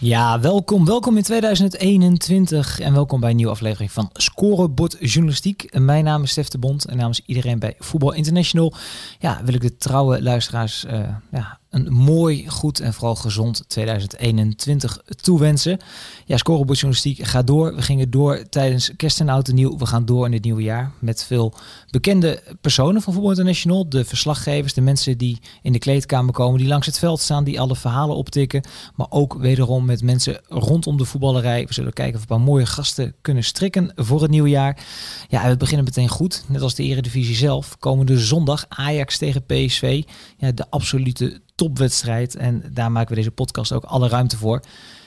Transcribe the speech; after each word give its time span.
Ja, 0.00 0.40
welkom. 0.40 0.84
Welkom 0.84 1.16
in 1.16 1.22
2021 1.22 2.80
en 2.80 2.92
welkom 2.92 3.20
bij 3.20 3.30
een 3.30 3.36
nieuwe 3.36 3.52
aflevering 3.52 3.92
van 3.92 4.10
Scorebord 4.12 4.96
Journalistiek. 5.00 5.78
Mijn 5.78 6.04
naam 6.04 6.22
is 6.22 6.30
Stef 6.30 6.48
de 6.48 6.58
Bond 6.58 6.84
en 6.84 6.96
namens 6.96 7.22
iedereen 7.26 7.58
bij 7.58 7.74
Voetbal 7.78 8.12
International 8.12 8.72
ja, 9.18 9.40
wil 9.44 9.54
ik 9.54 9.60
de 9.60 9.76
trouwe 9.76 10.22
luisteraars 10.22 10.84
uh, 10.84 11.00
ja, 11.30 11.58
een 11.70 11.92
mooi, 11.92 12.48
goed 12.48 12.80
en 12.80 12.94
vooral 12.94 13.14
gezond 13.14 13.64
2021 13.66 14.98
toewensen. 15.22 15.78
Ja, 16.24 16.36
scorebordjournalistiek 16.36 17.26
gaat 17.26 17.46
door. 17.46 17.74
We 17.74 17.82
gingen 17.82 18.10
door 18.10 18.48
tijdens 18.48 18.92
kerst 18.96 19.20
en 19.20 19.28
oud 19.28 19.48
en 19.48 19.54
nieuw. 19.54 19.78
We 19.78 19.86
gaan 19.86 20.04
door 20.04 20.26
in 20.26 20.32
het 20.32 20.44
nieuwe 20.44 20.62
jaar 20.62 20.92
met 20.98 21.24
veel 21.24 21.54
bekende 21.90 22.42
personen 22.60 23.02
van 23.02 23.12
Voetbal 23.12 23.30
International. 23.30 23.88
De 23.88 24.04
verslaggevers, 24.04 24.74
de 24.74 24.80
mensen 24.80 25.18
die 25.18 25.38
in 25.62 25.72
de 25.72 25.78
kleedkamer 25.78 26.34
komen, 26.34 26.58
die 26.58 26.68
langs 26.68 26.86
het 26.86 26.98
veld 26.98 27.20
staan, 27.20 27.44
die 27.44 27.60
alle 27.60 27.76
verhalen 27.76 28.16
optikken. 28.16 28.62
Maar 28.94 29.06
ook 29.10 29.34
wederom 29.34 29.84
met 29.84 30.02
mensen 30.02 30.40
rondom 30.48 30.96
de 30.96 31.04
voetballerij. 31.04 31.66
We 31.66 31.74
zullen 31.74 31.92
kijken 31.92 32.14
of 32.14 32.26
we 32.26 32.32
een 32.32 32.36
paar 32.36 32.46
mooie 32.46 32.66
gasten 32.66 33.14
kunnen 33.20 33.44
strikken 33.44 33.92
voor 33.94 34.22
het 34.22 34.30
nieuwe 34.30 34.48
jaar. 34.48 34.84
Ja, 35.28 35.48
we 35.48 35.56
beginnen 35.56 35.84
meteen 35.84 36.08
goed. 36.08 36.44
Net 36.48 36.62
als 36.62 36.74
de 36.74 36.82
Eredivisie 36.82 37.36
zelf. 37.36 37.78
Komende 37.78 38.18
zondag 38.18 38.64
Ajax 38.68 39.18
tegen 39.18 39.44
PSV. 39.44 40.02
Ja, 40.36 40.52
de 40.52 40.70
absolute 40.70 41.40
topwedstrijd. 41.58 42.36
En 42.36 42.62
daar 42.72 42.92
maken 42.92 43.08
we 43.08 43.14
deze 43.14 43.30
podcast 43.30 43.72
ook 43.72 43.84
alle 43.84 44.08
ruimte 44.08 44.36
voor. 44.36 44.62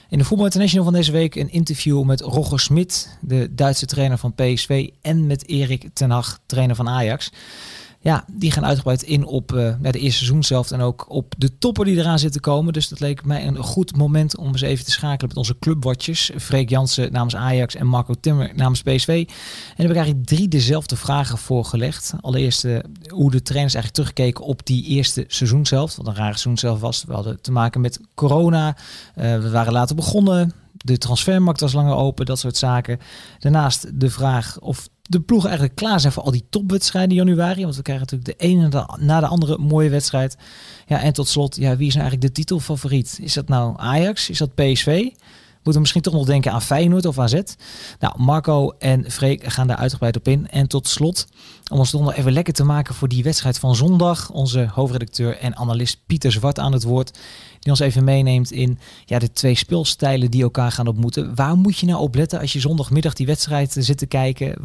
In 0.09 0.17
de 0.17 0.23
Voetbal 0.23 0.45
International 0.45 0.85
van 0.85 0.93
deze 0.93 1.11
week 1.11 1.35
een 1.35 1.51
interview 1.51 2.03
met 2.03 2.21
Roger 2.21 2.59
Smit, 2.59 3.17
de 3.21 3.53
Duitse 3.55 3.85
trainer 3.85 4.17
van 4.17 4.33
PSV, 4.33 4.89
en 5.01 5.27
met 5.27 5.47
Erik 5.47 5.89
ten 5.93 6.09
Hag, 6.09 6.39
trainer 6.45 6.75
van 6.75 6.89
Ajax. 6.89 7.31
Ja, 8.03 8.25
die 8.31 8.51
gaan 8.51 8.65
uitgebreid 8.65 9.01
in 9.01 9.25
op 9.25 9.51
uh, 9.51 9.73
de 9.81 9.99
eerste 9.99 10.17
seizoen 10.17 10.43
zelf 10.43 10.71
en 10.71 10.81
ook 10.81 11.05
op 11.09 11.33
de 11.37 11.57
toppen 11.57 11.85
die 11.85 11.97
eraan 11.97 12.19
zitten 12.19 12.41
komen. 12.41 12.73
Dus 12.73 12.87
dat 12.87 12.99
leek 12.99 13.25
mij 13.25 13.47
een 13.47 13.57
goed 13.57 13.95
moment 13.95 14.37
om 14.37 14.47
eens 14.47 14.61
even 14.61 14.85
te 14.85 14.91
schakelen 14.91 15.27
met 15.27 15.37
onze 15.37 15.59
clubwatches. 15.59 16.31
Freek 16.37 16.69
Jansen 16.69 17.11
namens 17.11 17.35
Ajax 17.35 17.75
en 17.75 17.87
Marco 17.87 18.13
Timmer 18.13 18.51
namens 18.55 18.81
PSV. 18.81 19.07
En 19.07 19.33
daar 19.67 19.87
heb 19.87 19.89
ik 19.89 19.95
eigenlijk 19.95 20.25
drie 20.25 20.47
dezelfde 20.47 20.95
vragen 20.95 21.37
voorgelegd. 21.37 22.13
Allereerst 22.21 22.65
uh, 22.65 22.79
hoe 23.07 23.31
de 23.31 23.41
trainers 23.41 23.73
eigenlijk 23.73 23.93
terugkeken 23.93 24.43
op 24.43 24.65
die 24.65 24.85
eerste 24.85 25.23
seizoen 25.27 25.65
zelf. 25.65 25.95
Wat 25.95 26.07
een 26.07 26.15
rare 26.15 26.29
seizoen 26.29 26.57
zelf 26.57 26.79
was. 26.79 27.03
We 27.03 27.13
hadden 27.13 27.41
te 27.41 27.51
maken 27.51 27.81
met 27.81 27.99
corona. 28.13 28.67
Uh, 28.67 29.39
we 29.39 29.49
waren 29.49 29.73
later 29.73 29.95
begonnen. 29.95 30.53
De 30.71 30.97
transfermarkt 30.97 31.59
was 31.59 31.73
langer 31.73 31.95
open, 31.95 32.25
dat 32.25 32.39
soort 32.39 32.57
zaken. 32.57 32.99
Daarnaast 33.39 33.99
de 33.99 34.09
vraag 34.09 34.59
of 34.59 34.89
de 35.11 35.19
ploegen 35.19 35.49
eigenlijk 35.49 35.79
klaar 35.79 35.99
zijn 35.99 36.13
voor 36.13 36.23
al 36.23 36.31
die 36.31 36.45
topwedstrijden 36.49 37.17
in 37.17 37.25
januari. 37.25 37.63
Want 37.63 37.75
we 37.75 37.81
krijgen 37.81 38.05
natuurlijk 38.09 38.39
de 38.39 38.45
ene 38.45 38.85
na 38.99 39.19
de 39.19 39.27
andere 39.27 39.57
mooie 39.57 39.89
wedstrijd. 39.89 40.37
Ja, 40.87 41.01
en 41.01 41.13
tot 41.13 41.27
slot, 41.27 41.55
ja, 41.55 41.77
wie 41.77 41.87
is 41.87 41.93
nou 41.93 42.05
eigenlijk 42.05 42.21
de 42.21 42.41
titelfavoriet? 42.41 43.19
Is 43.21 43.33
dat 43.33 43.47
nou 43.47 43.73
Ajax? 43.77 44.29
Is 44.29 44.37
dat 44.37 44.55
PSV? 44.55 45.09
Moeten 45.63 45.73
we 45.73 45.79
misschien 45.79 46.01
toch 46.01 46.13
nog 46.13 46.25
denken 46.25 46.51
aan 46.51 46.61
Feyenoord 46.61 47.05
of 47.05 47.19
AZ? 47.19 47.41
Nou, 47.99 48.13
Marco 48.17 48.69
en 48.79 49.11
Freek 49.11 49.43
gaan 49.53 49.67
daar 49.67 49.77
uitgebreid 49.77 50.17
op 50.17 50.27
in. 50.27 50.49
En 50.49 50.67
tot 50.67 50.87
slot, 50.87 51.27
om 51.71 51.79
ons 51.79 51.91
nog 51.91 52.13
even 52.13 52.31
lekker 52.31 52.53
te 52.53 52.63
maken 52.63 52.95
voor 52.95 53.07
die 53.07 53.23
wedstrijd 53.23 53.59
van 53.59 53.75
zondag, 53.75 54.31
onze 54.31 54.67
hoofdredacteur 54.73 55.37
en 55.37 55.55
analist 55.55 55.99
Pieter 56.05 56.31
Zwart 56.31 56.59
aan 56.59 56.73
het 56.73 56.83
woord 56.83 57.17
die 57.61 57.71
ons 57.71 57.79
even 57.79 58.03
meeneemt 58.03 58.51
in 58.51 58.79
ja, 59.05 59.19
de 59.19 59.31
twee 59.31 59.55
speelstijlen 59.55 60.31
die 60.31 60.43
elkaar 60.43 60.71
gaan 60.71 60.87
ontmoeten. 60.87 61.35
Waar 61.35 61.55
moet 61.55 61.77
je 61.77 61.85
nou 61.85 61.99
op 61.99 62.15
letten 62.15 62.39
als 62.39 62.53
je 62.53 62.59
zondagmiddag 62.59 63.13
die 63.13 63.25
wedstrijd 63.25 63.75
zit 63.79 63.97
te 63.97 64.05
kijken? 64.05 64.55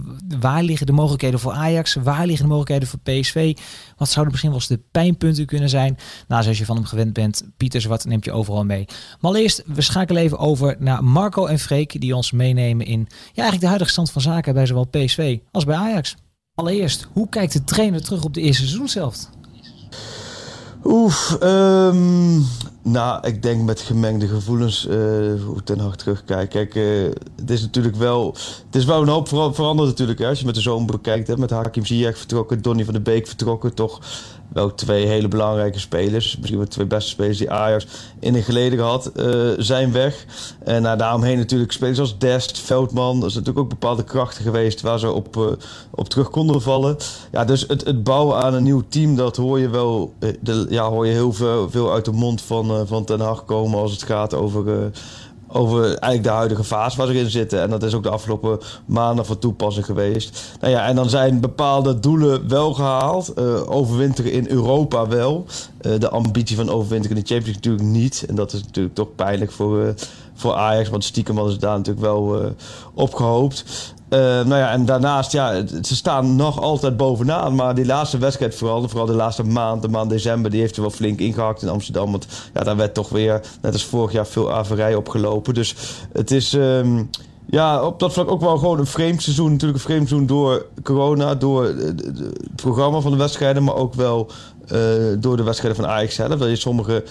Waar 0.41 0.63
liggen 0.63 0.87
de 0.87 0.93
mogelijkheden 0.93 1.41
voor 1.41 1.53
Ajax? 1.53 1.95
Waar 1.95 2.27
liggen 2.27 2.47
de 2.49 2.53
mogelijkheden 2.55 2.89
voor 2.89 2.99
PSV? 2.99 3.57
Wat 3.97 4.09
zouden 4.09 4.31
misschien 4.31 4.51
wel 4.51 4.61
eens 4.61 4.69
de 4.69 4.81
pijnpunten 4.91 5.47
kunnen 5.47 5.69
zijn? 5.69 5.99
Nou, 6.29 6.43
zoals 6.43 6.59
je 6.59 6.65
van 6.65 6.77
hem 6.77 6.85
gewend 6.85 7.13
bent, 7.13 7.43
Pieter 7.57 7.81
Zwart 7.81 8.05
neemt 8.05 8.25
je 8.25 8.33
overal 8.33 8.65
mee. 8.65 8.85
Maar 8.87 9.31
allereerst, 9.31 9.63
we 9.67 9.83
schakelen 9.83 10.23
even 10.23 10.39
over 10.39 10.77
naar 10.79 11.05
Marco 11.05 11.47
en 11.47 11.59
Freek, 11.59 12.01
die 12.01 12.17
ons 12.17 12.33
meenemen 12.33 12.87
in 12.87 13.01
ja, 13.09 13.17
eigenlijk 13.33 13.61
de 13.61 13.67
huidige 13.67 13.91
stand 13.91 14.11
van 14.11 14.23
zaken 14.23 14.55
bij 14.55 14.67
zowel 14.67 14.85
PSV 14.85 15.39
als 15.53 15.65
bij 15.65 15.77
Ajax. 15.77 16.15
Allereerst, 16.55 17.09
hoe 17.13 17.29
kijkt 17.29 17.53
de 17.53 17.65
trainer 17.65 18.03
terug 18.03 18.25
op 18.25 18.35
de 18.35 18.41
eerste 18.41 18.63
seizoen 18.63 18.89
zelf? 18.89 19.17
Oef, 20.85 21.39
um, 21.43 22.47
nou, 22.89 23.27
ik 23.27 23.43
denk 23.43 23.63
met 23.63 23.81
gemengde 23.81 24.29
gevoelens 24.29 24.87
uh, 24.87 24.95
hoe 25.45 25.63
Ten 25.65 25.79
Hag 25.79 25.97
terugkijkt. 25.97 26.53
Kijk, 26.53 26.75
uh, 26.75 27.11
het 27.37 27.51
is 27.51 27.61
natuurlijk 27.61 27.97
wel... 27.97 28.35
Het 28.67 28.75
is 28.75 28.85
wel 28.85 29.03
een 29.03 29.09
hoop 29.09 29.29
veranderd 29.29 29.89
natuurlijk. 29.89 30.19
Hè, 30.19 30.27
als 30.29 30.39
je 30.39 30.47
met 30.47 30.55
de 30.55 30.61
zomer 30.61 30.93
bekijkt. 30.93 31.29
Hè, 31.29 31.37
met 31.37 31.51
Hakim 31.51 31.87
Ziyech 31.87 32.19
vertrokken, 32.19 32.63
Donny 32.63 32.85
van 32.85 32.95
de 32.95 33.01
Beek 33.01 33.27
vertrokken. 33.27 33.75
Toch 33.75 34.01
wel 34.53 34.75
twee 34.75 35.07
hele 35.07 35.29
belangrijke 35.29 35.79
spelers. 35.79 36.37
Misschien 36.37 36.59
wel 36.59 36.69
twee 36.69 36.87
beste 36.87 37.11
spelers 37.11 37.39
die 37.39 37.51
Ajax 37.51 37.87
in 38.21 38.35
een 38.35 38.43
geleden 38.43 38.79
gehad 38.79 39.11
uh, 39.17 39.51
zijn 39.59 39.93
weg. 39.93 40.25
En 40.65 40.83
uh, 40.83 40.97
daaromheen 40.97 41.39
natuurlijk 41.39 41.73
spelers 41.73 41.99
als 41.99 42.19
Dest, 42.19 42.59
Veldman. 42.59 43.15
Er 43.15 43.31
zijn 43.31 43.45
natuurlijk 43.45 43.59
ook 43.59 43.81
bepaalde 43.81 44.05
krachten 44.05 44.43
geweest 44.43 44.81
waar 44.81 44.99
ze 44.99 45.13
op, 45.13 45.37
uh, 45.37 45.45
op 45.91 46.09
terug 46.09 46.31
konden 46.31 46.63
vallen. 46.63 46.97
Ja, 47.33 47.45
dus 47.45 47.65
het, 47.69 47.85
het 47.85 48.05
bouwen 48.05 48.37
aan 48.37 48.55
een 48.55 48.63
nieuw 48.63 48.83
team, 48.89 49.17
dat 49.17 49.37
hoor 49.37 49.59
je 49.59 49.69
wel. 49.69 50.15
De, 50.41 50.67
ja, 50.69 50.89
hoor 50.89 51.07
je 51.07 51.13
heel 51.13 51.33
veel, 51.33 51.93
uit 51.93 52.05
de 52.05 52.13
mond 52.13 52.43
van, 52.43 52.87
van 52.87 53.05
Ten 53.05 53.21
Hag 53.21 53.45
komen 53.45 53.81
als 53.81 53.93
het 53.93 54.03
gaat 54.03 54.35
over 54.35 54.91
over 55.57 55.85
eigenlijk 55.85 56.23
de 56.23 56.29
huidige 56.29 56.65
fase 56.65 56.97
waar 56.97 57.07
ze 57.07 57.15
in 57.15 57.31
zitten. 57.31 57.63
En 57.63 57.71
dat 57.71 57.83
is 57.83 57.95
ook 57.95 58.03
de 58.03 58.11
afgelopen 58.11 58.59
maanden 58.87 59.27
van 59.27 59.39
toepassing 59.39 59.87
geweest. 59.87 60.57
Nou 60.61 60.73
ja, 60.73 60.87
en 60.87 60.97
dan 60.97 61.09
zijn 61.09 61.41
bepaalde 61.41 62.01
doelen 62.01 62.49
wel 62.49 62.75
gehaald. 62.75 63.33
Uh, 63.39 63.71
overwinteren 63.71 64.33
in 64.33 64.49
Europa 64.49 65.09
wel. 65.09 65.47
Uh, 65.81 65.99
de 65.99 66.11
ambitie 66.11 66.57
van 66.57 66.71
overwinteren 66.71 67.17
in 67.17 67.23
de 67.23 67.29
Champions 67.29 67.59
League 67.63 67.77
natuurlijk 67.77 68.05
niet. 68.05 68.25
En 68.29 68.35
dat 68.35 68.53
is 68.53 68.63
natuurlijk 68.63 68.95
toch 68.95 69.15
pijnlijk 69.15 69.53
voor, 69.53 69.79
uh, 69.79 69.89
voor 70.35 70.55
Ajax. 70.55 70.89
Want 70.89 71.05
stiekem 71.05 71.35
hadden 71.35 71.55
ze 71.55 71.61
daar 71.61 71.77
natuurlijk 71.77 72.07
wel 72.07 72.55
opgehoopt. 72.95 73.65
Uh, 74.11 74.19
nou 74.21 74.57
ja, 74.57 74.71
en 74.71 74.85
daarnaast, 74.85 75.33
ja, 75.33 75.67
ze 75.83 75.97
staan 75.97 76.37
nog 76.37 76.61
altijd 76.61 76.97
bovenaan. 76.97 77.55
Maar 77.55 77.75
die 77.75 77.87
laatste 77.87 78.19
wedstrijd, 78.19 78.55
vooral, 78.55 78.89
vooral 78.89 79.07
de 79.07 79.13
laatste 79.13 79.43
maand, 79.43 79.83
de 79.83 79.89
maand 79.89 80.11
december, 80.11 80.51
die 80.51 80.61
heeft 80.61 80.77
er 80.77 80.83
wel 80.83 80.91
flink 80.91 81.21
ingehakt 81.21 81.63
in 81.63 81.69
Amsterdam. 81.69 82.11
Want 82.11 82.27
ja, 82.55 82.63
daar 82.63 82.77
werd 82.77 82.95
toch 82.95 83.09
weer, 83.09 83.41
net 83.63 83.73
als 83.73 83.85
vorig 83.85 84.13
jaar, 84.13 84.27
veel 84.27 84.53
averij 84.53 84.95
opgelopen. 84.95 85.55
Dus 85.55 85.75
het 86.13 86.31
is. 86.31 86.53
Um, 86.53 87.11
ja, 87.51 87.83
op 87.83 88.01
dat 88.01 88.13
vlak 88.13 88.31
ook 88.31 88.41
wel 88.41 88.59
gewoon 88.59 88.79
een 88.79 88.87
vreemd 88.87 89.23
seizoen. 89.23 89.51
Natuurlijk 89.51 89.79
een 89.79 89.85
vreemd 89.85 90.09
seizoen 90.09 90.29
door 90.29 90.67
corona, 90.83 91.35
door 91.35 91.65
het 91.65 92.57
programma 92.57 93.01
van 93.01 93.11
de 93.11 93.17
wedstrijden, 93.17 93.65
maar 93.65 93.75
ook 93.75 93.95
wel 93.95 94.31
uh, 94.73 94.81
door 95.19 95.37
de 95.37 95.43
wedstrijden 95.43 95.83
van 95.83 95.91
Ajax 95.91 96.15
zelf. 96.15 96.39
Dat 96.39 96.49
je 96.49 96.57
sommige 96.57 97.05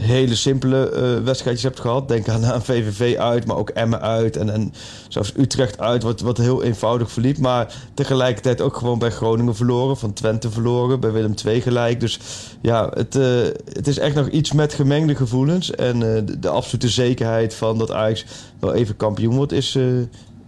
hele 0.00 0.34
simpele 0.34 0.90
uh, 0.92 1.24
wedstrijdjes 1.24 1.64
hebt 1.64 1.80
gehad. 1.80 2.08
Denk 2.08 2.28
aan, 2.28 2.62
VVV 2.62 3.16
uit, 3.16 3.46
maar 3.46 3.56
ook 3.56 3.70
Emmen 3.70 4.00
uit. 4.00 4.36
En, 4.36 4.50
en 4.50 4.72
zelfs 5.08 5.32
Utrecht 5.36 5.80
uit, 5.80 6.02
wat, 6.02 6.20
wat 6.20 6.38
heel 6.38 6.62
eenvoudig 6.62 7.10
verliep. 7.10 7.38
Maar 7.38 7.74
tegelijkertijd 7.94 8.60
ook 8.60 8.76
gewoon 8.76 8.98
bij 8.98 9.10
Groningen 9.10 9.56
verloren. 9.56 9.96
Van 9.96 10.12
Twente 10.12 10.50
verloren, 10.50 11.00
bij 11.00 11.12
Willem 11.12 11.34
II 11.44 11.60
gelijk. 11.60 12.00
Dus 12.00 12.20
ja, 12.60 12.90
het, 12.94 13.16
uh, 13.16 13.42
het 13.72 13.86
is 13.86 13.98
echt 13.98 14.14
nog 14.14 14.28
iets 14.28 14.52
met 14.52 14.74
gemengde 14.74 15.14
gevoelens. 15.14 15.70
En 15.70 16.00
uh, 16.00 16.20
de, 16.38 16.48
absolute 16.48 16.88
zekerheid 16.88 17.54
van 17.54 17.78
dat 17.78 17.90
Ajax 17.90 18.24
wel 18.60 18.74
even 18.74 18.96
kampioen 18.96 19.34
wordt... 19.34 19.52
is, 19.52 19.78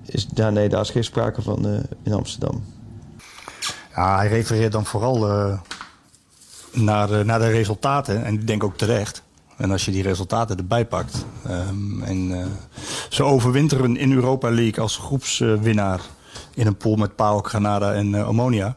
is 0.06 0.26
ja, 0.34 0.50
nee, 0.50 0.68
daar 0.68 0.80
is 0.80 0.90
geen 0.90 1.04
sprake 1.04 1.42
van 1.42 1.84
in 2.02 2.12
Amsterdam. 2.12 2.64
Ja, 3.94 4.16
hij 4.16 4.28
refereert 4.28 4.72
dan 4.72 4.84
vooral 4.84 5.18
naar, 6.72 7.24
naar 7.24 7.38
de 7.38 7.48
resultaten. 7.50 8.24
En 8.24 8.34
ik 8.34 8.46
denk 8.46 8.64
ook 8.64 8.76
terecht. 8.76 9.22
En 9.58 9.70
als 9.70 9.84
je 9.84 9.90
die 9.90 10.02
resultaten 10.02 10.56
erbij 10.56 10.86
pakt. 10.86 11.24
Um, 11.50 12.02
en 12.02 12.30
uh, 12.30 12.44
ze 13.08 13.22
overwinteren 13.22 13.96
in 13.96 14.12
Europa 14.12 14.50
League 14.50 14.82
als 14.82 14.96
groepswinnaar. 14.96 16.00
in 16.54 16.66
een 16.66 16.76
pool 16.76 16.96
met 16.96 17.16
PAOK, 17.16 17.48
Granada 17.48 17.92
en 17.92 18.12
uh, 18.12 18.28
Omonia. 18.28 18.76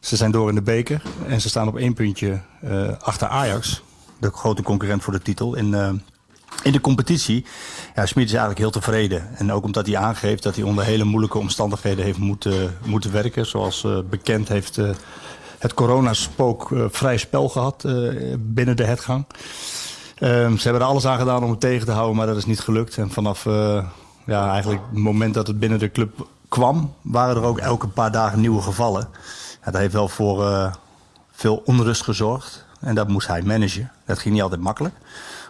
Ze 0.00 0.16
zijn 0.16 0.30
door 0.30 0.48
in 0.48 0.54
de 0.54 0.62
beker. 0.62 1.02
En 1.26 1.40
ze 1.40 1.48
staan 1.48 1.68
op 1.68 1.76
één 1.76 1.94
puntje 1.94 2.40
uh, 2.64 2.88
achter 3.00 3.28
Ajax. 3.28 3.82
De 4.18 4.30
grote 4.30 4.62
concurrent 4.62 5.02
voor 5.02 5.12
de 5.12 5.22
titel. 5.22 5.54
In, 5.54 6.02
in 6.62 6.72
de 6.72 6.80
competitie. 6.80 7.44
Ja, 7.94 8.06
Smit 8.06 8.24
is 8.24 8.30
eigenlijk 8.30 8.60
heel 8.60 8.70
tevreden. 8.70 9.36
En 9.36 9.52
ook 9.52 9.64
omdat 9.64 9.86
hij 9.86 9.96
aangeeft 9.96 10.42
dat 10.42 10.54
hij 10.54 10.64
onder 10.64 10.84
hele 10.84 11.04
moeilijke 11.04 11.38
omstandigheden 11.38 12.04
heeft 12.04 12.18
moeten, 12.18 12.76
moeten 12.84 13.12
werken. 13.12 13.46
Zoals 13.46 13.86
bekend 14.10 14.48
heeft 14.48 14.78
het 15.58 15.74
coronaspook 15.74 16.70
vrij 16.90 17.16
spel 17.16 17.48
gehad 17.48 17.84
binnen 18.38 18.76
de 18.76 18.84
hetgang. 18.84 19.24
Ehm, 20.20 20.56
ze 20.56 20.62
hebben 20.62 20.82
er 20.82 20.88
alles 20.88 21.06
aan 21.06 21.18
gedaan 21.18 21.44
om 21.44 21.50
het 21.50 21.60
tegen 21.60 21.86
te 21.86 21.92
houden, 21.92 22.16
maar 22.16 22.26
dat 22.26 22.36
is 22.36 22.46
niet 22.46 22.60
gelukt. 22.60 22.96
En 22.96 23.10
vanaf 23.10 23.44
ja, 24.24 24.50
eigenlijk 24.50 24.82
het 24.90 24.98
moment 24.98 25.34
dat 25.34 25.46
het 25.46 25.58
binnen 25.58 25.78
de 25.78 25.90
club 25.90 26.26
kwam, 26.48 26.94
waren 27.02 27.36
er 27.36 27.42
ook 27.42 27.58
elke 27.58 27.88
paar 27.88 28.12
dagen 28.12 28.40
nieuwe 28.40 28.62
gevallen. 28.62 29.08
Dat 29.64 29.74
heeft 29.76 29.92
wel 29.92 30.08
voor 30.08 30.70
veel 31.32 31.62
onrust 31.64 32.02
gezorgd. 32.02 32.64
En 32.80 32.94
dat 32.94 33.08
moest 33.08 33.26
hij 33.26 33.42
managen. 33.42 33.90
Dat 34.06 34.18
ging 34.18 34.34
niet 34.34 34.42
altijd 34.42 34.60
makkelijk. 34.60 34.94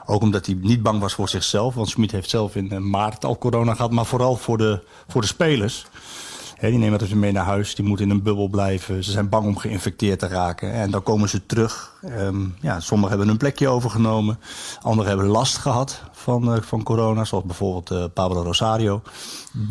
Ook 0.07 0.23
omdat 0.23 0.47
hij 0.47 0.59
niet 0.61 0.83
bang 0.83 1.01
was 1.01 1.15
voor 1.15 1.29
zichzelf. 1.29 1.75
Want 1.75 1.89
Smit 1.89 2.11
heeft 2.11 2.31
zelf 2.31 2.57
in 2.57 2.91
maart 2.91 3.25
al 3.25 3.39
corona 3.39 3.75
gehad. 3.75 3.91
Maar 3.91 4.07
vooral 4.07 4.37
voor 4.37 4.59
de, 4.59 4.83
voor 5.09 5.21
de 5.21 5.27
spelers 5.27 5.87
die 6.61 6.79
nemen 6.79 6.99
dat 6.99 7.09
dus 7.09 7.19
mee 7.19 7.33
naar 7.33 7.45
huis, 7.45 7.75
die 7.75 7.85
moeten 7.85 8.05
in 8.05 8.11
een 8.11 8.23
bubbel 8.23 8.49
blijven. 8.49 9.05
Ze 9.05 9.11
zijn 9.11 9.29
bang 9.29 9.47
om 9.47 9.57
geïnfecteerd 9.57 10.19
te 10.19 10.27
raken. 10.27 10.73
En 10.73 10.91
dan 10.91 11.03
komen 11.03 11.29
ze 11.29 11.47
terug. 11.47 11.93
Um, 12.19 12.55
ja, 12.61 12.81
sommigen 12.81 13.11
hebben 13.11 13.29
een 13.29 13.39
plekje 13.39 13.69
overgenomen. 13.69 14.39
Anderen 14.83 15.09
hebben 15.11 15.27
last 15.27 15.57
gehad 15.57 16.03
van, 16.13 16.55
uh, 16.55 16.61
van 16.63 16.83
corona, 16.83 17.25
zoals 17.25 17.45
bijvoorbeeld 17.45 17.91
uh, 17.91 18.05
Pablo 18.15 18.43
Rosario. 18.43 19.03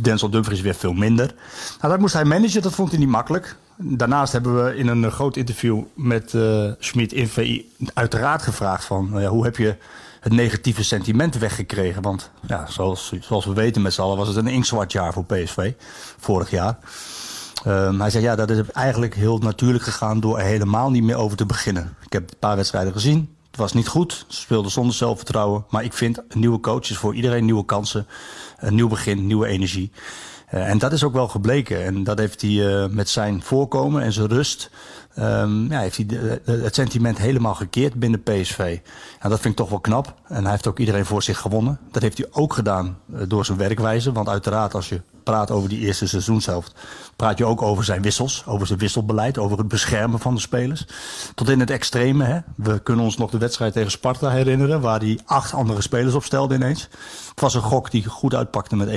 Denzel 0.02 0.30
Dumfries 0.30 0.62
weer 0.62 0.76
veel 0.76 0.94
minder. 0.94 1.36
Nou, 1.82 1.92
dat 1.92 2.00
moest 2.00 2.14
hij 2.14 2.26
managen, 2.26 2.62
dat 2.62 2.74
vond 2.74 2.90
hij 2.90 3.00
niet 3.00 3.10
makkelijk. 3.10 3.58
Daarnaast 3.78 4.34
hebben 4.34 4.66
we 4.66 4.76
in 4.76 4.88
een 4.88 5.12
groot 5.12 5.36
interview 5.36 5.82
met 5.94 6.34
uh, 6.34 6.72
Schmid 6.80 7.14
in 7.14 7.28
VI 7.28 7.72
uiteraard 7.94 8.42
gevraagd 8.42 8.86
van... 8.86 9.10
Nou 9.10 9.22
ja, 9.22 9.30
hoe 9.30 9.44
heb 9.44 9.58
je 9.58 9.76
het 10.20 10.34
negatieve 10.34 10.84
sentiment 10.84 11.38
weggekregen. 11.38 12.02
Want 12.02 12.32
ja, 12.48 12.66
zoals, 12.70 13.14
zoals 13.20 13.46
we 13.46 13.54
weten 13.54 13.82
met 13.82 13.94
z'n 13.94 14.02
allen 14.02 14.18
was 14.18 14.28
het 14.28 14.38
een 14.38 14.48
inktzwart 14.48 14.92
jaar 14.92 15.14
voor 15.14 15.26
PSV 15.26 15.74
vorig 16.18 16.50
jaar. 16.50 16.78
Um, 17.68 18.00
hij 18.02 18.10
zei 18.10 18.24
ja, 18.24 18.36
dat 18.36 18.50
is 18.50 18.62
eigenlijk 18.72 19.16
heel 19.16 19.38
natuurlijk 19.38 19.84
gegaan 19.84 20.20
door 20.20 20.40
er 20.40 20.46
helemaal 20.46 20.92
niet 20.92 21.04
meer 21.04 21.16
over 21.16 21.38
te 21.38 21.46
beginnen. 21.46 21.96
Ik 22.06 22.14
heb 22.14 22.30
een 22.30 22.38
paar 22.40 22.56
wedstrijden 22.56 22.94
gezien. 22.94 23.36
Het 23.48 23.60
was 23.60 23.74
niet 23.74 23.88
goed. 23.88 24.26
Ze 24.28 24.42
speelden 24.42 24.72
zonder 24.72 24.96
zelfvertrouwen. 24.96 25.66
Maar 25.70 25.84
ik 25.84 25.94
vind 25.94 26.24
nieuwe 26.34 26.60
coach 26.60 26.90
is 26.90 26.98
voor 26.98 27.16
iedereen 27.16 27.46
nieuwe 27.46 27.66
kansen. 27.66 28.08
Een 28.58 28.76
nieuw 28.76 28.88
begin, 28.88 29.28
nieuwe 29.28 29.48
energie. 29.48 29.92
Uh, 30.54 30.70
en 30.70 30.78
dat 30.78 30.92
is 30.92 31.04
ook 31.04 31.14
wel 31.14 31.28
gebleken. 31.28 31.84
En 31.84 32.04
dat 32.04 32.18
heeft 32.18 32.42
hij 32.42 32.52
uh, 32.52 32.86
met 32.88 33.10
zijn 33.10 33.42
voorkomen 33.42 34.02
en 34.02 34.14
zijn 34.14 34.28
rust 34.28 34.70
Um, 35.20 35.72
ja, 35.72 35.80
heeft 35.80 35.98
hij 35.98 36.40
het 36.46 36.76
sentiment 36.76 37.18
helemaal 37.18 37.56
gekeerd 37.56 37.94
binnen 37.94 38.24
PSV. 38.24 38.80
En 39.20 39.30
dat 39.30 39.40
vind 39.40 39.54
ik 39.54 39.60
toch 39.60 39.70
wel 39.70 39.80
knap. 39.80 40.14
En 40.28 40.42
hij 40.42 40.52
heeft 40.52 40.68
ook 40.68 40.80
iedereen 40.80 41.06
voor 41.06 41.24
zich 41.24 41.40
gewonnen. 41.40 41.80
Dat 41.92 42.02
heeft 42.02 42.18
hij 42.18 42.28
ook 42.32 42.54
gedaan 42.54 42.98
uh, 43.14 43.22
door 43.28 43.46
zijn 43.46 43.58
werkwijze. 43.58 44.12
Want 44.12 44.30
uiteraard 44.30 44.74
als 44.74 44.90
je 44.90 45.02
praat 45.24 45.52
over 45.52 45.70
die 45.70 45.80
eerste 45.80 46.08
seizoenshelft... 46.08 46.74
praat 47.16 47.38
je 47.38 47.46
ook 47.46 47.62
over 47.62 47.84
zijn 47.84 48.02
wissels, 48.02 48.44
over 48.46 48.68
zijn 48.68 48.80
wisselbeleid... 48.80 49.38
over 49.38 49.58
het 49.58 49.68
beschermen 49.68 50.20
van 50.20 50.36
de 50.36 50.42
spelers. 50.42 50.86
Tot 51.36 51.50
in 51.50 51.60
het 51.60 51.72
extreme. 51.72 52.24
Hè. 52.24 52.40
We 52.56 52.80
kunnen 52.80 53.06
ons 53.06 53.18
nog 53.18 53.32
de 53.32 53.38
wedstrijd 53.38 53.74
tegen 53.74 53.92
Sparta 53.92 54.30
herinneren... 54.30 54.82
waar 54.82 55.00
hij 55.00 55.20
acht 55.26 55.54
andere 55.54 55.82
spelers 55.82 56.14
opstelde 56.14 56.56
ineens. 56.56 56.82
Het 57.30 57.40
was 57.40 57.54
een 57.54 57.62
gok 57.62 57.92
die 57.92 58.06
goed 58.06 58.36
uitpakte 58.36 58.76
met 58.76 58.90
1-0. 58.90 58.94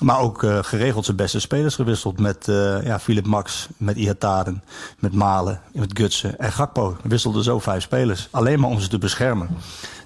Maar 0.00 0.18
ook 0.18 0.42
uh, 0.42 0.58
geregeld 0.62 1.04
zijn 1.04 1.16
beste 1.16 1.40
spelers 1.40 1.74
gewisseld. 1.74 2.18
Met 2.18 2.46
uh, 2.48 2.84
ja, 2.84 2.98
Philip 2.98 3.26
Max, 3.26 3.68
met 3.76 3.96
Ihataren, 3.96 4.62
met 4.98 5.12
Malen, 5.12 5.60
met 5.72 5.98
Gutsen 5.98 6.38
en 6.38 6.52
Gakpo. 6.52 6.96
Wisselden 7.02 7.44
zo 7.44 7.58
vijf 7.58 7.82
spelers. 7.82 8.28
Alleen 8.30 8.60
maar 8.60 8.70
om 8.70 8.80
ze 8.80 8.88
te 8.88 8.98
beschermen. 8.98 9.48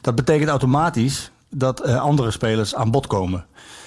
Dat 0.01 0.15
betekent 0.15 0.51
automatisch 0.51 1.31
dat 1.49 1.87
uh, 1.87 2.01
andere 2.01 2.31
spelers 2.31 2.75
aan 2.75 2.91
bod 2.91 3.07
komen. 3.07 3.47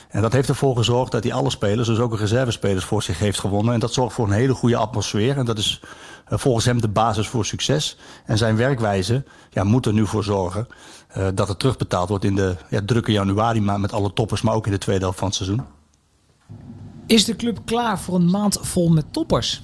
En 0.09 0.21
dat 0.21 0.33
heeft 0.33 0.50
ervoor 0.50 0.75
gezorgd 0.75 1.12
dat 1.12 1.24
hij 1.24 1.33
alle 1.33 1.50
spelers, 1.50 1.88
dus 1.88 2.00
ook 2.00 2.12
de 2.12 2.18
reservespelers, 2.18 2.86
voor 2.86 3.04
zich 3.04 3.19
heeft 3.19 3.39
gewonnen. 3.39 3.74
En 3.74 3.80
dat 3.80 3.94
zorgt 3.94 4.15
voor 4.15 4.25
een 4.25 4.31
hele 4.31 4.54
goede 4.54 4.77
atmosfeer. 4.77 5.38
En 5.38 5.45
dat 5.45 5.57
is 5.57 5.81
volgens 6.30 6.65
hem 6.65 6.81
de 6.81 6.88
basis 6.88 7.27
voor 7.27 7.45
succes. 7.45 7.98
En 8.25 8.38
zijn 8.38 8.56
werkwijze 8.56 9.24
ja, 9.50 9.63
moet 9.63 9.86
er 9.86 9.94
nu 9.94 10.07
voor 10.07 10.24
zorgen 10.24 10.68
dat 11.33 11.48
het 11.48 11.59
terugbetaald 11.59 12.09
wordt 12.09 12.24
in 12.24 12.36
de 12.36 12.56
ja, 12.69 12.81
drukke 12.86 13.12
januari 13.12 13.62
maand 13.62 13.81
met 13.81 13.94
alle 13.94 14.13
toppers, 14.13 14.42
maar 14.42 14.54
ook 14.54 14.65
in 14.65 14.71
de 14.71 14.77
tweede 14.77 15.04
helft 15.04 15.19
van 15.19 15.27
het 15.27 15.36
seizoen. 15.36 15.77
Is 17.08 17.26
de 17.26 17.36
club 17.36 17.60
klaar 17.66 18.00
voor 18.00 18.16
een 18.16 18.30
maand 18.30 18.60
vol 18.62 18.90
met 18.90 19.06
toppers? 19.12 19.62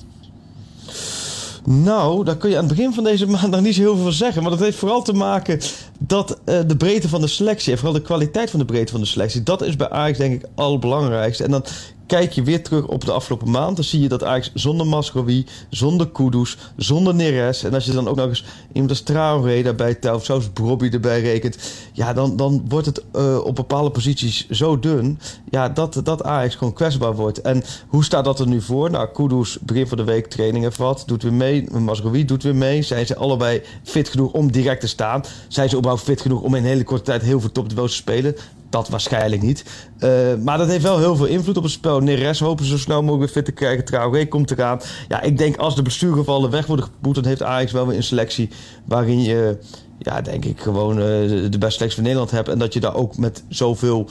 Nou, 1.65 2.23
daar 2.23 2.37
kun 2.37 2.49
je 2.49 2.57
aan 2.57 2.65
het 2.65 2.75
begin 2.75 2.93
van 2.93 3.03
deze 3.03 3.27
maand 3.27 3.51
nog 3.51 3.61
niet 3.61 3.75
zo 3.75 3.81
heel 3.81 3.95
veel 3.95 4.03
van 4.03 4.13
zeggen. 4.13 4.41
Maar 4.41 4.51
dat 4.51 4.59
heeft 4.59 4.77
vooral 4.77 5.01
te 5.01 5.13
maken 5.13 5.59
dat 5.99 6.39
uh, 6.45 6.59
de 6.67 6.77
breedte 6.77 7.09
van 7.09 7.21
de 7.21 7.27
selectie... 7.27 7.71
en 7.71 7.77
vooral 7.77 7.95
de 7.95 8.01
kwaliteit 8.01 8.49
van 8.49 8.59
de 8.59 8.65
breedte 8.65 8.91
van 8.91 9.01
de 9.01 9.07
selectie... 9.07 9.43
dat 9.43 9.61
is 9.61 9.75
bij 9.75 9.89
Ajax 9.89 10.17
denk 10.17 10.33
ik 10.33 10.41
het 10.41 10.49
allerbelangrijkste. 10.55 11.43
En 11.43 11.51
dan 11.51 11.65
kijk 12.07 12.31
je 12.31 12.43
weer 12.43 12.63
terug 12.63 12.85
op 12.85 13.05
de 13.05 13.11
afgelopen 13.11 13.49
maand... 13.49 13.75
dan 13.75 13.85
zie 13.85 13.99
je 13.99 14.07
dat 14.07 14.23
Ajax 14.23 14.51
zonder 14.53 14.87
Masrowi, 14.87 15.45
zonder 15.69 16.09
Kudus, 16.09 16.57
zonder 16.77 17.15
Neres... 17.15 17.63
en 17.63 17.73
als 17.73 17.85
je 17.85 17.91
dan 17.91 18.07
ook 18.07 18.15
nog 18.15 18.27
eens 18.27 18.45
iemand 18.71 18.89
als 18.89 19.01
Traoré 19.01 19.61
daarbij 19.61 19.95
telt... 19.95 20.25
zelfs 20.25 20.49
Brobby 20.49 20.89
erbij 20.91 21.21
rekent... 21.21 21.57
ja, 21.93 22.13
dan, 22.13 22.35
dan 22.35 22.65
wordt 22.67 22.85
het 22.85 23.03
uh, 23.15 23.37
op 23.45 23.55
bepaalde 23.55 23.89
posities 23.89 24.49
zo 24.49 24.79
dun... 24.79 25.19
ja, 25.49 25.69
dat, 25.69 26.01
dat 26.03 26.23
Ajax 26.23 26.55
gewoon 26.55 26.73
kwetsbaar 26.73 27.15
wordt. 27.15 27.41
En 27.41 27.63
hoe 27.87 28.03
staat 28.03 28.25
dat 28.25 28.39
er 28.39 28.47
nu 28.47 28.61
voor? 28.61 28.91
Nou, 28.91 29.09
Kudus 29.13 29.57
begin 29.61 29.87
van 29.87 29.97
de 29.97 30.03
week 30.03 30.27
trainingen 30.27 30.73
vat, 30.73 31.03
doet 31.05 31.23
weer 31.23 31.33
mee. 31.33 31.71
Masrowi 31.71 32.25
doet 32.25 32.43
weer 32.43 32.55
mee. 32.55 32.81
Zijn 32.81 33.05
ze 33.05 33.15
allebei 33.15 33.61
fit 33.83 34.09
genoeg 34.09 34.31
om 34.31 34.51
direct 34.51 34.81
te 34.81 34.87
staan? 34.87 35.23
Zijn 35.47 35.69
ze 35.69 35.75
überhaupt 35.75 36.03
fit 36.03 36.21
genoeg 36.21 36.41
om 36.41 36.55
in 36.55 36.63
een 36.63 36.69
hele 36.69 36.83
korte 36.83 37.03
tijd... 37.03 37.21
heel 37.21 37.39
veel 37.39 37.51
topniveaus 37.51 37.91
te 37.91 37.97
spelen? 37.97 38.35
Dat 38.73 38.89
waarschijnlijk 38.89 39.41
niet. 39.41 39.63
Uh, 39.99 40.09
maar 40.43 40.57
dat 40.57 40.67
heeft 40.67 40.83
wel 40.83 40.99
heel 40.99 41.15
veel 41.15 41.25
invloed 41.25 41.57
op 41.57 41.63
het 41.63 41.71
spel. 41.71 41.99
Neres 41.99 42.39
hopen 42.39 42.65
zo 42.65 42.77
snel 42.77 43.03
mogelijk 43.03 43.31
fit 43.31 43.45
te 43.45 43.51
krijgen. 43.51 43.85
Traoré 43.85 44.27
komt 44.27 44.51
eraan. 44.51 44.79
Ja, 45.07 45.21
ik 45.21 45.37
denk 45.37 45.57
als 45.57 45.75
de 45.75 45.81
bestuurgevallen 45.81 46.49
weg 46.49 46.65
worden 46.65 46.85
geboet... 46.85 47.15
dan 47.15 47.25
heeft 47.25 47.43
Ajax 47.43 47.71
wel 47.71 47.87
weer 47.87 47.95
een 47.95 48.03
selectie 48.03 48.49
waarin 48.85 49.23
je... 49.23 49.57
ja, 49.99 50.21
denk 50.21 50.45
ik 50.45 50.59
gewoon 50.59 50.97
uh, 50.97 51.03
de 51.49 51.57
beste 51.59 51.75
selectie 51.75 51.93
van 51.93 52.03
Nederland 52.03 52.31
hebt. 52.31 52.49
En 52.49 52.59
dat 52.59 52.73
je 52.73 52.79
daar 52.79 52.95
ook 52.95 53.17
met 53.17 53.43
zoveel 53.49 54.09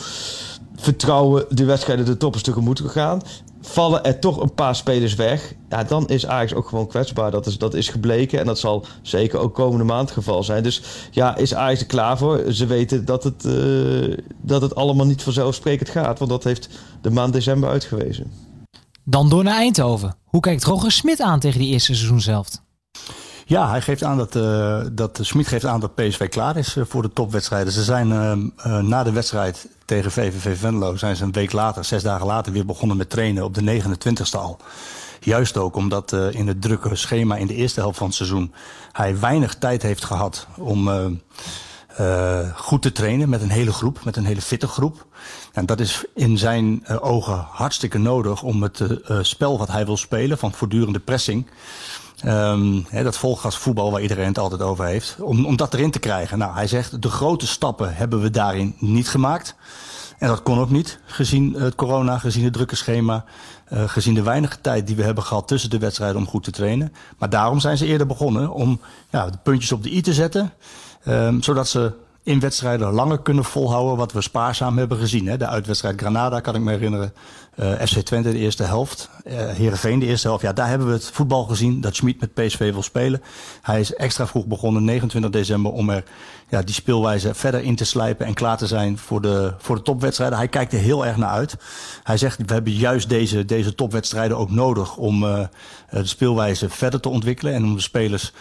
vertrouwen 0.83 1.45
de 1.49 1.65
wedstrijden 1.65 2.05
de 2.05 2.17
toppers 2.17 2.43
tegemoet 2.43 2.83
gaan 2.87 3.23
vallen 3.63 4.05
er 4.05 4.19
toch 4.19 4.41
een 4.41 4.55
paar 4.55 4.77
spelers 4.77 5.15
weg, 5.15 5.55
ja, 5.69 5.85
dan 5.85 6.09
is 6.09 6.27
Ajax 6.27 6.55
ook 6.55 6.69
gewoon 6.69 6.87
kwetsbaar. 6.87 7.31
Dat 7.31 7.47
is, 7.47 7.59
dat 7.59 7.75
is 7.75 7.89
gebleken 7.89 8.39
en 8.39 8.47
dat 8.47 8.59
zal 8.59 8.85
zeker 9.03 9.39
ook 9.39 9.55
komende 9.55 9.85
maand 9.85 10.09
het 10.09 10.19
geval 10.19 10.43
zijn. 10.43 10.63
Dus 10.63 10.83
ja, 11.11 11.37
is 11.37 11.55
Ajax 11.55 11.81
er 11.81 11.87
klaar 11.87 12.19
voor? 12.19 12.53
Ze 12.53 12.67
weten 12.67 13.05
dat 13.05 13.25
het, 13.25 13.45
uh, 13.45 14.17
dat 14.41 14.63
het 14.63 14.75
allemaal 14.75 15.07
niet 15.07 15.23
vanzelfsprekend 15.23 15.89
gaat, 15.89 16.19
want 16.19 16.31
dat 16.31 16.45
heeft 16.45 16.69
de 17.01 17.11
maand 17.11 17.33
december 17.33 17.69
uitgewezen. 17.69 18.31
Dan 19.05 19.29
door 19.29 19.45
naar 19.45 19.57
Eindhoven. 19.57 20.17
Hoe 20.25 20.41
kijkt 20.41 20.65
Roger 20.65 20.93
Smit 20.93 21.21
aan 21.21 21.41
tegen 21.41 21.61
die 21.61 21.69
eerste 21.69 21.95
seizoenshelft? 21.95 22.63
Ja, 23.47 23.71
hij 23.71 23.81
geeft 23.81 24.05
aan 24.05 24.17
dat, 24.17 24.37
uh, 24.37 24.81
dat 24.93 25.19
Smit 25.23 25.47
geeft 25.47 25.65
aan 25.65 25.81
dat 25.81 25.95
PSV 25.95 26.29
klaar 26.29 26.57
is 26.57 26.77
uh, 26.77 26.85
voor 26.89 27.03
de 27.03 27.13
topwedstrijden. 27.13 27.73
Ze 27.73 27.83
zijn 27.83 28.11
uh, 28.11 28.79
na 28.79 29.03
de 29.03 29.13
wedstrijd 29.13 29.69
tegen 29.85 30.11
VVV 30.11 30.59
Venlo 30.59 30.97
zijn 30.97 31.17
ze 31.17 31.25
een 31.25 31.33
week 31.33 31.53
later, 31.53 31.85
zes 31.85 32.03
dagen 32.03 32.27
later, 32.27 32.53
weer 32.53 32.67
begonnen 32.67 32.97
met 32.97 33.11
trainen 33.11 33.45
op 33.45 33.55
de 33.55 33.83
29ste 33.83 34.39
al. 34.39 34.57
Juist 35.21 35.57
ook 35.57 35.77
omdat 35.77 36.13
in 36.13 36.49
het 36.49 36.63
drukke 36.63 36.97
schema 36.97 37.37
in 37.37 37.47
de 37.47 37.55
eerste 37.55 37.81
helft 37.81 37.99
van 37.99 38.07
het 38.07 38.17
seizoen 38.17 38.53
hij 38.93 39.19
weinig 39.19 39.55
tijd 39.55 39.83
heeft 39.83 40.05
gehad 40.05 40.47
om 40.57 40.91
goed 42.55 42.83
te 42.83 42.93
trainen 42.93 43.29
met 43.29 43.43
een 43.43 43.51
hele 43.51 43.73
groep, 43.73 44.05
met 44.05 44.17
een 44.17 44.25
hele 44.25 44.41
fitte 44.41 44.67
groep. 44.67 45.07
En 45.53 45.67
dat 45.67 45.81
is 45.81 46.05
in 46.15 46.39
zijn 46.39 46.89
ogen 47.01 47.47
hartstikke 47.51 47.99
nodig 47.99 48.43
om 48.43 48.63
het 48.63 48.83
spel 49.21 49.59
wat 49.59 49.69
hij 49.69 49.85
wil 49.85 49.97
spelen 49.97 50.39
van 50.39 50.53
voortdurende 50.53 51.01
pressing 51.01 51.47
Hè, 52.89 53.03
dat 53.03 53.17
volgasvoetbal 53.17 53.91
waar 53.91 54.03
iedereen 54.03 54.27
het 54.27 54.39
altijd 54.39 54.63
over 54.63 54.85
heeft. 54.85 55.17
Om, 55.21 55.47
om 55.47 55.57
dat 55.57 55.75
erin 55.75 55.91
te 55.91 55.99
krijgen. 55.99 56.39
Nou, 56.39 56.55
hij 56.55 56.67
zegt, 56.67 57.03
de 57.03 57.09
grote 57.09 57.47
stappen 57.47 57.95
hebben 57.95 58.21
we 58.21 58.31
daarin 58.31 58.75
niet 58.79 59.09
gemaakt. 59.09 59.55
En 60.19 60.29
dat 60.29 60.43
kon 60.43 60.59
ook 60.59 60.71
niet, 60.71 60.99
gezien 61.05 61.55
het 61.55 61.75
corona, 61.75 62.19
gezien 62.19 62.45
het 62.45 62.53
drukke 62.53 62.77
schema. 62.77 63.25
Uh, 63.73 63.83
gezien 63.87 64.15
de 64.15 64.23
weinige 64.23 64.61
tijd 64.61 64.87
die 64.87 64.97
we 64.97 65.03
hebben 65.03 65.25
gehad 65.25 65.49
tussen 65.49 65.71
de 65.71 65.79
wedstrijden 65.79 66.17
om 66.17 66.27
goed 66.27 66.45
te 66.45 66.51
trainen. 66.51 66.93
Maar 67.19 67.31
daarom 67.31 67.61
zijn 67.61 67.77
ze 67.77 67.87
eerder 67.87 68.07
begonnen 68.07 68.51
om 68.51 68.81
ja, 69.11 69.31
de 69.31 69.39
puntjes 69.43 69.73
op 69.73 69.83
de 69.83 69.93
i 69.93 70.01
te 70.01 70.13
zetten. 70.13 70.53
Um, 71.09 71.43
zodat 71.43 71.69
ze 71.69 71.93
in 72.23 72.41
wedstrijden 72.41 72.93
langer 72.93 73.19
kunnen 73.19 73.45
volhouden 73.45 73.97
wat 73.97 74.13
we 74.13 74.21
spaarzaam 74.21 74.79
hebben 74.79 74.99
gezien. 74.99 75.27
Hè. 75.27 75.37
De 75.37 75.47
uitwedstrijd 75.47 76.01
Granada 76.01 76.41
kan 76.41 76.55
ik 76.55 76.61
me 76.61 76.71
herinneren. 76.71 77.13
Uh, 77.57 77.73
FC 77.73 77.99
Twente 77.99 78.33
de 78.33 78.39
eerste 78.39 78.63
helft. 78.63 79.11
Uh, 79.25 79.33
Heerenveen 79.35 79.99
de 79.99 80.07
eerste 80.07 80.27
helft. 80.29 80.43
Ja, 80.43 80.53
daar 80.53 80.69
hebben 80.69 80.87
we 80.87 80.93
het 80.93 81.11
voetbal 81.13 81.45
gezien 81.45 81.81
dat 81.81 81.95
Schmid 81.95 82.21
met 82.21 82.35
PSV 82.35 82.73
wil 82.73 82.83
spelen. 82.83 83.23
Hij 83.63 83.81
is 83.81 83.95
extra 83.95 84.27
vroeg 84.27 84.47
begonnen, 84.47 84.85
29 84.85 85.31
december, 85.31 85.73
om 85.73 85.91
er 85.91 86.05
ja, 86.49 86.63
die 86.63 86.75
speelwijze 86.75 87.35
verder 87.35 87.63
in 87.63 87.77
te 87.77 87.85
slijpen 87.85 88.27
en 88.27 88.35
klaar 88.35 88.57
te 88.57 88.67
zijn 88.67 88.99
voor 88.99 89.21
de, 89.21 89.55
voor 89.59 89.77
de 89.77 89.83
topwedstrijden. 89.83 90.39
Hij 90.39 90.49
kijkt 90.49 90.73
er 90.73 90.79
heel 90.79 91.07
erg 91.07 91.17
naar 91.17 91.31
uit. 91.31 91.57
Hij 92.03 92.17
zegt, 92.17 92.39
we 92.47 92.53
hebben 92.53 92.73
juist 92.73 93.09
deze, 93.09 93.45
deze 93.45 93.75
topwedstrijden 93.75 94.37
ook 94.37 94.51
nodig 94.51 94.97
om 94.97 95.25
uh, 95.25 95.45
de 95.91 96.07
speelwijze 96.07 96.69
verder 96.69 97.01
te 97.01 97.09
ontwikkelen 97.09 97.55
en 97.55 97.65
om 97.65 97.75
de 97.75 97.81
spelers 97.81 98.33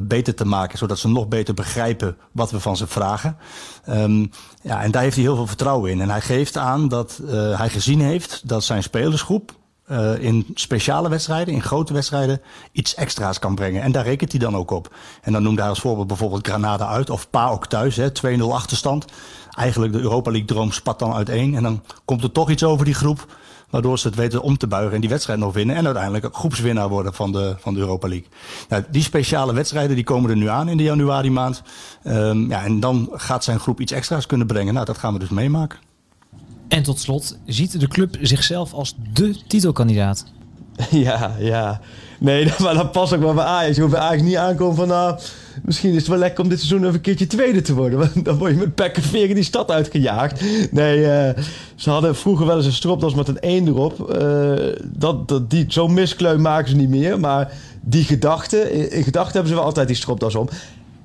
beter 0.00 0.34
te 0.34 0.46
maken, 0.46 0.78
zodat 0.78 0.98
ze 0.98 1.08
nog 1.08 1.28
beter 1.28 1.54
begrijpen 1.54 2.16
wat 2.32 2.50
we 2.50 2.60
van 2.60 2.76
ze 2.76 2.86
vragen. 2.86 3.36
Um, 3.88 4.30
ja, 4.66 4.82
en 4.82 4.90
daar 4.90 5.02
heeft 5.02 5.14
hij 5.14 5.24
heel 5.24 5.36
veel 5.36 5.46
vertrouwen 5.46 5.90
in. 5.90 6.00
En 6.00 6.10
hij 6.10 6.20
geeft 6.20 6.56
aan 6.56 6.88
dat 6.88 7.20
uh, 7.22 7.58
hij 7.58 7.68
gezien 7.68 8.00
heeft 8.00 8.48
dat 8.48 8.64
zijn 8.64 8.82
spelersgroep 8.82 9.54
uh, 9.90 10.18
in 10.18 10.46
speciale 10.54 11.08
wedstrijden, 11.08 11.54
in 11.54 11.62
grote 11.62 11.92
wedstrijden, 11.92 12.40
iets 12.72 12.94
extra's 12.94 13.38
kan 13.38 13.54
brengen. 13.54 13.82
En 13.82 13.92
daar 13.92 14.04
rekent 14.04 14.30
hij 14.30 14.40
dan 14.40 14.56
ook 14.56 14.70
op. 14.70 14.94
En 15.22 15.32
dan 15.32 15.42
noemde 15.42 15.60
hij 15.60 15.70
als 15.70 15.80
voorbeeld 15.80 16.06
bijvoorbeeld 16.06 16.46
Granada 16.46 16.86
uit 16.86 17.10
of 17.10 17.30
PAOK 17.30 17.66
thuis, 17.66 18.00
2-0 18.00 18.02
achterstand. 18.50 19.04
Eigenlijk 19.56 19.92
de 19.92 20.00
Europa 20.00 20.30
League 20.30 20.48
droom 20.48 20.72
spat 20.72 20.98
dan 20.98 21.12
uiteen. 21.12 21.54
En 21.54 21.62
dan 21.62 21.82
komt 22.04 22.22
er 22.22 22.32
toch 22.32 22.50
iets 22.50 22.64
over 22.64 22.84
die 22.84 22.94
groep 22.94 23.26
Waardoor 23.70 23.98
ze 23.98 24.06
het 24.06 24.16
weten 24.16 24.42
om 24.42 24.56
te 24.56 24.66
buigen 24.66 24.94
en 24.94 25.00
die 25.00 25.10
wedstrijd 25.10 25.38
nog 25.38 25.54
winnen. 25.54 25.76
En 25.76 25.84
uiteindelijk 25.84 26.36
groepswinnaar 26.36 26.88
worden 26.88 27.14
van 27.14 27.32
de, 27.32 27.54
van 27.58 27.74
de 27.74 27.80
Europa 27.80 28.08
League. 28.08 28.26
Nou, 28.68 28.84
die 28.90 29.02
speciale 29.02 29.54
wedstrijden 29.54 29.96
die 29.96 30.04
komen 30.04 30.30
er 30.30 30.36
nu 30.36 30.48
aan 30.48 30.68
in 30.68 30.76
de 30.76 30.82
januari 30.82 31.30
maand. 31.30 31.62
Um, 32.04 32.48
ja, 32.48 32.64
en 32.64 32.80
dan 32.80 33.08
gaat 33.12 33.44
zijn 33.44 33.60
groep 33.60 33.80
iets 33.80 33.92
extra's 33.92 34.26
kunnen 34.26 34.46
brengen. 34.46 34.74
Nou, 34.74 34.86
dat 34.86 34.98
gaan 34.98 35.12
we 35.12 35.18
dus 35.18 35.28
meemaken. 35.28 35.78
En 36.68 36.82
tot 36.82 36.98
slot, 36.98 37.38
ziet 37.46 37.80
de 37.80 37.88
club 37.88 38.16
zichzelf 38.20 38.72
als 38.72 38.94
de 39.12 39.46
titelkandidaat? 39.46 40.24
Ja, 40.90 41.36
ja. 41.38 41.80
Nee, 42.18 42.52
maar 42.62 42.74
dat 42.74 42.92
past 42.92 43.14
ook 43.14 43.20
wel 43.20 43.34
bij 43.34 43.44
Ajax. 43.44 43.76
Je 43.76 43.82
hoeft 43.82 43.94
Ajax 43.94 44.22
niet 44.22 44.36
aankomen 44.36 44.76
van... 44.76 44.88
nou, 44.88 45.18
misschien 45.62 45.90
is 45.90 45.96
het 45.96 46.06
wel 46.06 46.18
lekker 46.18 46.44
om 46.44 46.48
dit 46.48 46.58
seizoen 46.58 46.82
even 46.82 46.94
een 46.94 47.00
keertje 47.00 47.26
tweede 47.26 47.62
te 47.62 47.74
worden. 47.74 47.98
Want 48.12 48.24
dan 48.24 48.38
word 48.38 48.50
je 48.52 48.58
met 48.58 48.74
pek 48.74 48.96
en 48.96 49.02
veren 49.02 49.34
die 49.34 49.44
stad 49.44 49.70
uitgejaagd. 49.70 50.40
Nee, 50.70 50.98
uh, 50.98 51.42
ze 51.74 51.90
hadden 51.90 52.16
vroeger 52.16 52.46
wel 52.46 52.56
eens 52.56 52.66
een 52.66 52.72
stropdas 52.72 53.14
met 53.14 53.28
een 53.28 53.40
1 53.40 53.66
erop. 53.66 54.20
Uh, 54.20 54.52
dat, 54.84 55.28
dat, 55.28 55.50
die, 55.50 55.64
Zo'n 55.68 55.94
miskleun 55.94 56.40
maken 56.40 56.68
ze 56.68 56.76
niet 56.76 56.88
meer. 56.88 57.20
Maar 57.20 57.52
die 57.80 58.04
gedachte, 58.04 58.72
in, 58.72 58.90
in 58.90 59.02
gedachten 59.02 59.32
hebben 59.32 59.50
ze 59.50 59.56
wel 59.56 59.66
altijd 59.66 59.86
die 59.86 59.96
stropdas 59.96 60.34
om. 60.34 60.48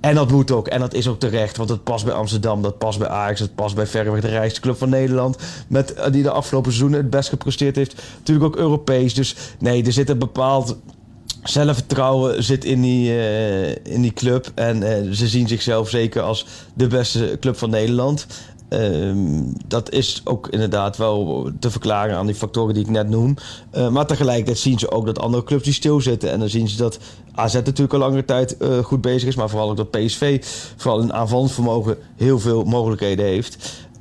En 0.01 0.15
dat 0.15 0.31
moet 0.31 0.51
ook. 0.51 0.67
En 0.67 0.79
dat 0.79 0.93
is 0.93 1.07
ook 1.07 1.19
terecht. 1.19 1.57
Want 1.57 1.69
het 1.69 1.83
past 1.83 2.05
bij 2.05 2.13
Amsterdam. 2.13 2.61
Dat 2.61 2.77
past 2.77 2.99
bij 2.99 3.07
Ajax. 3.07 3.39
Het 3.39 3.55
past 3.55 3.75
bij 3.75 3.87
verreweg 3.87 4.21
de 4.21 4.27
rijkste 4.27 4.61
club 4.61 4.77
van 4.77 4.89
Nederland. 4.89 5.37
Met, 5.67 5.93
eh, 5.93 6.11
die 6.11 6.23
de 6.23 6.31
afgelopen 6.31 6.71
seizoenen 6.71 7.01
het 7.01 7.09
best 7.09 7.29
gepresteerd 7.29 7.75
heeft. 7.75 8.01
Natuurlijk 8.17 8.45
ook 8.45 8.55
Europees. 8.55 9.13
Dus 9.13 9.35
nee, 9.59 9.85
er 9.85 9.93
zit 9.93 10.09
een 10.09 10.19
bepaald 10.19 10.77
zelfvertrouwen 11.43 12.43
zit 12.43 12.65
in 12.65 12.81
die, 12.81 13.09
uh, 13.09 13.69
in 13.69 14.01
die 14.01 14.13
club. 14.13 14.51
En 14.55 14.81
uh, 14.81 15.11
ze 15.11 15.27
zien 15.27 15.47
zichzelf 15.47 15.89
zeker 15.89 16.21
als 16.21 16.45
de 16.73 16.87
beste 16.87 17.37
club 17.39 17.57
van 17.57 17.69
Nederland. 17.69 18.27
Uh, 18.73 19.11
dat 19.67 19.91
is 19.91 20.21
ook 20.23 20.47
inderdaad 20.47 20.97
wel 20.97 21.49
te 21.59 21.71
verklaren 21.71 22.15
aan 22.17 22.25
die 22.25 22.35
factoren 22.35 22.73
die 22.73 22.83
ik 22.83 22.89
net 22.89 23.09
noem. 23.09 23.35
Uh, 23.73 23.89
maar 23.89 24.05
tegelijkertijd 24.05 24.57
zien 24.57 24.79
ze 24.79 24.91
ook 24.91 25.05
dat 25.05 25.19
andere 25.19 25.43
clubs 25.43 25.63
die 25.63 25.73
stilzitten. 25.73 26.31
En 26.31 26.39
dan 26.39 26.49
zien 26.49 26.67
ze 26.67 26.77
dat 26.77 26.99
AZ 27.33 27.53
natuurlijk 27.53 27.93
al 27.93 27.99
langere 27.99 28.25
tijd 28.25 28.55
uh, 28.59 28.77
goed 28.77 29.01
bezig 29.01 29.27
is. 29.27 29.35
Maar 29.35 29.49
vooral 29.49 29.69
ook 29.69 29.77
dat 29.77 29.91
PSV, 29.91 30.45
vooral 30.75 31.01
in 31.01 31.13
aanvallend 31.13 31.51
vermogen, 31.51 31.97
heel 32.15 32.39
veel 32.39 32.63
mogelijkheden 32.63 33.25
heeft. 33.25 33.57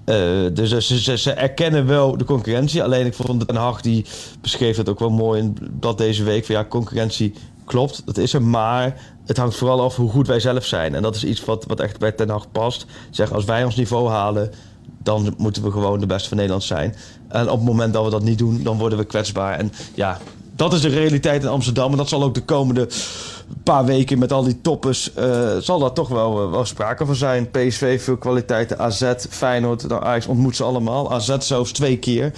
Uh, 0.07 0.17
dus 0.53 0.87
ze, 0.87 1.00
ze, 1.00 1.19
ze, 1.19 1.33
erkennen 1.33 1.87
wel 1.87 2.17
de 2.17 2.25
concurrentie. 2.25 2.83
Alleen 2.83 3.07
ik 3.07 3.15
vond 3.15 3.47
Den 3.47 3.57
Haag, 3.57 3.81
die 3.81 4.05
beschreef 4.41 4.77
het 4.77 4.89
ook 4.89 4.99
wel 4.99 5.11
mooi 5.11 5.41
in 5.41 5.57
dat 5.71 5.99
deze 5.99 6.25
week. 6.25 6.45
Van 6.45 6.55
ja, 6.55 6.65
concurrentie 6.65 7.35
klopt, 7.71 8.03
dat 8.05 8.17
is 8.17 8.33
er. 8.33 8.43
Maar 8.43 9.00
het 9.27 9.37
hangt 9.37 9.57
vooral 9.57 9.81
af 9.83 9.97
hoe 9.97 10.11
goed 10.11 10.27
wij 10.27 10.41
zelf 10.41 10.65
zijn. 10.65 10.95
En 10.95 11.03
dat 11.03 11.17
is 11.17 11.25
iets 11.25 11.45
wat, 11.45 11.65
wat 11.67 11.81
echt 11.81 11.99
bij 11.99 12.15
Den 12.15 12.29
Haag 12.29 12.50
past. 12.53 12.87
Zeg, 13.11 13.33
als 13.33 13.45
wij 13.45 13.65
ons 13.65 13.77
niveau 13.77 14.09
halen, 14.09 14.50
dan 15.03 15.35
moeten 15.37 15.62
we 15.62 15.71
gewoon 15.71 16.00
de 16.00 16.07
beste 16.07 16.29
van 16.29 16.37
Nederland 16.37 16.65
zijn. 16.65 16.95
En 17.29 17.50
op 17.50 17.57
het 17.57 17.67
moment 17.67 17.93
dat 17.93 18.05
we 18.05 18.11
dat 18.11 18.23
niet 18.23 18.39
doen, 18.39 18.62
dan 18.62 18.79
worden 18.79 18.99
we 18.99 19.05
kwetsbaar. 19.05 19.59
En 19.59 19.73
ja, 19.95 20.19
dat 20.57 20.73
is 20.73 20.81
de 20.81 20.89
realiteit 20.89 21.43
in 21.43 21.49
Amsterdam. 21.49 21.91
En 21.91 21.97
dat 21.97 22.09
zal 22.09 22.23
ook 22.23 22.35
de 22.35 22.45
komende 22.45 22.89
paar 23.62 23.85
weken 23.85 24.19
met 24.19 24.33
al 24.33 24.43
die 24.43 24.61
toppers... 24.61 25.11
Uh, 25.19 25.57
zal 25.57 25.79
daar 25.79 25.93
toch 25.93 26.09
wel, 26.09 26.45
uh, 26.45 26.50
wel 26.50 26.65
sprake 26.65 27.07
van 27.07 27.15
zijn. 27.15 27.50
PSV, 27.50 28.03
veel 28.03 28.17
kwaliteiten. 28.17 28.79
AZ, 28.79 29.12
Feyenoord, 29.29 29.89
nou, 29.89 30.05
Ajax 30.05 30.27
ontmoet 30.27 30.57
ze 30.57 30.65
allemaal. 30.65 31.12
AZ 31.12 31.37
zelfs 31.39 31.73
twee 31.73 31.99
keer. 31.99 32.33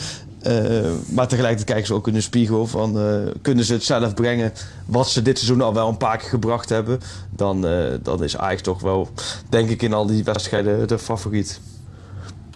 Uh, 0.47 0.91
maar 1.09 1.29
tegelijkertijd 1.29 1.65
kijken 1.65 1.87
ze 1.87 1.95
ook 1.95 2.09
in 2.09 2.15
de 2.15 2.21
spiegel 2.21 2.67
van... 2.67 2.99
kunnen 3.43 3.65
ze 3.65 3.73
het 3.73 3.85
zelf 3.85 4.15
brengen 4.15 4.53
wat 4.87 5.09
ze 5.09 5.23
dit 5.23 5.39
seizoen 5.39 5.61
al 5.61 5.75
wel 5.75 5.89
een 5.89 5.97
paar 5.97 6.19
keer 6.19 6.29
gebracht 6.29 6.69
hebben... 6.69 7.01
dan, 7.31 7.67
dan 8.03 8.23
is 8.23 8.37
Ajax 8.37 8.63
toch 8.63 8.81
wel, 8.81 9.09
denk 9.49 9.69
ik, 9.69 9.83
in 9.83 9.93
al 9.93 10.07
die 10.07 10.25
wedstrijden 10.25 10.89
de 10.89 10.99
favoriet. 10.99 11.61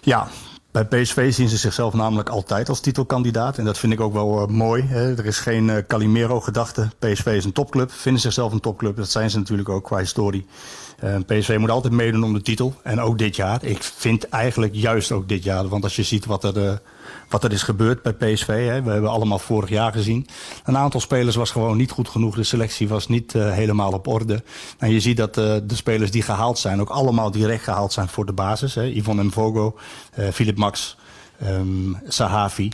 Ja, 0.01 0.27
bij 0.71 1.01
PSV 1.01 1.33
zien 1.33 1.49
ze 1.49 1.57
zichzelf 1.57 1.93
namelijk 1.93 2.29
altijd 2.29 2.69
als 2.69 2.79
titelkandidaat. 2.79 3.57
En 3.57 3.65
dat 3.65 3.77
vind 3.77 3.93
ik 3.93 3.99
ook 3.99 4.13
wel 4.13 4.47
mooi. 4.47 4.83
Hè. 4.83 5.17
Er 5.17 5.25
is 5.25 5.39
geen 5.39 5.67
uh, 5.67 5.77
Calimero-gedachte. 5.87 6.89
PSV 6.99 7.25
is 7.25 7.45
een 7.45 7.51
topclub, 7.51 7.91
vinden 7.91 8.21
zichzelf 8.21 8.51
een 8.51 8.59
topclub. 8.59 8.95
Dat 8.95 9.09
zijn 9.09 9.29
ze 9.29 9.37
natuurlijk 9.37 9.69
ook 9.69 9.83
qua 9.83 9.97
historie. 9.97 10.45
Uh, 11.03 11.15
PSV 11.25 11.57
moet 11.59 11.69
altijd 11.69 11.93
meedoen 11.93 12.23
om 12.23 12.33
de 12.33 12.41
titel. 12.41 12.73
En 12.83 13.01
ook 13.01 13.17
dit 13.17 13.35
jaar. 13.35 13.63
Ik 13.63 13.83
vind 13.83 14.29
eigenlijk 14.29 14.75
juist 14.75 15.11
ook 15.11 15.29
dit 15.29 15.43
jaar. 15.43 15.67
Want 15.67 15.83
als 15.83 15.95
je 15.95 16.03
ziet 16.03 16.25
wat 16.25 16.43
er 16.43 16.81
wat 17.29 17.43
er 17.43 17.51
is 17.51 17.63
gebeurd 17.63 18.01
bij 18.01 18.13
PSV. 18.13 18.47
Hè. 18.47 18.81
We 18.81 18.91
hebben 18.91 19.09
allemaal 19.09 19.39
vorig 19.39 19.69
jaar 19.69 19.91
gezien. 19.91 20.27
Een 20.63 20.77
aantal 20.77 20.99
spelers 20.99 21.35
was 21.35 21.51
gewoon 21.51 21.77
niet 21.77 21.91
goed 21.91 22.09
genoeg. 22.09 22.35
De 22.35 22.43
selectie 22.43 22.87
was 22.87 23.07
niet 23.07 23.33
uh, 23.33 23.51
helemaal 23.51 23.91
op 23.91 24.07
orde. 24.07 24.43
En 24.77 24.91
je 24.91 24.99
ziet 24.99 25.17
dat 25.17 25.33
de 25.33 25.63
spelers 25.67 26.11
die 26.11 26.21
gehaald 26.21 26.59
zijn... 26.59 26.81
ook 26.81 26.89
allemaal 26.89 27.31
direct 27.31 27.63
gehaald 27.63 27.93
zijn 27.93 28.07
voor 28.07 28.25
de 28.25 28.33
basis. 28.33 28.75
Hè. 28.75 28.83
Yvonne 28.83 29.23
Mvogo, 29.23 29.77
uh, 30.19 30.27
Philip 30.29 30.57
Max, 30.57 30.97
um, 31.43 31.97
Sahavi, 32.07 32.71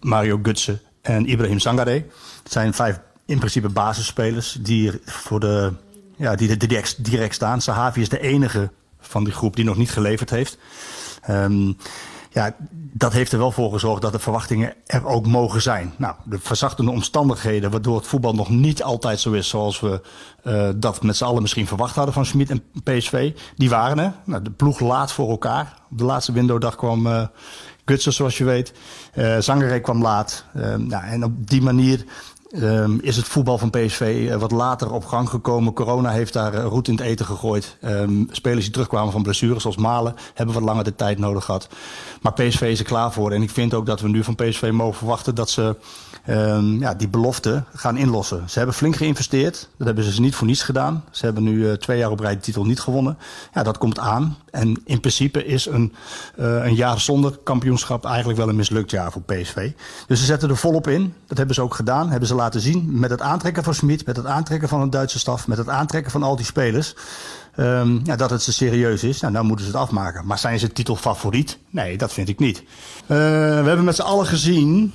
Mario 0.00 0.38
Gutsen 0.42 0.80
en 1.02 1.26
Ibrahim 1.26 1.58
Sangare. 1.58 2.04
Het 2.42 2.52
zijn 2.52 2.74
vijf 2.74 3.00
in 3.26 3.38
principe 3.38 3.68
basisspelers 3.68 4.56
die 4.60 4.92
voor 5.04 5.40
de... 5.40 5.72
Ja, 6.16 6.34
die 6.34 6.56
direct, 6.56 7.04
direct 7.04 7.34
staan. 7.34 7.60
Sahavi 7.60 8.00
is 8.00 8.08
de 8.08 8.20
enige 8.20 8.70
van 9.00 9.24
die 9.24 9.32
groep 9.32 9.56
die 9.56 9.64
nog 9.64 9.76
niet 9.76 9.90
geleverd 9.90 10.30
heeft. 10.30 10.58
Um, 11.30 11.76
ja, 12.36 12.56
dat 12.92 13.12
heeft 13.12 13.32
er 13.32 13.38
wel 13.38 13.52
voor 13.52 13.72
gezorgd 13.72 14.02
dat 14.02 14.12
de 14.12 14.18
verwachtingen 14.18 14.74
er 14.86 15.06
ook 15.06 15.26
mogen 15.26 15.62
zijn. 15.62 15.92
Nou, 15.96 16.14
de 16.24 16.38
verzachtende 16.38 16.90
omstandigheden, 16.90 17.70
waardoor 17.70 17.96
het 17.96 18.06
voetbal 18.06 18.34
nog 18.34 18.48
niet 18.48 18.82
altijd 18.82 19.20
zo 19.20 19.32
is 19.32 19.48
zoals 19.48 19.80
we 19.80 20.00
uh, 20.44 20.68
dat 20.76 21.02
met 21.02 21.16
z'n 21.16 21.24
allen 21.24 21.42
misschien 21.42 21.66
verwacht 21.66 21.94
hadden 21.94 22.14
van 22.14 22.26
Schmid 22.26 22.50
en 22.50 22.62
PSV, 22.84 23.34
die 23.56 23.70
waren 23.70 23.98
er. 23.98 24.12
Nou, 24.24 24.42
de 24.42 24.50
ploeg 24.50 24.80
laat 24.80 25.12
voor 25.12 25.30
elkaar. 25.30 25.74
Op 25.90 25.98
de 25.98 26.04
laatste 26.04 26.32
windowdag 26.32 26.76
kwam 26.76 27.06
uh, 27.06 27.26
Gutsen, 27.84 28.12
zoals 28.12 28.38
je 28.38 28.44
weet. 28.44 28.72
Uh, 29.14 29.38
Zangeré 29.38 29.80
kwam 29.80 30.02
laat. 30.02 30.44
nou, 30.76 31.04
en 31.04 31.24
op 31.24 31.48
die 31.48 31.62
manier 31.62 32.04
Um, 32.50 32.98
is 33.00 33.16
het 33.16 33.26
voetbal 33.26 33.58
van 33.58 33.70
PSV 33.70 34.26
uh, 34.28 34.36
wat 34.36 34.50
later 34.50 34.92
op 34.92 35.04
gang 35.04 35.28
gekomen. 35.28 35.72
Corona 35.72 36.10
heeft 36.10 36.32
daar 36.32 36.54
uh, 36.54 36.64
roet 36.64 36.88
in 36.88 36.94
het 36.94 37.02
eten 37.02 37.26
gegooid. 37.26 37.76
Um, 37.84 38.28
spelers 38.30 38.64
die 38.64 38.72
terugkwamen 38.72 39.12
van 39.12 39.22
blessures 39.22 39.62
zoals 39.62 39.76
Malen 39.76 40.14
hebben 40.34 40.54
wat 40.54 40.64
langer 40.64 40.84
de 40.84 40.94
tijd 40.94 41.18
nodig 41.18 41.44
gehad. 41.44 41.68
Maar 42.20 42.32
PSV 42.32 42.60
is 42.60 42.78
er 42.78 42.84
klaar 42.84 43.12
voor. 43.12 43.32
En 43.32 43.42
ik 43.42 43.50
vind 43.50 43.74
ook 43.74 43.86
dat 43.86 44.00
we 44.00 44.08
nu 44.08 44.24
van 44.24 44.34
PSV 44.34 44.70
mogen 44.72 44.96
verwachten 44.96 45.34
dat 45.34 45.50
ze 45.50 45.76
um, 46.28 46.80
ja, 46.80 46.94
die 46.94 47.08
belofte 47.08 47.64
gaan 47.74 47.96
inlossen. 47.96 48.50
Ze 48.50 48.58
hebben 48.58 48.76
flink 48.76 48.96
geïnvesteerd. 48.96 49.68
Dat 49.76 49.86
hebben 49.86 50.04
ze 50.04 50.20
niet 50.20 50.34
voor 50.34 50.46
niets 50.46 50.62
gedaan. 50.62 51.04
Ze 51.10 51.24
hebben 51.24 51.42
nu 51.42 51.54
uh, 51.54 51.72
twee 51.72 51.98
jaar 51.98 52.10
op 52.10 52.20
rij 52.20 52.34
de 52.34 52.40
titel 52.40 52.64
niet 52.64 52.80
gewonnen. 52.80 53.18
Ja, 53.54 53.62
dat 53.62 53.78
komt 53.78 53.98
aan. 53.98 54.36
En 54.50 54.82
in 54.84 55.00
principe 55.00 55.44
is 55.44 55.66
een, 55.66 55.92
een 56.36 56.74
jaar 56.74 57.00
zonder 57.00 57.38
kampioenschap 57.42 58.04
eigenlijk 58.04 58.38
wel 58.38 58.48
een 58.48 58.56
mislukt 58.56 58.90
jaar 58.90 59.12
voor 59.12 59.22
PSV. 59.22 59.70
Dus 60.06 60.18
ze 60.18 60.24
zetten 60.24 60.48
er 60.48 60.56
volop 60.56 60.88
in. 60.88 61.14
Dat 61.26 61.36
hebben 61.36 61.54
ze 61.54 61.62
ook 61.62 61.74
gedaan. 61.74 62.10
Hebben 62.10 62.28
ze 62.28 62.34
laten 62.34 62.60
zien 62.60 62.98
met 62.98 63.10
het 63.10 63.20
aantrekken 63.20 63.64
van 63.64 63.74
Smit, 63.74 64.06
met 64.06 64.16
het 64.16 64.26
aantrekken 64.26 64.68
van 64.68 64.80
een 64.80 64.90
Duitse 64.90 65.18
staf, 65.18 65.48
met 65.48 65.58
het 65.58 65.68
aantrekken 65.68 66.12
van 66.12 66.22
al 66.22 66.36
die 66.36 66.44
spelers. 66.44 66.94
Um, 67.58 68.00
ja, 68.04 68.16
dat 68.16 68.30
het 68.30 68.42
ze 68.42 68.52
serieus 68.52 69.04
is. 69.04 69.20
Nou, 69.20 69.32
dan 69.32 69.46
moeten 69.46 69.66
ze 69.66 69.70
het 69.70 69.80
afmaken. 69.80 70.26
Maar 70.26 70.38
zijn 70.38 70.58
ze 70.58 70.72
titelfavoriet? 70.72 71.58
Nee, 71.70 71.98
dat 71.98 72.12
vind 72.12 72.28
ik 72.28 72.38
niet. 72.38 72.58
Uh, 72.58 72.66
we 73.08 73.14
hebben 73.66 73.84
met 73.84 73.96
z'n 73.96 74.02
allen 74.02 74.26
gezien 74.26 74.92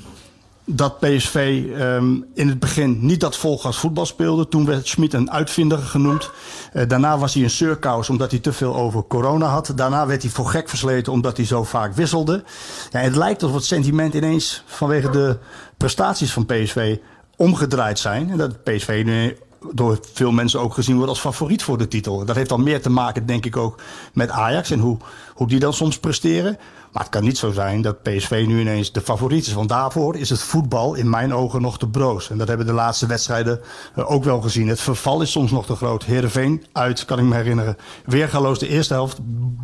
dat 0.66 1.00
PSV 1.00 1.64
um, 1.80 2.26
in 2.34 2.48
het 2.48 2.60
begin 2.60 2.98
niet 3.06 3.20
dat 3.20 3.38
volgas 3.38 3.78
voetbal 3.78 4.06
speelde. 4.06 4.48
Toen 4.48 4.66
werd 4.66 4.88
Schmid 4.88 5.14
een 5.14 5.32
uitvinder 5.32 5.78
genoemd. 5.78 6.32
Uh, 6.74 6.88
daarna 6.88 7.18
was 7.18 7.34
hij 7.34 7.44
een 7.44 7.50
surkous 7.50 8.10
omdat 8.10 8.32
hij 8.32 8.40
te 8.40 8.54
veel 8.54 8.76
over 8.76 9.04
corona 9.08 9.46
had. 9.46 9.72
Daarna 9.76 10.08
werd 10.08 10.22
hij 10.22 10.32
voor 10.32 10.48
gek 10.48 10.70
versleten 10.70 11.14
omdat 11.14 11.38
hij 11.38 11.46
zo 11.46 11.64
vaak 11.64 11.94
wisselde. 11.94 12.44
Ja, 12.92 13.00
het 13.00 13.16
lijkt 13.16 13.42
alsof 13.42 13.58
het 13.58 13.66
sentiment 13.66 14.14
ineens 14.14 14.64
vanwege 14.66 15.10
de 15.10 15.38
prestaties 15.78 16.34
van 16.34 16.46
PSV 16.46 16.98
omgedraaid 17.36 18.00
zijn. 18.00 18.30
En 18.30 18.38
dat 18.38 18.64
PSV 18.64 19.02
nu 19.06 19.38
door 19.74 20.00
veel 20.14 20.32
mensen 20.32 20.60
ook 20.60 20.74
gezien 20.74 20.96
wordt 20.96 21.10
als 21.10 21.20
favoriet 21.20 21.64
voor 21.64 21.78
de 21.78 21.88
titel. 21.88 22.26
Dat 22.26 22.36
heeft 22.36 22.50
dan 22.50 22.64
meer 22.64 22.82
te 22.82 22.90
maken, 22.90 23.26
denk 23.26 23.46
ik, 23.46 23.58
ook 23.58 23.82
met 24.14 24.30
Ajax 24.30 24.72
en 24.72 24.80
hoe, 24.80 24.98
hoe 25.34 25.48
die 25.48 25.60
dan 25.60 25.74
soms 25.74 26.00
presteren. 26.00 26.58
Maar 26.92 27.02
het 27.02 27.12
kan 27.12 27.24
niet 27.24 27.38
zo 27.38 27.52
zijn 27.52 27.82
dat 27.82 28.02
PSV 28.02 28.44
nu 28.48 28.60
ineens 28.60 28.92
de 28.92 29.02
favoriet 29.02 29.48
is. 29.48 29.54
Want 29.54 29.70
daarvoor 29.70 30.16
is 30.16 30.30
het 30.30 30.42
voetbal 30.42 30.94
in 30.94 31.10
mijn 31.10 31.34
ogen 31.34 31.62
nog 31.62 31.78
te 31.78 31.88
broos. 31.88 32.30
En 32.30 32.38
dat 32.38 32.48
hebben 32.48 32.66
de 32.66 32.74
laatste 32.74 33.06
wedstrijden 33.06 33.62
uh, 33.96 34.12
ook 34.12 34.24
wel 34.24 34.42
gezien. 34.42 34.68
Het 34.68 34.82
verval 34.82 35.22
is 35.22 35.32
soms 35.32 35.52
nog 35.52 35.66
te 35.66 35.76
groot. 35.76 36.04
Heerenveen 36.04 36.66
uit, 36.72 37.06
kan 37.06 37.20
ik 37.20 37.26
me 37.26 37.36
herinneren. 37.36 37.78
Weergaloos 38.06 38.60
de 38.60 38.68
eerste 38.68 38.94
helft. 38.94 39.18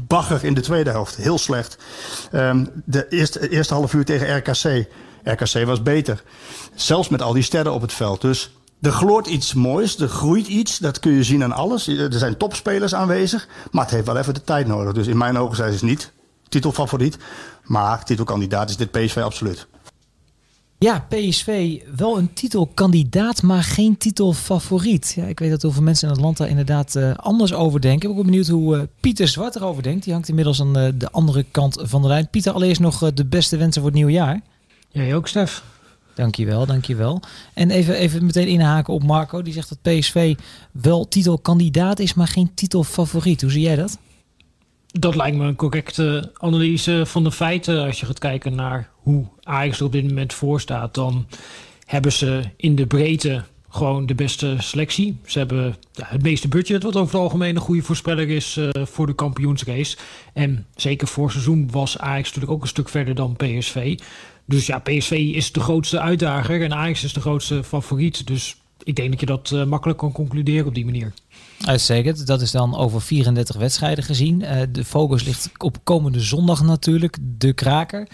Bagger 0.07 0.43
in 0.43 0.53
de 0.53 0.61
tweede 0.61 0.89
helft. 0.89 1.15
Heel 1.15 1.37
slecht. 1.37 1.77
Um, 2.31 2.69
de 2.85 3.07
eerste, 3.09 3.49
eerste 3.49 3.73
half 3.73 3.93
uur 3.93 4.05
tegen 4.05 4.37
RKC. 4.37 4.87
RKC 5.23 5.65
was 5.65 5.81
beter. 5.81 6.23
Zelfs 6.75 7.09
met 7.09 7.21
al 7.21 7.33
die 7.33 7.43
sterren 7.43 7.73
op 7.73 7.81
het 7.81 7.93
veld. 7.93 8.21
Dus 8.21 8.51
er 8.81 8.91
gloort 8.91 9.27
iets 9.27 9.53
moois, 9.53 9.99
er 9.99 10.07
groeit 10.07 10.47
iets. 10.47 10.77
Dat 10.77 10.99
kun 10.99 11.11
je 11.11 11.23
zien 11.23 11.43
aan 11.43 11.51
alles. 11.51 11.87
Er 11.87 12.13
zijn 12.13 12.37
topspelers 12.37 12.95
aanwezig. 12.95 13.47
Maar 13.71 13.83
het 13.83 13.93
heeft 13.93 14.05
wel 14.05 14.17
even 14.17 14.33
de 14.33 14.43
tijd 14.43 14.67
nodig. 14.67 14.93
Dus 14.93 15.07
in 15.07 15.17
mijn 15.17 15.37
ogen 15.37 15.55
zijn 15.55 15.73
ze 15.73 15.85
niet 15.85 16.15
titelfavoriet. 16.49 17.17
Maar 17.63 18.03
titelkandidaat 18.03 18.69
is 18.69 18.77
dit 18.77 18.91
PSV 18.91 19.17
absoluut. 19.17 19.67
Ja, 20.79 21.05
PSV 21.09 21.81
wel 21.95 22.17
een 22.17 22.33
titelkandidaat, 22.33 23.41
maar 23.41 23.63
geen 23.63 23.97
titelfavoriet. 23.97 25.13
Ja, 25.15 25.25
ik 25.25 25.39
weet 25.39 25.49
dat 25.49 25.61
heel 25.61 25.71
veel 25.71 25.83
mensen 25.83 26.07
in 26.07 26.13
het 26.13 26.23
land 26.23 26.37
daar 26.37 26.49
inderdaad 26.49 26.95
uh, 26.95 27.13
anders 27.15 27.53
over 27.53 27.81
denken. 27.81 28.09
Ik 28.09 28.15
ben 28.15 28.23
ook 28.23 28.29
benieuwd 28.29 28.47
hoe 28.47 28.77
uh, 28.77 28.83
Pieter 28.99 29.27
Zwart 29.27 29.55
erover 29.55 29.83
denkt. 29.83 30.03
Die 30.03 30.13
hangt 30.13 30.29
inmiddels 30.29 30.61
aan 30.61 30.77
uh, 30.77 30.87
de 30.95 31.11
andere 31.11 31.45
kant 31.51 31.81
van 31.81 32.01
de 32.01 32.07
lijn. 32.07 32.29
Pieter, 32.29 32.53
allereerst 32.53 32.81
nog 32.81 33.13
de 33.13 33.25
beste 33.25 33.57
wensen 33.57 33.81
voor 33.81 33.89
het 33.89 33.99
nieuwe 33.99 34.13
jaar. 34.13 34.41
Jij 34.91 35.15
ook, 35.15 35.27
Stef. 35.27 35.63
Dankjewel, 36.13 36.65
dankjewel. 36.65 37.21
En 37.53 37.71
even, 37.71 37.95
even 37.95 38.25
meteen 38.25 38.47
inhaken 38.47 38.93
op 38.93 39.03
Marco. 39.03 39.41
Die 39.41 39.53
zegt 39.53 39.69
dat 39.69 39.81
PSV 39.81 40.35
wel 40.71 41.07
titelkandidaat 41.07 41.99
is, 41.99 42.13
maar 42.13 42.27
geen 42.27 42.53
titelfavoriet. 42.53 43.41
Hoe 43.41 43.51
zie 43.51 43.61
jij 43.61 43.75
dat? 43.75 43.97
Dat 44.87 45.15
lijkt 45.15 45.37
me 45.37 45.45
een 45.45 45.55
correcte 45.55 46.31
analyse 46.37 47.05
van 47.05 47.23
de 47.23 47.31
feiten. 47.31 47.85
Als 47.85 47.99
je 47.99 48.05
gaat 48.05 48.19
kijken 48.19 48.55
naar 48.55 48.89
hoe 48.95 49.25
Ajax 49.43 49.79
er 49.79 49.85
op 49.85 49.91
dit 49.91 50.07
moment 50.07 50.33
voor 50.33 50.61
staat, 50.61 50.93
dan 50.93 51.27
hebben 51.85 52.11
ze 52.11 52.41
in 52.55 52.75
de 52.75 52.87
breedte 52.87 53.43
gewoon 53.69 54.05
de 54.05 54.15
beste 54.15 54.55
selectie. 54.59 55.17
Ze 55.25 55.37
hebben 55.37 55.75
het 56.01 56.21
meeste 56.21 56.47
budget, 56.47 56.83
wat 56.83 56.95
over 56.95 57.13
het 57.13 57.23
algemeen 57.23 57.55
een 57.55 57.61
goede 57.61 57.81
voorspeller 57.81 58.29
is 58.29 58.57
uh, 58.57 58.69
voor 58.73 59.05
de 59.05 59.15
kampioensrace. 59.15 59.97
En 60.33 60.65
zeker 60.75 61.07
voor 61.07 61.31
seizoen 61.31 61.71
was 61.71 61.97
Ajax 61.97 62.25
natuurlijk 62.27 62.53
ook 62.53 62.61
een 62.61 62.67
stuk 62.67 62.89
verder 62.89 63.15
dan 63.15 63.35
PSV. 63.35 63.99
Dus 64.45 64.65
ja, 64.65 64.79
PSV 64.79 65.11
is 65.11 65.51
de 65.51 65.59
grootste 65.59 65.99
uitdager 65.99 66.63
en 66.63 66.73
Ajax 66.73 67.03
is 67.03 67.13
de 67.13 67.21
grootste 67.21 67.63
favoriet. 67.63 68.27
Dus 68.27 68.57
ik 68.87 68.95
denk 68.95 69.09
dat 69.11 69.19
je 69.19 69.25
dat 69.25 69.51
uh, 69.53 69.65
makkelijk 69.65 69.99
kan 69.99 70.11
concluderen 70.11 70.65
op 70.67 70.75
die 70.75 70.85
manier. 70.85 71.13
Uitstekend. 71.65 72.27
Dat 72.27 72.41
is 72.41 72.51
dan 72.51 72.75
over 72.75 73.01
34 73.01 73.55
wedstrijden 73.55 74.03
gezien. 74.03 74.41
Uh, 74.41 74.61
de 74.71 74.85
focus 74.85 75.23
ligt 75.23 75.49
op 75.57 75.77
komende 75.83 76.19
zondag 76.19 76.63
natuurlijk, 76.63 77.17
de 77.21 77.53
kraker. 77.53 78.07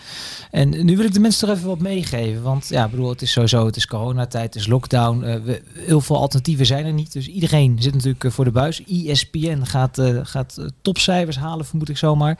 En 0.51 0.85
nu 0.85 0.97
wil 0.97 1.05
ik 1.05 1.13
de 1.13 1.19
mensen 1.19 1.47
toch 1.47 1.55
even 1.55 1.67
wat 1.67 1.79
meegeven. 1.79 2.41
Want 2.41 2.67
ja, 2.67 2.87
bedoel, 2.87 3.09
het 3.09 3.21
is 3.21 3.31
sowieso, 3.31 3.65
het 3.65 3.75
is 3.75 3.87
coronatijd, 3.87 4.53
het 4.53 4.55
is 4.55 4.67
lockdown. 4.67 5.23
Uh, 5.23 5.35
we, 5.35 5.61
heel 5.73 6.01
veel 6.01 6.17
alternatieven 6.17 6.65
zijn 6.65 6.85
er 6.85 6.93
niet. 6.93 7.13
Dus 7.13 7.27
iedereen 7.27 7.77
zit 7.79 7.93
natuurlijk 7.93 8.33
voor 8.33 8.45
de 8.45 8.51
buis. 8.51 8.83
ESPN 8.83 9.63
gaat, 9.63 10.01
gaat 10.23 10.67
topcijfers 10.81 11.37
halen, 11.37 11.65
vermoed 11.65 11.89
ik 11.89 11.97
zomaar. 11.97 12.39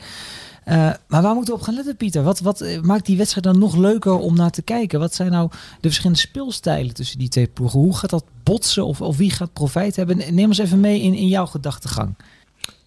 Uh, 0.67 0.91
maar 1.07 1.21
waar 1.21 1.33
moeten 1.35 1.53
we 1.53 1.59
op 1.59 1.65
gaan 1.65 1.75
letten, 1.75 1.95
Pieter? 1.95 2.23
Wat, 2.23 2.39
wat 2.39 2.61
eh, 2.61 2.81
maakt 2.81 3.05
die 3.05 3.17
wedstrijd 3.17 3.45
dan 3.45 3.59
nog 3.59 3.75
leuker 3.75 4.13
om 4.13 4.35
naar 4.35 4.51
te 4.51 4.61
kijken? 4.61 4.99
Wat 4.99 5.13
zijn 5.13 5.31
nou 5.31 5.49
de 5.51 5.87
verschillende 5.87 6.19
speelstijlen 6.19 6.93
tussen 6.93 7.19
die 7.19 7.27
twee 7.27 7.47
ploegen? 7.47 7.79
Hoe 7.79 7.97
gaat 7.97 8.09
dat 8.09 8.25
botsen 8.43 8.85
of, 8.85 9.01
of 9.01 9.17
wie 9.17 9.31
gaat 9.31 9.53
profijt 9.53 9.95
hebben? 9.95 10.35
Neem 10.35 10.47
ons 10.47 10.57
even 10.57 10.79
mee 10.79 11.01
in, 11.01 11.13
in 11.13 11.27
jouw 11.27 11.45
gedachtegang. 11.45 12.15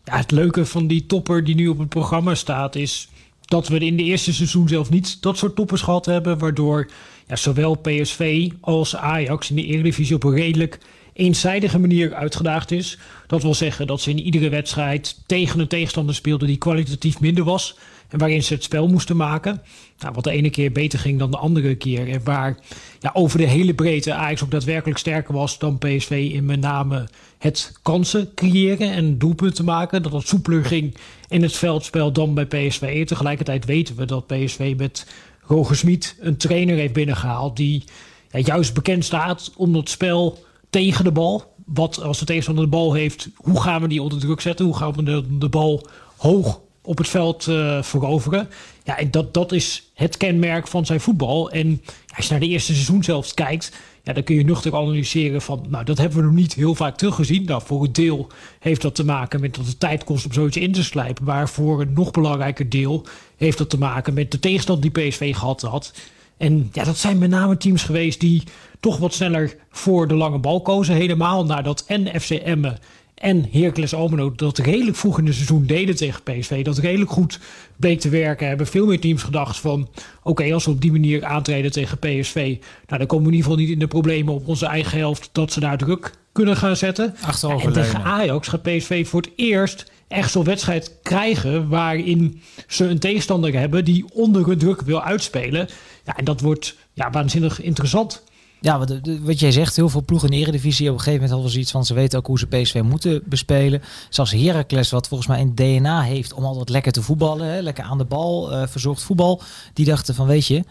Ja, 0.05 0.17
het 0.17 0.31
leuke 0.31 0.67
van 0.67 0.87
die 0.87 1.07
topper 1.07 1.45
die 1.45 1.55
nu 1.55 1.69
op 1.69 1.79
het 1.79 1.89
programma 1.89 2.35
staat 2.35 2.75
is 2.75 3.09
dat 3.41 3.69
we 3.69 3.79
in 3.79 3.97
de 3.97 4.03
eerste 4.03 4.33
seizoen 4.33 4.69
zelf 4.69 4.91
niet 4.91 5.23
dat 5.23 5.39
soort 5.39 5.57
toppers 5.57 5.83
gehad 5.83 6.07
hebben. 6.07 6.39
Waardoor 6.39 6.91
ja, 7.27 7.37
zowel 7.37 7.75
PSV 7.75 8.51
als 8.61 8.97
Ajax 8.97 9.51
in 9.51 9.57
de 9.57 9.65
Eredivisie 9.65 10.15
op 10.15 10.25
een 10.25 10.35
redelijk 10.35 10.79
eenzijdige 11.17 11.79
manier 11.79 12.15
uitgedaagd 12.15 12.71
is. 12.71 12.99
Dat 13.27 13.43
wil 13.43 13.55
zeggen 13.55 13.87
dat 13.87 14.01
ze 14.01 14.11
in 14.11 14.21
iedere 14.21 14.49
wedstrijd 14.49 15.23
tegen 15.27 15.61
een 15.61 15.69
tegenstander 15.69 16.15
speelden 16.15 16.49
die 16.49 16.57
kwalitatief 16.57 17.21
minder 17.21 17.45
was. 17.45 17.77
En 18.09 18.19
waarin 18.19 18.43
ze 18.43 18.55
het 18.55 18.63
spel 18.63 18.89
moesten 18.89 19.17
maken. 19.17 19.63
Nou, 19.99 20.15
wat 20.15 20.25
de 20.25 20.31
ene 20.31 20.51
keer 20.51 20.73
beter 20.73 20.99
ging 20.99 21.19
dan 21.19 21.31
de 21.31 21.37
andere 21.37 21.75
keer. 21.75 22.09
En 22.09 22.21
waar 22.25 22.59
ja, 23.01 23.11
over 23.15 23.39
de 23.39 23.47
hele 23.47 23.75
breedte 23.75 24.15
Ajax 24.15 24.43
ook 24.43 24.51
daadwerkelijk 24.51 24.99
sterker 24.99 25.35
was 25.35 25.59
dan 25.59 25.79
PSV. 25.79 26.31
In 26.33 26.45
met 26.45 26.61
name 26.61 27.09
het 27.39 27.79
kansen 27.83 28.35
creëren 28.35 28.93
en 28.93 29.19
doelpunten 29.19 29.65
maken. 29.65 30.03
Dat 30.03 30.13
het 30.13 30.29
soepeler 30.29 30.65
ging 30.65 30.97
in 31.29 31.43
het 31.43 31.57
veldspel 31.57 32.13
dan 32.13 32.35
bij 32.35 32.47
PSV. 32.47 33.07
Tegelijkertijd 33.07 33.65
weten 33.65 33.97
we 33.97 34.05
dat 34.05 34.27
PSV 34.27 34.75
met 34.77 35.07
Roger 35.41 35.77
Smit 35.77 36.17
een 36.21 36.37
trainer 36.37 36.77
heeft 36.77 36.93
binnengehaald. 36.93 37.57
Die 37.57 37.85
juist 38.31 38.75
bekend 38.75 39.05
staat 39.05 39.53
om 39.57 39.73
dat 39.73 39.89
spel 39.89 40.45
tegen 40.77 41.05
de 41.05 41.13
bal. 41.13 41.55
Wat 41.65 42.03
als 42.03 42.19
de 42.19 42.25
tegenstander 42.25 42.65
de 42.65 42.71
bal 42.71 42.93
heeft, 42.93 43.29
hoe 43.37 43.61
gaan 43.61 43.81
we 43.81 43.89
die 43.89 44.03
onder 44.03 44.19
druk 44.19 44.41
zetten? 44.41 44.65
Hoe 44.65 44.77
gaan 44.77 44.93
we 44.93 45.03
de, 45.03 45.39
de 45.39 45.49
bal 45.49 45.87
hoog 46.17 46.61
op 46.83 46.99
het 46.99 47.09
veld 47.09 47.47
uh, 47.47 47.83
veroveren? 47.83 48.49
Ja, 48.85 48.99
en 48.99 49.11
dat, 49.11 49.35
dat 49.35 49.53
is 49.53 49.91
het 49.95 50.17
kenmerk 50.17 50.69
van 50.69 50.87
zijn 50.87 51.01
voetbal. 51.01 51.51
En 51.51 51.83
als 52.17 52.25
je 52.25 52.31
naar 52.31 52.41
de 52.41 52.49
eerste 52.49 52.73
seizoen 52.73 53.05
zelfs 53.05 53.35
kijkt, 53.35 53.73
ja, 54.03 54.13
dan 54.13 54.23
kun 54.23 54.37
je 54.37 54.45
nuchter 54.45 54.77
analyseren 54.77 55.43
van, 55.43 55.67
nou, 55.69 55.85
dat 55.85 55.99
hebben 55.99 56.19
we 56.19 56.25
nog 56.25 56.35
niet 56.35 56.55
heel 56.55 56.75
vaak 56.75 56.97
teruggezien. 56.97 57.45
Nou, 57.45 57.63
voor 57.65 57.85
een 57.85 57.93
deel 57.93 58.27
heeft 58.59 58.83
dat 58.83 58.95
te 58.95 59.05
maken 59.05 59.41
met 59.41 59.55
dat 59.55 59.67
het 59.67 59.81
tijd 59.81 60.05
kost 60.05 60.25
om 60.25 60.33
zoiets 60.33 60.57
in 60.57 60.73
te 60.73 60.85
slijpen. 60.85 61.25
Maar 61.25 61.49
voor 61.49 61.81
een 61.81 61.93
nog 61.93 62.11
belangrijker 62.11 62.69
deel 62.69 63.07
heeft 63.37 63.59
dat 63.59 63.71
te 63.71 63.79
maken 63.79 64.15
met 64.15 64.31
de 64.31 64.41
tegenstand 64.41 64.83
die 64.83 64.91
PSV 64.91 65.35
gehad 65.35 65.63
had. 65.63 65.93
En 66.37 66.69
ja, 66.73 66.85
dat 66.85 66.97
zijn 66.97 67.19
met 67.19 67.31
name 67.31 67.57
teams 67.57 67.83
geweest 67.83 68.21
die 68.21 68.43
toch 68.81 68.99
wat 68.99 69.15
sneller 69.15 69.57
voor 69.71 70.09
de 70.09 70.15
lange 70.15 70.39
bal 70.39 70.61
kozen. 70.61 70.95
Helemaal 70.95 71.45
nadat 71.45 71.85
en 71.87 72.21
FC 72.21 72.31
Emmen 72.31 72.79
en 73.17 73.47
Hercules 73.51 73.95
Almelo 73.95 74.33
dat 74.35 74.59
redelijk 74.59 74.97
vroeg 74.97 75.19
in 75.19 75.27
het 75.27 75.35
seizoen 75.35 75.67
deden 75.67 75.97
tegen 75.97 76.23
PSV. 76.23 76.65
Dat 76.65 76.79
redelijk 76.79 77.11
goed 77.11 77.41
bleek 77.77 78.01
te 78.01 78.09
werken. 78.09 78.49
Hebben 78.49 78.67
veel 78.67 78.87
meer 78.87 79.01
teams 79.01 79.23
gedacht 79.23 79.57
van... 79.57 79.89
oké, 80.23 80.53
als 80.53 80.65
we 80.65 80.71
op 80.71 80.81
die 80.81 80.93
manier 80.93 81.25
aantreden 81.25 81.73
tegen 81.73 81.99
PSV... 81.99 82.57
nou, 82.87 82.99
dan 82.99 83.07
komen 83.07 83.27
we 83.27 83.31
in 83.31 83.37
ieder 83.37 83.51
geval 83.51 83.57
niet 83.57 83.71
in 83.71 83.79
de 83.79 83.87
problemen 83.87 84.35
op 84.35 84.49
onze 84.49 84.67
eigen 84.67 84.99
helft... 84.99 85.29
dat 85.33 85.53
ze 85.53 85.61
daar 85.61 85.79
druk 85.79 86.13
kunnen 86.33 86.57
gaan 86.57 86.77
zetten. 86.77 87.15
En 87.63 87.73
tegen 87.73 88.03
Ajax 88.03 88.49
gaat 88.49 88.63
PSV 88.63 89.07
voor 89.07 89.21
het 89.21 89.31
eerst 89.37 89.91
echt 90.09 90.31
zo'n 90.31 90.45
wedstrijd 90.45 90.93
krijgen... 91.03 91.69
waarin 91.69 92.41
ze 92.69 92.85
een 92.85 92.99
tegenstander 92.99 93.59
hebben 93.59 93.85
die 93.85 94.05
onder 94.13 94.47
hun 94.47 94.59
druk 94.59 94.81
wil 94.81 95.03
uitspelen. 95.03 95.69
Ja, 96.05 96.17
en 96.17 96.25
dat 96.25 96.41
wordt 96.41 96.77
ja, 96.93 97.11
waanzinnig 97.11 97.63
interessant. 97.63 98.23
Ja, 98.61 98.79
wat, 98.79 99.01
wat 99.21 99.41
jij 99.41 99.53
zegt, 99.53 99.77
heel 99.77 99.89
veel 99.89 100.05
ploegen 100.05 100.29
in 100.29 100.35
de 100.35 100.43
Eredivisie 100.43 100.89
op 100.89 100.93
een 100.93 100.99
gegeven 100.99 101.21
moment 101.21 101.33
hadden 101.33 101.51
ze 101.51 101.59
iets 101.59 101.71
van 101.71 101.85
ze 101.85 101.95
weten 101.95 102.19
ook 102.19 102.27
hoe 102.27 102.39
ze 102.39 102.47
PSV 102.47 102.81
moeten 102.85 103.23
bespelen. 103.25 103.83
Zelfs 104.09 104.33
Heracles, 104.33 104.91
wat 104.91 105.09
volgens 105.09 105.29
mij 105.29 105.41
een 105.41 105.55
DNA 105.55 106.03
heeft 106.03 106.33
om 106.33 106.45
altijd 106.45 106.69
lekker 106.69 106.93
te 106.93 107.03
voetballen, 107.03 107.47
hè, 107.47 107.61
lekker 107.61 107.85
aan 107.85 107.99
de 107.99 108.05
bal, 108.05 108.53
uh, 108.53 108.67
verzorgd 108.67 109.03
voetbal. 109.03 109.43
Die 109.73 109.85
dachten 109.85 110.15
van 110.15 110.27
weet 110.27 110.47
je, 110.47 110.57
uh, 110.57 110.65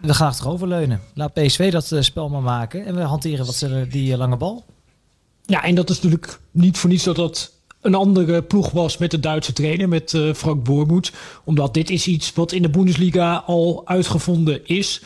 we 0.00 0.14
gaan 0.14 0.28
achteroverleunen. 0.28 1.00
Laat 1.14 1.32
PSV 1.32 1.72
dat 1.72 1.90
uh, 1.90 2.00
spel 2.00 2.28
maar 2.28 2.42
maken 2.42 2.86
en 2.86 2.94
we 2.94 3.00
hanteren 3.00 3.46
wat 3.46 3.54
ze 3.54 3.86
die 3.90 4.16
lange 4.16 4.36
bal. 4.36 4.64
Ja, 5.42 5.62
en 5.64 5.74
dat 5.74 5.90
is 5.90 6.00
natuurlijk 6.00 6.40
niet 6.50 6.78
voor 6.78 6.90
niets 6.90 7.04
dat 7.04 7.16
dat 7.16 7.52
een 7.84 7.94
andere 7.94 8.42
ploeg 8.42 8.70
was 8.70 8.98
met 8.98 9.10
de 9.10 9.20
Duitse 9.20 9.52
trainer, 9.52 9.88
met 9.88 10.18
Frank 10.34 10.64
Boormoed. 10.64 11.12
Omdat 11.44 11.74
dit 11.74 11.90
is 11.90 12.06
iets 12.06 12.32
wat 12.32 12.52
in 12.52 12.62
de 12.62 12.70
Bundesliga 12.70 13.42
al 13.46 13.82
uitgevonden 13.84 14.66
is. 14.66 15.02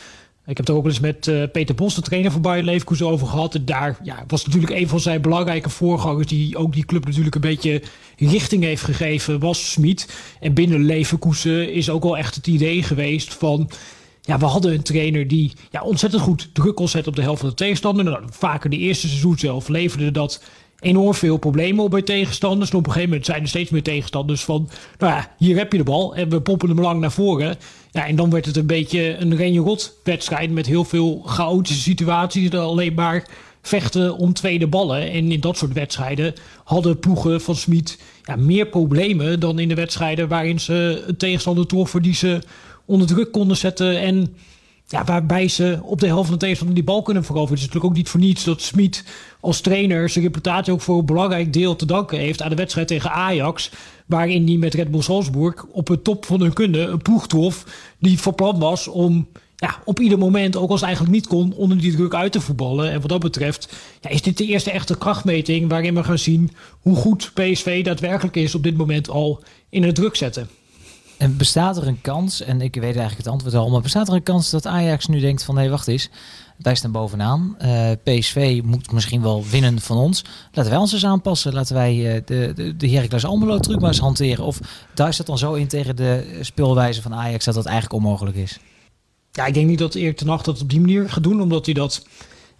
Ik 0.49 0.57
heb 0.57 0.67
het 0.67 0.75
ook 0.75 0.85
eens 0.85 0.99
met 0.99 1.27
uh, 1.27 1.43
Peter 1.51 1.75
Bos, 1.75 1.95
de 1.95 2.01
trainer 2.01 2.31
van 2.31 2.41
Bayern 2.41 2.65
Leverkusen, 2.65 3.07
over 3.07 3.27
gehad. 3.27 3.55
En 3.55 3.65
daar 3.65 3.99
ja, 4.03 4.23
was 4.27 4.45
natuurlijk 4.45 4.73
een 4.73 4.87
van 4.87 4.99
zijn 4.99 5.21
belangrijke 5.21 5.69
voorgangers... 5.69 6.27
die 6.27 6.57
ook 6.57 6.73
die 6.73 6.85
club 6.85 7.05
natuurlijk 7.05 7.35
een 7.35 7.41
beetje 7.41 7.81
richting 8.17 8.63
heeft 8.63 8.83
gegeven, 8.83 9.39
was 9.39 9.71
Smit. 9.71 10.17
En 10.39 10.53
binnen 10.53 10.85
Leverkusen 10.85 11.73
is 11.73 11.89
ook 11.89 12.03
wel 12.03 12.17
echt 12.17 12.35
het 12.35 12.47
idee 12.47 12.83
geweest 12.83 13.33
van... 13.33 13.69
Ja, 14.21 14.39
we 14.39 14.45
hadden 14.45 14.73
een 14.73 14.83
trainer 14.83 15.27
die 15.27 15.53
ja, 15.71 15.81
ontzettend 15.81 16.21
goed 16.21 16.49
druk 16.53 16.75
kon 16.75 16.87
zetten 16.87 17.11
op 17.11 17.17
de 17.17 17.23
helft 17.23 17.39
van 17.39 17.49
de 17.49 17.55
tegenstander. 17.55 18.03
Nou, 18.03 18.23
vaker 18.29 18.69
de 18.69 18.77
eerste 18.77 19.07
seizoen 19.07 19.37
zelf 19.37 19.67
leverde 19.67 20.11
dat 20.11 20.43
enorm 20.79 21.13
veel 21.13 21.37
problemen 21.37 21.83
op 21.83 21.91
bij 21.91 22.01
tegenstanders. 22.01 22.69
En 22.69 22.77
op 22.77 22.85
een 22.85 22.91
gegeven 22.91 23.09
moment 23.09 23.27
zijn 23.27 23.41
er 23.41 23.47
steeds 23.47 23.69
meer 23.69 23.83
tegenstanders 23.83 24.43
van... 24.43 24.69
nou 24.97 25.13
ja, 25.13 25.31
hier 25.37 25.57
heb 25.57 25.71
je 25.71 25.77
de 25.77 25.83
bal 25.83 26.15
en 26.15 26.29
we 26.29 26.41
poppen 26.41 26.69
hem 26.69 26.81
lang 26.81 26.99
naar 26.99 27.11
voren. 27.11 27.57
Ja, 27.91 28.07
en 28.07 28.15
dan 28.15 28.29
werd 28.29 28.45
het 28.45 28.57
een 28.57 28.65
beetje 28.65 29.17
een 29.17 29.35
Renje-Rot 29.35 29.99
wedstrijd... 30.03 30.51
met 30.51 30.65
heel 30.65 30.83
veel 30.83 31.21
chaotische 31.25 31.81
situaties. 31.81 32.51
Alleen 32.51 32.93
maar 32.93 33.27
vechten 33.61 34.17
om 34.17 34.33
tweede 34.33 34.67
ballen. 34.67 35.11
En 35.11 35.31
in 35.31 35.39
dat 35.39 35.57
soort 35.57 35.73
wedstrijden 35.73 36.33
hadden 36.63 36.99
ploegen 36.99 37.41
van 37.41 37.55
Smit 37.55 37.99
ja, 38.23 38.35
meer 38.35 38.67
problemen... 38.67 39.39
dan 39.39 39.59
in 39.59 39.67
de 39.67 39.75
wedstrijden 39.75 40.27
waarin 40.27 40.59
ze 40.59 41.03
een 41.07 41.17
tegenstander 41.17 41.67
troffen... 41.67 42.01
die 42.01 42.15
ze 42.15 42.41
onder 42.85 43.07
druk 43.07 43.31
konden 43.31 43.57
zetten 43.57 43.99
en 43.99 44.35
ja, 44.89 45.03
waarbij 45.03 45.47
ze 45.47 45.79
op 45.83 45.99
de 45.99 46.07
helft 46.07 46.23
van 46.23 46.33
de 46.33 46.39
tegenstander 46.39 46.75
die 46.75 46.85
bal 46.85 47.01
kunnen 47.01 47.23
veroveren. 47.23 47.53
Het 47.53 47.59
is 47.59 47.65
natuurlijk 47.65 47.91
ook 47.91 47.97
niet 47.97 48.09
voor 48.09 48.19
niets 48.19 48.43
dat 48.43 48.61
Smit 48.61 49.03
als 49.39 49.61
trainer 49.61 50.09
zijn 50.09 50.23
reputatie 50.23 50.73
ook 50.73 50.81
voor 50.81 50.97
een 50.97 51.05
belangrijk 51.05 51.53
deel 51.53 51.75
te 51.75 51.85
danken 51.85 52.17
heeft 52.17 52.41
aan 52.41 52.49
de 52.49 52.55
wedstrijd 52.55 52.87
tegen 52.87 53.11
Ajax. 53.11 53.71
Waarin 54.05 54.47
hij 54.47 54.57
met 54.57 54.73
Red 54.73 54.91
Bull 54.91 55.01
Salzburg 55.01 55.65
op 55.65 55.87
het 55.87 56.03
top 56.03 56.25
van 56.25 56.41
hun 56.41 56.53
kunde 56.53 56.79
een 56.79 57.01
ploeg 57.01 57.27
trof 57.27 57.65
die 57.99 58.19
van 58.19 58.35
plan 58.35 58.59
was 58.59 58.87
om 58.87 59.27
ja, 59.55 59.81
op 59.85 59.99
ieder 59.99 60.17
moment, 60.17 60.55
ook 60.55 60.69
als 60.69 60.79
het 60.79 60.89
eigenlijk 60.89 61.17
niet 61.17 61.27
kon, 61.27 61.53
onder 61.53 61.77
die 61.77 61.95
druk 61.95 62.13
uit 62.13 62.31
te 62.31 62.41
voetballen. 62.41 62.91
En 62.91 62.99
wat 62.99 63.09
dat 63.09 63.19
betreft 63.19 63.73
ja, 64.01 64.09
is 64.09 64.21
dit 64.21 64.37
de 64.37 64.45
eerste 64.45 64.71
echte 64.71 64.97
krachtmeting 64.97 65.69
waarin 65.69 65.95
we 65.95 66.03
gaan 66.03 66.19
zien 66.19 66.51
hoe 66.79 66.95
goed 66.95 67.31
PSV 67.33 67.83
daadwerkelijk 67.83 68.35
is 68.35 68.55
op 68.55 68.63
dit 68.63 68.77
moment 68.77 69.09
al 69.09 69.43
in 69.69 69.83
het 69.83 69.95
druk 69.95 70.15
zetten. 70.15 70.49
En 71.19 71.37
bestaat 71.37 71.77
er 71.77 71.87
een 71.87 72.01
kans, 72.01 72.41
en 72.41 72.61
ik 72.61 72.75
weet 72.75 72.83
eigenlijk 72.83 73.17
het 73.17 73.27
antwoord 73.27 73.55
al, 73.55 73.69
maar 73.69 73.81
bestaat 73.81 74.07
er 74.07 74.13
een 74.13 74.23
kans 74.23 74.49
dat 74.49 74.65
Ajax 74.65 75.07
nu 75.07 75.19
denkt 75.19 75.43
van 75.43 75.55
nee, 75.55 75.69
wacht 75.69 75.87
eens, 75.87 76.09
wij 76.57 76.75
staan 76.75 76.91
bovenaan. 76.91 77.55
Eh, 77.57 77.91
PSV 78.03 78.61
moet 78.63 78.91
misschien 78.91 79.21
wel 79.21 79.45
winnen 79.49 79.81
van 79.81 79.97
ons. 79.97 80.23
Laten 80.51 80.71
wij 80.71 80.79
ons 80.79 80.93
eens 80.93 81.05
aanpassen. 81.05 81.53
Laten 81.53 81.75
wij 81.75 81.95
uh, 81.95 82.21
de, 82.25 82.51
de, 82.55 82.75
de 82.75 82.89
Heracles 82.89 83.25
Almelo 83.25 83.59
truc 83.59 83.81
eens 83.81 83.99
hanteren. 83.99 84.45
Of 84.45 84.59
daar 84.93 85.15
dat 85.17 85.25
dan 85.25 85.37
zo 85.37 85.53
in 85.53 85.67
tegen 85.67 85.95
de 85.95 86.39
speelwijze 86.41 87.01
van 87.01 87.13
Ajax 87.13 87.45
dat 87.45 87.53
dat 87.53 87.65
eigenlijk 87.65 88.03
onmogelijk 88.03 88.37
is? 88.37 88.59
ja, 89.31 89.45
ik 89.45 89.53
denk 89.53 89.67
niet 89.67 89.79
dat 89.79 89.95
Erik 89.95 90.17
ten 90.17 90.27
Hag 90.27 90.41
dat 90.41 90.61
op 90.61 90.69
die 90.69 90.79
manier 90.79 91.09
gaat 91.09 91.23
doen, 91.23 91.41
omdat 91.41 91.65
hij 91.65 91.73
dat 91.73 92.05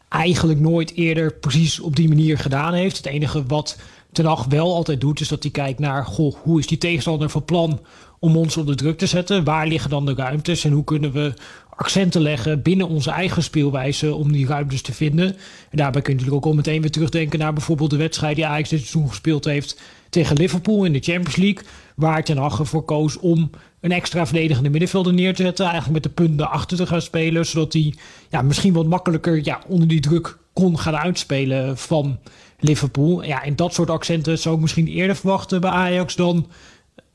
eigenlijk 0.09 0.59
nooit 0.59 0.93
eerder 0.93 1.33
precies 1.33 1.79
op 1.79 1.95
die 1.95 2.07
manier 2.07 2.37
gedaan 2.37 2.73
heeft. 2.73 2.97
Het 2.97 3.05
enige 3.05 3.43
wat 3.45 3.77
ten 4.11 4.25
Hag 4.25 4.45
wel 4.45 4.73
altijd 4.73 5.01
doet, 5.01 5.19
is 5.19 5.27
dat 5.27 5.43
hij 5.43 5.51
kijkt 5.51 5.79
naar, 5.79 6.05
goh, 6.05 6.35
hoe 6.41 6.59
is 6.59 6.67
die 6.67 6.77
tegenstander 6.77 7.29
van 7.29 7.45
plan 7.45 7.79
om 8.19 8.37
ons 8.37 8.57
onder 8.57 8.75
druk 8.75 8.97
te 8.97 9.05
zetten? 9.05 9.43
Waar 9.43 9.67
liggen 9.67 9.89
dan 9.89 10.05
de 10.05 10.13
ruimtes 10.13 10.63
en 10.63 10.71
hoe 10.71 10.83
kunnen 10.83 11.11
we 11.11 11.33
accenten 11.69 12.21
leggen 12.21 12.61
binnen 12.61 12.87
onze 12.87 13.11
eigen 13.11 13.43
speelwijze 13.43 14.13
om 14.13 14.31
die 14.31 14.47
ruimtes 14.47 14.81
te 14.81 14.93
vinden? 14.93 15.35
En 15.69 15.77
daarbij 15.77 16.01
kun 16.01 16.13
je 16.13 16.19
natuurlijk 16.19 16.45
ook 16.45 16.51
al 16.51 16.57
meteen 16.57 16.81
weer 16.81 16.91
terugdenken 16.91 17.39
naar 17.39 17.53
bijvoorbeeld 17.53 17.89
de 17.89 17.97
wedstrijd 17.97 18.35
die 18.35 18.45
Ajax 18.45 18.69
dit 18.69 18.79
seizoen 18.79 19.09
gespeeld 19.09 19.45
heeft 19.45 19.81
tegen 20.09 20.37
Liverpool 20.37 20.85
in 20.85 20.93
de 20.93 20.99
Champions 20.99 21.35
League, 21.35 21.63
waar 21.95 22.23
Ten 22.23 22.37
Hag 22.37 22.59
ervoor 22.59 22.83
koos 22.83 23.17
om 23.17 23.49
een 23.81 23.91
extra 23.91 24.25
verdedigende 24.25 24.69
middenvelder 24.69 25.13
neer 25.13 25.35
te 25.35 25.43
zetten, 25.43 25.65
eigenlijk 25.65 25.93
met 25.93 26.03
de 26.03 26.23
punten 26.23 26.49
achter 26.49 26.77
te 26.77 26.87
gaan 26.87 27.01
spelen, 27.01 27.45
zodat 27.45 27.73
hij 27.73 27.93
ja, 28.29 28.41
misschien 28.41 28.73
wat 28.73 28.85
makkelijker 28.85 29.45
ja, 29.45 29.61
onder 29.67 29.87
die 29.87 29.99
druk 29.99 30.37
kon 30.53 30.79
gaan 30.79 30.97
uitspelen 30.97 31.77
van 31.77 32.19
Liverpool. 32.59 33.23
Ja, 33.23 33.43
en 33.43 33.55
dat 33.55 33.73
soort 33.73 33.89
accenten 33.89 34.39
zou 34.39 34.55
ik 34.55 34.61
misschien 34.61 34.87
eerder 34.87 35.15
verwachten 35.15 35.61
bij 35.61 35.69
Ajax 35.69 36.15
dan 36.15 36.47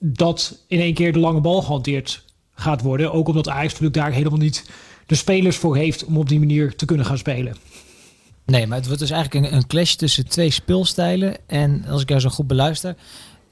dat 0.06 0.64
in 0.68 0.80
één 0.80 0.94
keer 0.94 1.12
de 1.12 1.18
lange 1.18 1.40
bal 1.40 1.62
gehanteerd 1.62 2.24
gaat 2.54 2.82
worden. 2.82 3.12
Ook 3.12 3.28
omdat 3.28 3.48
Ajax 3.48 3.66
natuurlijk 3.66 3.94
daar 3.94 4.12
helemaal 4.12 4.38
niet 4.38 4.70
de 5.06 5.14
spelers 5.14 5.56
voor 5.56 5.76
heeft 5.76 6.04
om 6.04 6.18
op 6.18 6.28
die 6.28 6.38
manier 6.38 6.76
te 6.76 6.84
kunnen 6.84 7.06
gaan 7.06 7.18
spelen. 7.18 7.56
Nee, 8.46 8.66
maar 8.66 8.76
het 8.76 8.86
wordt 8.86 9.00
dus 9.00 9.10
eigenlijk 9.10 9.46
een, 9.46 9.56
een 9.56 9.66
clash 9.66 9.94
tussen 9.94 10.28
twee 10.28 10.50
speelstijlen. 10.50 11.36
En 11.46 11.84
als 11.88 12.02
ik 12.02 12.08
jou 12.08 12.20
zo 12.20 12.28
goed 12.28 12.46
beluister, 12.46 12.96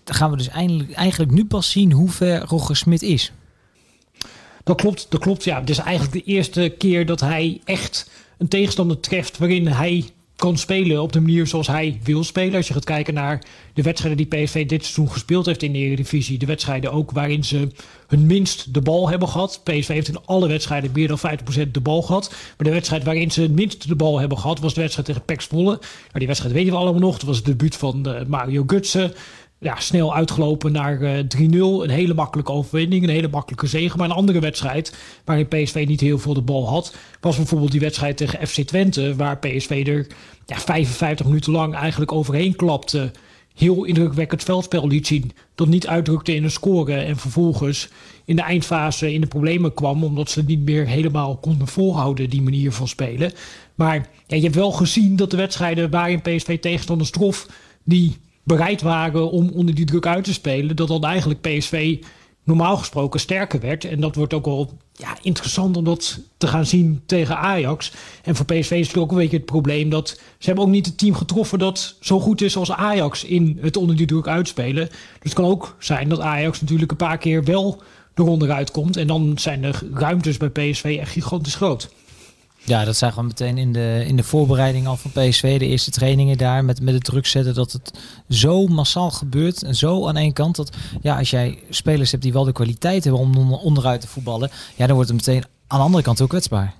dan 0.05 0.15
gaan 0.15 0.31
we 0.31 0.37
dus 0.37 0.49
eindelijk, 0.49 0.93
eigenlijk 0.93 1.31
nu 1.31 1.45
pas 1.45 1.71
zien 1.71 1.93
hoe 1.93 2.11
ver 2.11 2.45
Roger 2.45 2.77
Smit 2.77 3.03
is. 3.03 3.33
Dat 4.65 4.77
klopt, 4.77 5.07
dat 5.09 5.21
klopt. 5.21 5.45
Ja, 5.45 5.61
het 5.61 5.71
is 5.71 5.79
eigenlijk 5.79 6.12
de 6.12 6.33
eerste 6.33 6.75
keer 6.79 7.07
dat 7.07 7.21
hij 7.21 7.61
echt 7.65 8.11
een 8.38 8.49
tegenstander 8.49 9.01
treft 9.01 9.38
waarin 9.38 9.67
hij 9.67 10.11
kan 10.43 10.59
spelen 10.59 11.03
op 11.03 11.13
de 11.13 11.21
manier 11.21 11.47
zoals 11.47 11.67
hij 11.67 12.01
wil 12.03 12.25
spelen. 12.25 12.55
Als 12.55 12.67
je 12.67 12.73
gaat 12.73 12.85
kijken 12.85 13.15
naar 13.15 13.43
de 13.75 13.83
wedstrijden 13.83 14.27
die 14.27 14.43
PSV 14.43 14.67
dit 14.67 14.83
seizoen 14.83 15.11
gespeeld 15.11 15.47
heeft 15.47 15.63
in 15.63 15.73
de 15.73 15.79
Eredivisie. 15.79 16.39
De 16.39 16.47
wedstrijden 16.47 16.93
ook 16.93 17.11
waarin 17.11 17.45
ze 17.45 17.69
hun 18.07 18.27
minst 18.27 18.75
de 18.75 18.81
bal 18.81 19.09
hebben 19.09 19.29
gehad. 19.29 19.61
PSV 19.65 19.89
heeft 19.89 20.09
in 20.09 20.25
alle 20.25 20.49
wedstrijden 20.49 20.91
meer 20.95 21.09
dan 21.09 21.19
50% 21.19 21.71
de 21.71 21.81
bal 21.81 22.03
gehad. 22.03 22.31
Maar 22.31 22.67
de 22.67 22.73
wedstrijd 22.73 23.05
waarin 23.05 23.31
ze 23.31 23.43
het 23.43 23.53
minst 23.53 23.89
de 23.89 23.97
bal 23.97 24.19
hebben 24.19 24.39
gehad 24.39 24.61
was 24.61 24.75
de 24.75 24.81
wedstrijd 24.81 25.09
tegen 25.09 25.25
Pek 25.25 25.41
Zwolle. 25.41 25.71
Nou, 25.71 25.79
die 26.13 26.27
wedstrijd 26.27 26.55
weten 26.55 26.73
we 26.73 26.79
allemaal 26.79 27.01
nog. 27.01 27.19
Dat 27.19 27.27
was 27.27 27.37
het 27.37 27.45
debuut 27.45 27.77
van 27.77 28.09
uh, 28.09 28.25
Mario 28.27 28.65
Gutsen 28.67 29.13
ja, 29.62 29.81
snel 29.81 30.14
uitgelopen 30.14 30.72
naar 30.72 31.01
uh, 31.01 31.18
eh, 31.18 31.27
3-0. 31.38 31.51
Een 31.83 31.90
hele 31.90 32.14
makkelijke 32.14 32.53
overwinning, 32.53 33.03
een 33.03 33.09
hele 33.09 33.29
makkelijke 33.29 33.66
zege. 33.66 33.96
Maar 33.96 34.11
een 34.11 34.16
andere 34.16 34.40
wedstrijd 34.40 34.96
waarin 35.25 35.48
PSV 35.48 35.85
niet 35.88 36.01
heel 36.01 36.18
veel 36.18 36.35
de 36.35 36.42
bal 36.42 36.68
had, 36.68 36.96
was 37.20 37.37
bijvoorbeeld 37.37 37.70
die 37.70 37.81
wedstrijd 37.81 38.16
tegen 38.16 38.46
FC 38.46 38.61
Twente, 38.61 39.16
waar 39.16 39.38
PSV 39.38 39.85
er 39.87 40.07
ja, 40.46 40.59
55 40.59 41.27
minuten 41.27 41.53
lang 41.53 41.75
eigenlijk 41.75 42.12
overheen 42.12 42.57
klapte. 42.57 43.11
Heel 43.55 43.85
indrukwekkend 43.85 44.42
veldspel 44.42 44.88
liet 44.88 45.07
zien. 45.07 45.33
Dat 45.55 45.68
niet 45.68 45.87
uitdrukte 45.87 46.35
in 46.35 46.44
een 46.44 46.51
score. 46.51 46.94
En 46.94 47.16
vervolgens 47.16 47.88
in 48.25 48.37
de 48.37 48.42
eindfase 48.42 49.12
in 49.12 49.20
de 49.20 49.27
problemen 49.27 49.75
kwam. 49.75 50.05
Omdat 50.05 50.31
ze 50.31 50.42
niet 50.42 50.64
meer 50.64 50.87
helemaal 50.87 51.37
konden 51.37 51.66
volhouden, 51.66 52.31
die 52.31 52.42
manier 52.42 52.72
van 52.72 52.88
spelen. 52.88 53.33
Maar 53.75 54.09
ja, 54.27 54.37
je 54.37 54.42
hebt 54.42 54.55
wel 54.55 54.72
gezien 54.72 55.16
dat 55.16 55.31
de 55.31 55.37
wedstrijden 55.37 55.90
waarin 55.90 56.22
PSV 56.22 56.59
tegenstanders 56.59 57.11
trof. 57.11 57.46
die 57.85 58.16
bereid 58.43 58.83
waren 58.83 59.31
om 59.31 59.51
onder 59.51 59.75
die 59.75 59.85
druk 59.85 60.07
uit 60.07 60.25
te 60.25 60.33
spelen, 60.33 60.77
dat 60.77 60.89
dan 60.89 61.05
eigenlijk 61.05 61.41
PSV 61.41 61.99
normaal 62.45 62.77
gesproken 62.77 63.21
sterker 63.21 63.61
werd. 63.61 63.85
En 63.85 64.01
dat 64.01 64.15
wordt 64.15 64.35
ook 64.35 64.45
wel 64.45 64.79
ja, 64.93 65.17
interessant 65.23 65.77
om 65.77 65.85
dat 65.85 66.21
te 66.37 66.47
gaan 66.47 66.67
zien 66.67 67.03
tegen 67.07 67.37
Ajax. 67.37 67.93
En 68.23 68.37
voor 68.37 68.47
PSV 68.47 68.71
is 68.71 68.89
het 68.89 68.97
ook 68.97 69.11
een 69.11 69.17
beetje 69.17 69.37
het 69.37 69.47
probleem 69.47 69.91
dat 69.91 70.09
ze 70.09 70.47
hebben 70.47 70.65
ook 70.65 70.71
niet 70.71 70.87
het 70.87 70.99
team 70.99 71.15
getroffen 71.15 71.59
dat 71.59 71.97
zo 72.01 72.21
goed 72.21 72.41
is 72.41 72.57
als 72.57 72.73
Ajax 72.73 73.25
in 73.25 73.59
het 73.61 73.77
onder 73.77 73.97
die 73.97 74.07
druk 74.07 74.27
uitspelen. 74.29 74.89
Dus 74.89 74.99
het 75.23 75.33
kan 75.33 75.45
ook 75.45 75.77
zijn 75.79 76.09
dat 76.09 76.21
Ajax 76.21 76.61
natuurlijk 76.61 76.91
een 76.91 76.97
paar 76.97 77.19
keer 77.19 77.45
wel 77.45 77.83
eronder 78.15 78.51
uitkomt. 78.51 78.97
En 78.97 79.07
dan 79.07 79.33
zijn 79.39 79.63
de 79.63 79.73
ruimtes 79.93 80.37
bij 80.37 80.49
PSV 80.49 80.97
echt 81.01 81.13
gigantisch 81.13 81.55
groot. 81.55 81.91
Ja, 82.64 82.85
dat 82.85 82.96
zagen 82.96 83.20
we 83.20 83.27
meteen 83.27 83.59
in 83.59 83.72
de, 83.72 84.05
in 84.07 84.16
de 84.16 84.22
voorbereiding 84.22 84.87
al 84.87 84.96
van 84.96 85.11
PSV. 85.11 85.59
De 85.59 85.66
eerste 85.66 85.90
trainingen 85.90 86.38
daar 86.38 86.64
met, 86.64 86.81
met 86.81 86.94
het 86.94 87.05
druk 87.05 87.27
zetten. 87.27 87.55
Dat 87.55 87.72
het 87.72 87.98
zo 88.29 88.66
massaal 88.66 89.11
gebeurt. 89.11 89.62
En 89.62 89.75
zo 89.75 90.09
aan 90.09 90.16
één 90.16 90.33
kant. 90.33 90.57
Dat 90.57 90.77
ja, 91.01 91.18
als 91.18 91.31
jij 91.31 91.59
spelers 91.70 92.11
hebt 92.11 92.22
die 92.22 92.33
wel 92.33 92.44
de 92.44 92.53
kwaliteit 92.53 93.05
hebben 93.05 93.22
om 93.22 93.53
onderuit 93.53 94.01
te 94.01 94.09
voetballen. 94.09 94.51
Ja, 94.77 94.87
dan 94.87 94.94
wordt 94.94 95.11
het 95.11 95.27
meteen 95.27 95.44
aan 95.66 95.79
de 95.79 95.85
andere 95.85 96.03
kant 96.03 96.20
ook 96.20 96.29
kwetsbaar. 96.29 96.75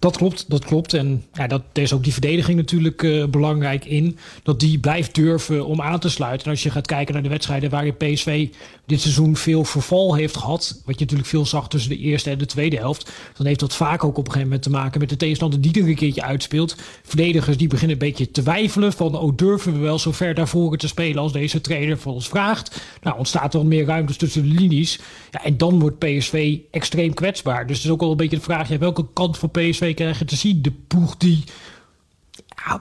Dat 0.00 0.16
klopt, 0.16 0.44
dat 0.48 0.64
klopt. 0.64 0.94
En 0.94 1.24
ja, 1.32 1.46
dat, 1.46 1.62
er 1.72 1.82
is 1.82 1.92
ook 1.92 2.04
die 2.04 2.12
verdediging 2.12 2.56
natuurlijk 2.56 3.02
uh, 3.02 3.24
belangrijk 3.26 3.84
in. 3.84 4.18
Dat 4.42 4.60
die 4.60 4.78
blijft 4.78 5.14
durven 5.14 5.66
om 5.66 5.80
aan 5.80 5.98
te 5.98 6.08
sluiten. 6.08 6.44
En 6.44 6.50
als 6.50 6.62
je 6.62 6.70
gaat 6.70 6.86
kijken 6.86 7.14
naar 7.14 7.22
de 7.22 7.28
wedstrijden 7.28 7.70
waarin 7.70 7.96
PSV 7.96 8.48
dit 8.86 9.00
seizoen 9.00 9.36
veel 9.36 9.64
verval 9.64 10.14
heeft 10.14 10.36
gehad. 10.36 10.82
Wat 10.84 10.94
je 10.94 11.00
natuurlijk 11.00 11.28
veel 11.28 11.46
zag 11.46 11.68
tussen 11.68 11.90
de 11.90 11.98
eerste 11.98 12.30
en 12.30 12.38
de 12.38 12.46
tweede 12.46 12.76
helft. 12.76 13.12
Dan 13.36 13.46
heeft 13.46 13.60
dat 13.60 13.74
vaak 13.74 14.04
ook 14.04 14.10
op 14.10 14.26
een 14.26 14.32
gegeven 14.32 14.42
moment 14.42 14.62
te 14.62 14.70
maken 14.70 15.00
met 15.00 15.08
de 15.08 15.16
tegenstander 15.16 15.60
die 15.60 15.82
er 15.82 15.88
een 15.88 15.94
keertje 15.94 16.22
uitspeelt. 16.22 16.76
Verdedigers 17.02 17.56
die 17.56 17.68
beginnen 17.68 17.96
een 17.96 18.06
beetje 18.08 18.30
te 18.30 18.42
twijfelen. 18.42 18.92
Van 18.92 19.18
oh 19.18 19.36
durven 19.36 19.72
we 19.72 19.78
wel 19.78 19.98
zo 19.98 20.12
ver 20.12 20.34
naar 20.34 20.48
voren 20.48 20.78
te 20.78 20.88
spelen 20.88 21.22
als 21.22 21.32
deze 21.32 21.60
trainer 21.60 21.98
van 21.98 22.12
ons 22.12 22.28
vraagt. 22.28 22.80
Nou 23.02 23.18
ontstaat 23.18 23.52
er 23.52 23.58
wat 23.58 23.68
meer 23.68 23.84
ruimte 23.84 24.16
tussen 24.16 24.42
de 24.42 24.60
linies. 24.60 24.98
Ja, 25.30 25.44
en 25.44 25.56
dan 25.56 25.78
wordt 25.78 25.98
PSV 25.98 26.58
extreem 26.70 27.14
kwetsbaar. 27.14 27.66
Dus 27.66 27.76
het 27.76 27.86
is 27.86 27.92
ook 27.92 28.00
wel 28.00 28.10
een 28.10 28.16
beetje 28.16 28.36
de 28.36 28.42
vraag. 28.42 28.68
Ja, 28.68 28.78
welke 28.78 29.06
kant 29.12 29.38
van 29.38 29.50
PSV 29.50 29.89
krijgen 29.94 30.26
te 30.26 30.36
zien. 30.36 30.62
De 30.62 30.72
ploeg 30.86 31.16
die 31.16 31.44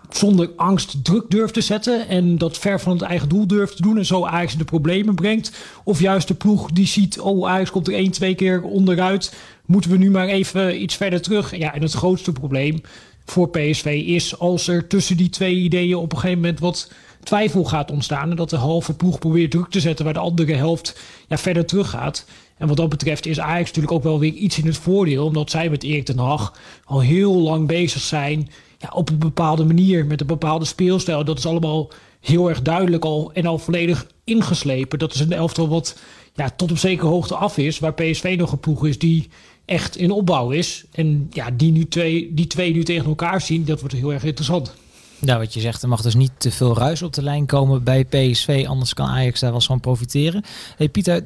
zonder 0.09 0.49
angst 0.55 1.03
druk 1.03 1.29
durft 1.29 1.53
te 1.53 1.61
zetten 1.61 2.07
en 2.07 2.37
dat 2.37 2.57
ver 2.57 2.79
van 2.79 2.93
het 2.93 3.01
eigen 3.01 3.29
doel 3.29 3.47
durft 3.47 3.75
te 3.75 3.81
doen 3.81 3.97
en 3.97 4.05
zo 4.05 4.25
Ajax 4.25 4.57
de 4.57 4.63
problemen 4.63 5.15
brengt. 5.15 5.51
Of 5.83 5.99
juist 5.99 6.27
de 6.27 6.33
ploeg 6.33 6.71
die 6.71 6.87
ziet, 6.87 7.19
oh 7.19 7.49
Ajax 7.49 7.71
komt 7.71 7.87
er 7.87 7.93
één, 7.93 8.11
twee 8.11 8.35
keer 8.35 8.61
onderuit, 8.61 9.35
moeten 9.65 9.91
we 9.91 9.97
nu 9.97 10.11
maar 10.11 10.27
even 10.27 10.81
iets 10.81 10.95
verder 10.95 11.21
terug. 11.21 11.57
Ja, 11.57 11.73
en 11.73 11.81
het 11.81 11.93
grootste 11.93 12.31
probleem 12.31 12.81
voor 13.25 13.49
PSV 13.49 14.03
is 14.05 14.39
als 14.39 14.67
er 14.67 14.87
tussen 14.87 15.17
die 15.17 15.29
twee 15.29 15.55
ideeën 15.55 15.95
op 15.95 16.11
een 16.11 16.19
gegeven 16.19 16.41
moment 16.41 16.59
wat 16.59 16.91
twijfel 17.23 17.63
gaat 17.63 17.91
ontstaan 17.91 18.29
en 18.29 18.35
dat 18.35 18.49
de 18.49 18.55
halve 18.55 18.93
ploeg 18.93 19.19
probeert 19.19 19.51
druk 19.51 19.69
te 19.69 19.79
zetten 19.79 20.05
waar 20.05 20.13
de 20.13 20.19
andere 20.19 20.53
helft 20.55 20.99
ja, 21.27 21.37
verder 21.37 21.65
terug 21.65 21.89
gaat. 21.89 22.25
En 22.59 22.67
wat 22.67 22.77
dat 22.77 22.89
betreft 22.89 23.25
is 23.25 23.39
Ajax 23.39 23.67
natuurlijk 23.67 23.93
ook 23.93 24.03
wel 24.03 24.19
weer 24.19 24.33
iets 24.33 24.57
in 24.57 24.65
het 24.65 24.77
voordeel. 24.77 25.25
Omdat 25.25 25.49
zij 25.49 25.69
met 25.69 25.83
Erik 25.83 26.05
ten 26.05 26.17
Hag 26.17 26.59
al 26.85 26.99
heel 26.99 27.33
lang 27.33 27.67
bezig 27.67 28.01
zijn. 28.01 28.49
Ja, 28.77 28.89
op 28.93 29.09
een 29.09 29.17
bepaalde 29.17 29.65
manier, 29.65 30.05
met 30.05 30.21
een 30.21 30.27
bepaalde 30.27 30.65
speelstijl. 30.65 31.25
Dat 31.25 31.37
is 31.37 31.45
allemaal 31.45 31.91
heel 32.19 32.49
erg 32.49 32.61
duidelijk 32.61 33.05
al 33.05 33.31
en 33.33 33.45
al 33.45 33.57
volledig 33.57 34.07
ingeslepen. 34.23 34.99
Dat 34.99 35.13
is 35.13 35.19
een 35.19 35.33
elftal 35.33 35.67
wat 35.69 35.99
ja, 36.35 36.49
tot 36.49 36.71
op 36.71 36.77
zekere 36.77 37.07
hoogte 37.07 37.35
af 37.35 37.57
is. 37.57 37.79
Waar 37.79 37.93
PSV 37.93 38.35
nog 38.37 38.51
een 38.51 38.59
ploeg 38.59 38.87
is 38.87 38.99
die 38.99 39.29
echt 39.65 39.97
in 39.97 40.11
opbouw 40.11 40.51
is. 40.51 40.85
En 40.91 41.27
ja, 41.31 41.51
die, 41.51 41.71
nu 41.71 41.87
twee, 41.87 42.33
die 42.33 42.47
twee 42.47 42.73
nu 42.73 42.83
tegen 42.83 43.05
elkaar 43.05 43.41
zien, 43.41 43.65
dat 43.65 43.79
wordt 43.79 43.95
heel 43.95 44.13
erg 44.13 44.23
interessant. 44.23 44.75
Nou, 45.21 45.39
wat 45.39 45.53
je 45.53 45.60
zegt, 45.60 45.82
er 45.82 45.89
mag 45.89 46.01
dus 46.01 46.15
niet 46.15 46.32
te 46.38 46.51
veel 46.51 46.77
ruis 46.77 47.01
op 47.01 47.13
de 47.13 47.23
lijn 47.23 47.45
komen 47.45 47.84
bij 47.84 48.05
PSV, 48.05 48.65
anders 48.67 48.93
kan 48.93 49.08
Ajax 49.08 49.39
daar 49.39 49.51
wel 49.51 49.62
van 49.62 49.79
profiteren. 49.79 50.43
Hey 50.77 50.89
Pieter, 50.89 51.23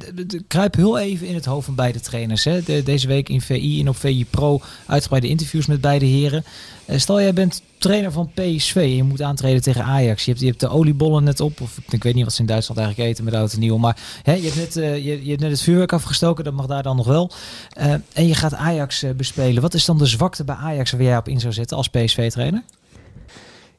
kruip 0.47 0.75
heel 0.75 0.97
even 0.97 1.27
in 1.27 1.35
het 1.35 1.45
hoofd 1.45 1.65
van 1.65 1.75
beide 1.75 1.99
trainers. 1.99 2.43
Hè? 2.43 2.83
deze 2.83 3.07
week 3.07 3.29
in 3.29 3.41
VI 3.41 3.79
en 3.79 3.89
op 3.89 3.95
VI 3.95 4.25
Pro 4.29 4.61
uitgebreide 4.85 5.27
interviews 5.27 5.65
met 5.65 5.81
beide 5.81 6.05
heren. 6.05 6.43
Uh, 6.87 6.97
stel, 6.97 7.21
jij 7.21 7.33
bent 7.33 7.61
trainer 7.77 8.11
van 8.11 8.31
PSV 8.33 8.93
je 8.95 9.03
moet 9.03 9.21
aantreden 9.21 9.61
tegen 9.61 9.83
Ajax. 9.83 10.25
Je 10.25 10.29
hebt, 10.29 10.41
je 10.43 10.49
hebt 10.49 10.59
de 10.59 10.69
oliebollen 10.69 11.23
net 11.23 11.39
op, 11.39 11.61
of 11.61 11.79
ik 11.89 12.03
weet 12.03 12.13
niet 12.13 12.23
wat 12.23 12.33
ze 12.33 12.41
in 12.41 12.47
Duitsland 12.47 12.79
eigenlijk 12.79 13.09
eten 13.09 13.23
met 13.23 13.33
oud 13.33 13.53
en 13.53 13.59
nieuw. 13.59 13.77
Maar 13.77 13.97
hè, 14.23 14.33
je, 14.33 14.43
hebt 14.43 14.55
net, 14.55 14.75
uh, 14.75 15.05
je, 15.05 15.25
je, 15.25 15.37
net 15.37 15.51
het 15.51 15.61
vuurwerk 15.61 15.93
afgestoken, 15.93 16.43
dat 16.43 16.53
mag 16.53 16.65
daar 16.65 16.83
dan 16.83 16.95
nog 16.95 17.07
wel. 17.07 17.31
Uh, 17.77 17.93
en 18.13 18.27
je 18.27 18.35
gaat 18.35 18.53
Ajax 18.53 19.05
bespelen. 19.17 19.61
Wat 19.61 19.73
is 19.73 19.85
dan 19.85 19.97
de 19.97 20.05
zwakte 20.05 20.43
bij 20.43 20.55
Ajax 20.55 20.91
waar 20.91 21.01
jij 21.01 21.17
op 21.17 21.27
in 21.27 21.39
zou 21.39 21.53
zetten 21.53 21.77
als 21.77 21.89
PSV-trainer? 21.89 22.63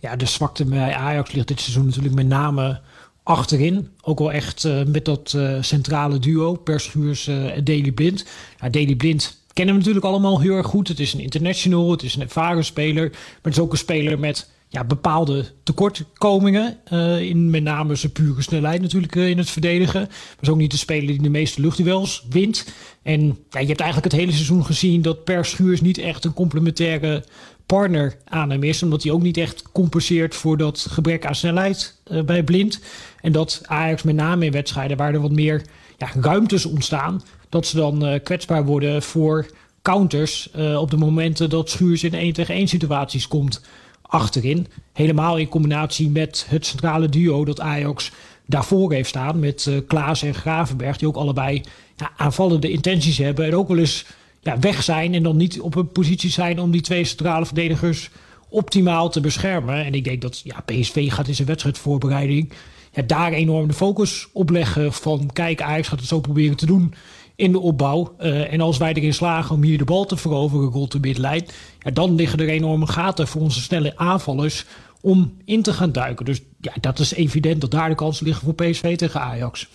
Ja, 0.04 0.16
de 0.16 0.26
zwakte 0.26 0.64
bij 0.64 0.94
Ajax 0.94 1.32
ligt 1.32 1.48
dit 1.48 1.60
seizoen 1.60 1.84
natuurlijk 1.84 2.14
met 2.14 2.26
name 2.26 2.80
achterin. 3.22 3.88
Ook 4.02 4.18
wel 4.18 4.32
echt 4.32 4.64
uh, 4.64 4.82
met 4.84 5.04
dat 5.04 5.32
uh, 5.36 5.62
centrale 5.62 6.18
duo, 6.18 6.54
Perschuurs 6.54 7.26
en 7.26 7.58
uh, 7.58 7.64
Daily 7.64 7.92
Blind. 7.92 8.24
Ja, 8.60 8.68
Daily 8.68 8.94
Blind 8.94 9.40
kennen 9.52 9.74
we 9.74 9.80
natuurlijk 9.80 10.06
allemaal 10.06 10.40
heel 10.40 10.56
erg 10.56 10.66
goed. 10.66 10.88
Het 10.88 11.00
is 11.00 11.12
een 11.12 11.20
international, 11.20 11.90
het 11.90 12.02
is 12.02 12.14
een 12.14 12.22
ervaren 12.22 12.64
speler. 12.64 13.10
Maar 13.10 13.40
het 13.42 13.52
is 13.52 13.58
ook 13.58 13.72
een 13.72 13.78
speler 13.78 14.18
met 14.18 14.50
ja, 14.74 14.84
bepaalde 14.84 15.44
tekortkomingen. 15.62 16.78
in 17.20 17.50
met 17.50 17.62
name 17.62 17.94
zijn 17.94 18.12
pure 18.12 18.42
snelheid 18.42 18.80
natuurlijk 18.80 19.14
in 19.14 19.38
het 19.38 19.50
verdedigen. 19.50 20.00
Maar 20.00 20.38
is 20.40 20.48
ook 20.48 20.56
niet 20.56 20.70
de 20.70 20.76
speler 20.76 21.06
die 21.06 21.22
de 21.22 21.28
meeste 21.28 21.60
luchtduels 21.60 22.26
wint. 22.30 22.66
En 23.02 23.20
ja, 23.50 23.60
je 23.60 23.66
hebt 23.66 23.80
eigenlijk 23.80 24.12
het 24.12 24.20
hele 24.20 24.32
seizoen 24.32 24.64
gezien 24.64 25.02
dat 25.02 25.24
Per 25.24 25.44
Schuurs 25.44 25.80
niet 25.80 25.98
echt 25.98 26.24
een 26.24 26.32
complementaire 26.32 27.24
partner 27.66 28.16
aan 28.24 28.50
hem 28.50 28.62
is. 28.62 28.82
Omdat 28.82 29.02
hij 29.02 29.12
ook 29.12 29.22
niet 29.22 29.36
echt 29.36 29.62
compenseert 29.72 30.34
voor 30.34 30.56
dat 30.56 30.86
gebrek 30.90 31.26
aan 31.26 31.34
snelheid 31.34 32.00
uh, 32.10 32.22
bij 32.22 32.42
Blind. 32.42 32.80
En 33.20 33.32
dat 33.32 33.60
Ajax 33.64 34.02
met 34.02 34.14
name 34.14 34.44
in 34.44 34.52
wedstrijden 34.52 34.96
waar 34.96 35.14
er 35.14 35.20
wat 35.20 35.32
meer 35.32 35.62
ja, 35.98 36.08
ruimtes 36.20 36.64
ontstaan. 36.64 37.22
Dat 37.48 37.66
ze 37.66 37.76
dan 37.76 38.20
kwetsbaar 38.22 38.64
worden 38.64 39.02
voor 39.02 39.46
counters 39.82 40.50
op 40.76 40.90
de 40.90 40.96
momenten 40.96 41.50
dat 41.50 41.70
Schuurs 41.70 42.04
in 42.04 42.14
1 42.14 42.32
tegen 42.32 42.54
1 42.54 42.68
situaties 42.68 43.28
komt 43.28 43.62
achterin. 44.14 44.66
Helemaal 44.92 45.38
in 45.38 45.48
combinatie 45.48 46.10
met 46.10 46.46
het 46.48 46.66
centrale 46.66 47.08
duo 47.08 47.44
dat 47.44 47.60
Ajax 47.60 48.10
daarvoor 48.46 48.92
heeft 48.92 49.08
staan. 49.08 49.38
Met 49.38 49.66
uh, 49.68 49.78
Klaas 49.86 50.22
en 50.22 50.34
Gravenberg, 50.34 50.96
die 50.96 51.08
ook 51.08 51.16
allebei 51.16 51.62
ja, 51.96 52.10
aanvallende 52.16 52.70
intenties 52.70 53.18
hebben. 53.18 53.44
En 53.44 53.56
ook 53.56 53.68
wel 53.68 53.78
eens 53.78 54.06
ja, 54.40 54.58
weg 54.58 54.82
zijn 54.82 55.14
en 55.14 55.22
dan 55.22 55.36
niet 55.36 55.60
op 55.60 55.74
een 55.74 55.92
positie 55.92 56.30
zijn 56.30 56.60
om 56.60 56.70
die 56.70 56.80
twee 56.80 57.04
centrale 57.04 57.46
verdedigers 57.46 58.10
optimaal 58.48 59.10
te 59.10 59.20
beschermen. 59.20 59.84
En 59.84 59.94
ik 59.94 60.04
denk 60.04 60.22
dat 60.22 60.40
ja, 60.44 60.60
PSV 60.64 61.12
gaat 61.12 61.28
in 61.28 61.34
zijn 61.34 61.48
wedstrijdvoorbereiding 61.48 62.52
ja, 62.92 63.02
daar 63.02 63.32
enorm 63.32 63.68
de 63.68 63.74
focus 63.74 64.28
op 64.32 64.50
leggen. 64.50 64.92
Van 64.92 65.30
kijk, 65.32 65.62
Ajax 65.62 65.88
gaat 65.88 65.98
het 65.98 66.08
zo 66.08 66.20
proberen 66.20 66.56
te 66.56 66.66
doen 66.66 66.94
in 67.36 67.52
de 67.52 67.60
opbouw. 67.60 68.14
Uh, 68.20 68.52
en 68.52 68.60
als 68.60 68.76
wij 68.76 68.92
erin 68.92 69.14
slagen 69.14 69.54
om 69.54 69.62
hier 69.62 69.78
de 69.78 69.84
bal 69.84 70.04
te 70.04 70.16
veroveren 70.16 70.70
rond 70.70 70.92
de 70.92 71.00
middenlijn, 71.00 71.46
ja, 71.78 71.90
dan 71.90 72.14
liggen 72.14 72.38
er 72.38 72.48
enorme 72.48 72.86
gaten 72.86 73.28
voor 73.28 73.40
onze 73.40 73.60
snelle 73.60 73.96
aanvallers 73.96 74.64
om 75.00 75.36
in 75.44 75.62
te 75.62 75.72
gaan 75.72 75.92
duiken. 75.92 76.24
Dus 76.24 76.40
ja, 76.60 76.72
dat 76.80 76.98
is 76.98 77.14
evident 77.14 77.60
dat 77.60 77.70
daar 77.70 77.88
de 77.88 77.94
kansen 77.94 78.26
liggen 78.26 78.44
voor 78.44 78.54
PSV 78.54 78.96
tegen 78.96 79.20
Ajax. 79.20 79.68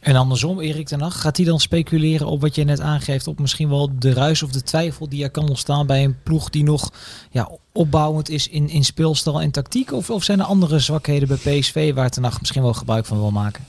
En 0.00 0.16
andersom, 0.16 0.60
Erik 0.60 0.86
ten 0.86 1.00
Hag, 1.00 1.20
gaat 1.20 1.36
hij 1.36 1.46
dan 1.46 1.60
speculeren 1.60 2.26
op 2.26 2.40
wat 2.40 2.54
je 2.54 2.64
net 2.64 2.80
aangeeft, 2.80 3.26
op 3.26 3.38
misschien 3.38 3.68
wel 3.68 3.90
de 3.98 4.12
ruis 4.12 4.42
of 4.42 4.50
de 4.50 4.62
twijfel 4.62 5.08
die 5.08 5.22
er 5.22 5.30
kan 5.30 5.48
ontstaan 5.48 5.86
bij 5.86 6.04
een 6.04 6.22
ploeg 6.22 6.50
die 6.50 6.62
nog 6.62 6.92
ja, 7.30 7.50
opbouwend 7.72 8.28
is 8.28 8.48
in, 8.48 8.68
in 8.68 8.84
speelstijl 8.84 9.40
en 9.40 9.50
tactiek? 9.50 9.92
Of, 9.92 10.10
of 10.10 10.24
zijn 10.24 10.40
er 10.40 10.44
andere 10.44 10.78
zwakheden 10.78 11.28
bij 11.28 11.58
PSV 11.58 11.94
waar 11.94 12.10
ten 12.10 12.24
Hag 12.24 12.40
misschien 12.40 12.62
wel 12.62 12.74
gebruik 12.74 13.06
van 13.06 13.18
wil 13.18 13.30
maken? 13.30 13.64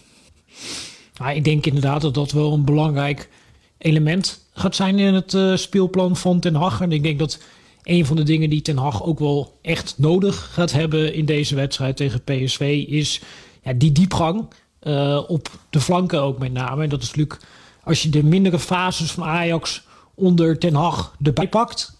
Nou, 1.19 1.35
ik 1.35 1.43
denk 1.43 1.65
inderdaad 1.65 2.01
dat 2.01 2.13
dat 2.13 2.31
wel 2.31 2.53
een 2.53 2.65
belangrijk 2.65 3.29
element 3.77 4.45
gaat 4.53 4.75
zijn 4.75 4.99
in 4.99 5.13
het 5.13 5.33
uh, 5.33 5.55
speelplan 5.55 6.15
van 6.15 6.39
Ten 6.39 6.55
Hag. 6.55 6.81
En 6.81 6.91
ik 6.91 7.03
denk 7.03 7.19
dat 7.19 7.39
een 7.83 8.05
van 8.05 8.15
de 8.15 8.23
dingen 8.23 8.49
die 8.49 8.61
Ten 8.61 8.77
Hag 8.77 9.03
ook 9.03 9.19
wel 9.19 9.57
echt 9.61 9.95
nodig 9.97 10.49
gaat 10.53 10.71
hebben 10.71 11.13
in 11.13 11.25
deze 11.25 11.55
wedstrijd 11.55 11.97
tegen 11.97 12.23
PSV 12.23 12.85
is 12.87 13.21
ja, 13.63 13.73
die 13.73 13.91
diepgang 13.91 14.47
uh, 14.83 15.23
op 15.27 15.49
de 15.69 15.79
flanken 15.79 16.21
ook 16.21 16.39
met 16.39 16.53
name. 16.53 16.83
En 16.83 16.89
dat 16.89 17.01
is 17.01 17.07
natuurlijk 17.07 17.39
als 17.83 18.01
je 18.01 18.09
de 18.09 18.23
mindere 18.23 18.59
fases 18.59 19.11
van 19.11 19.23
Ajax 19.23 19.83
onder 20.15 20.57
Ten 20.57 20.75
Hag 20.75 21.15
erbij 21.23 21.47
pakt 21.47 21.95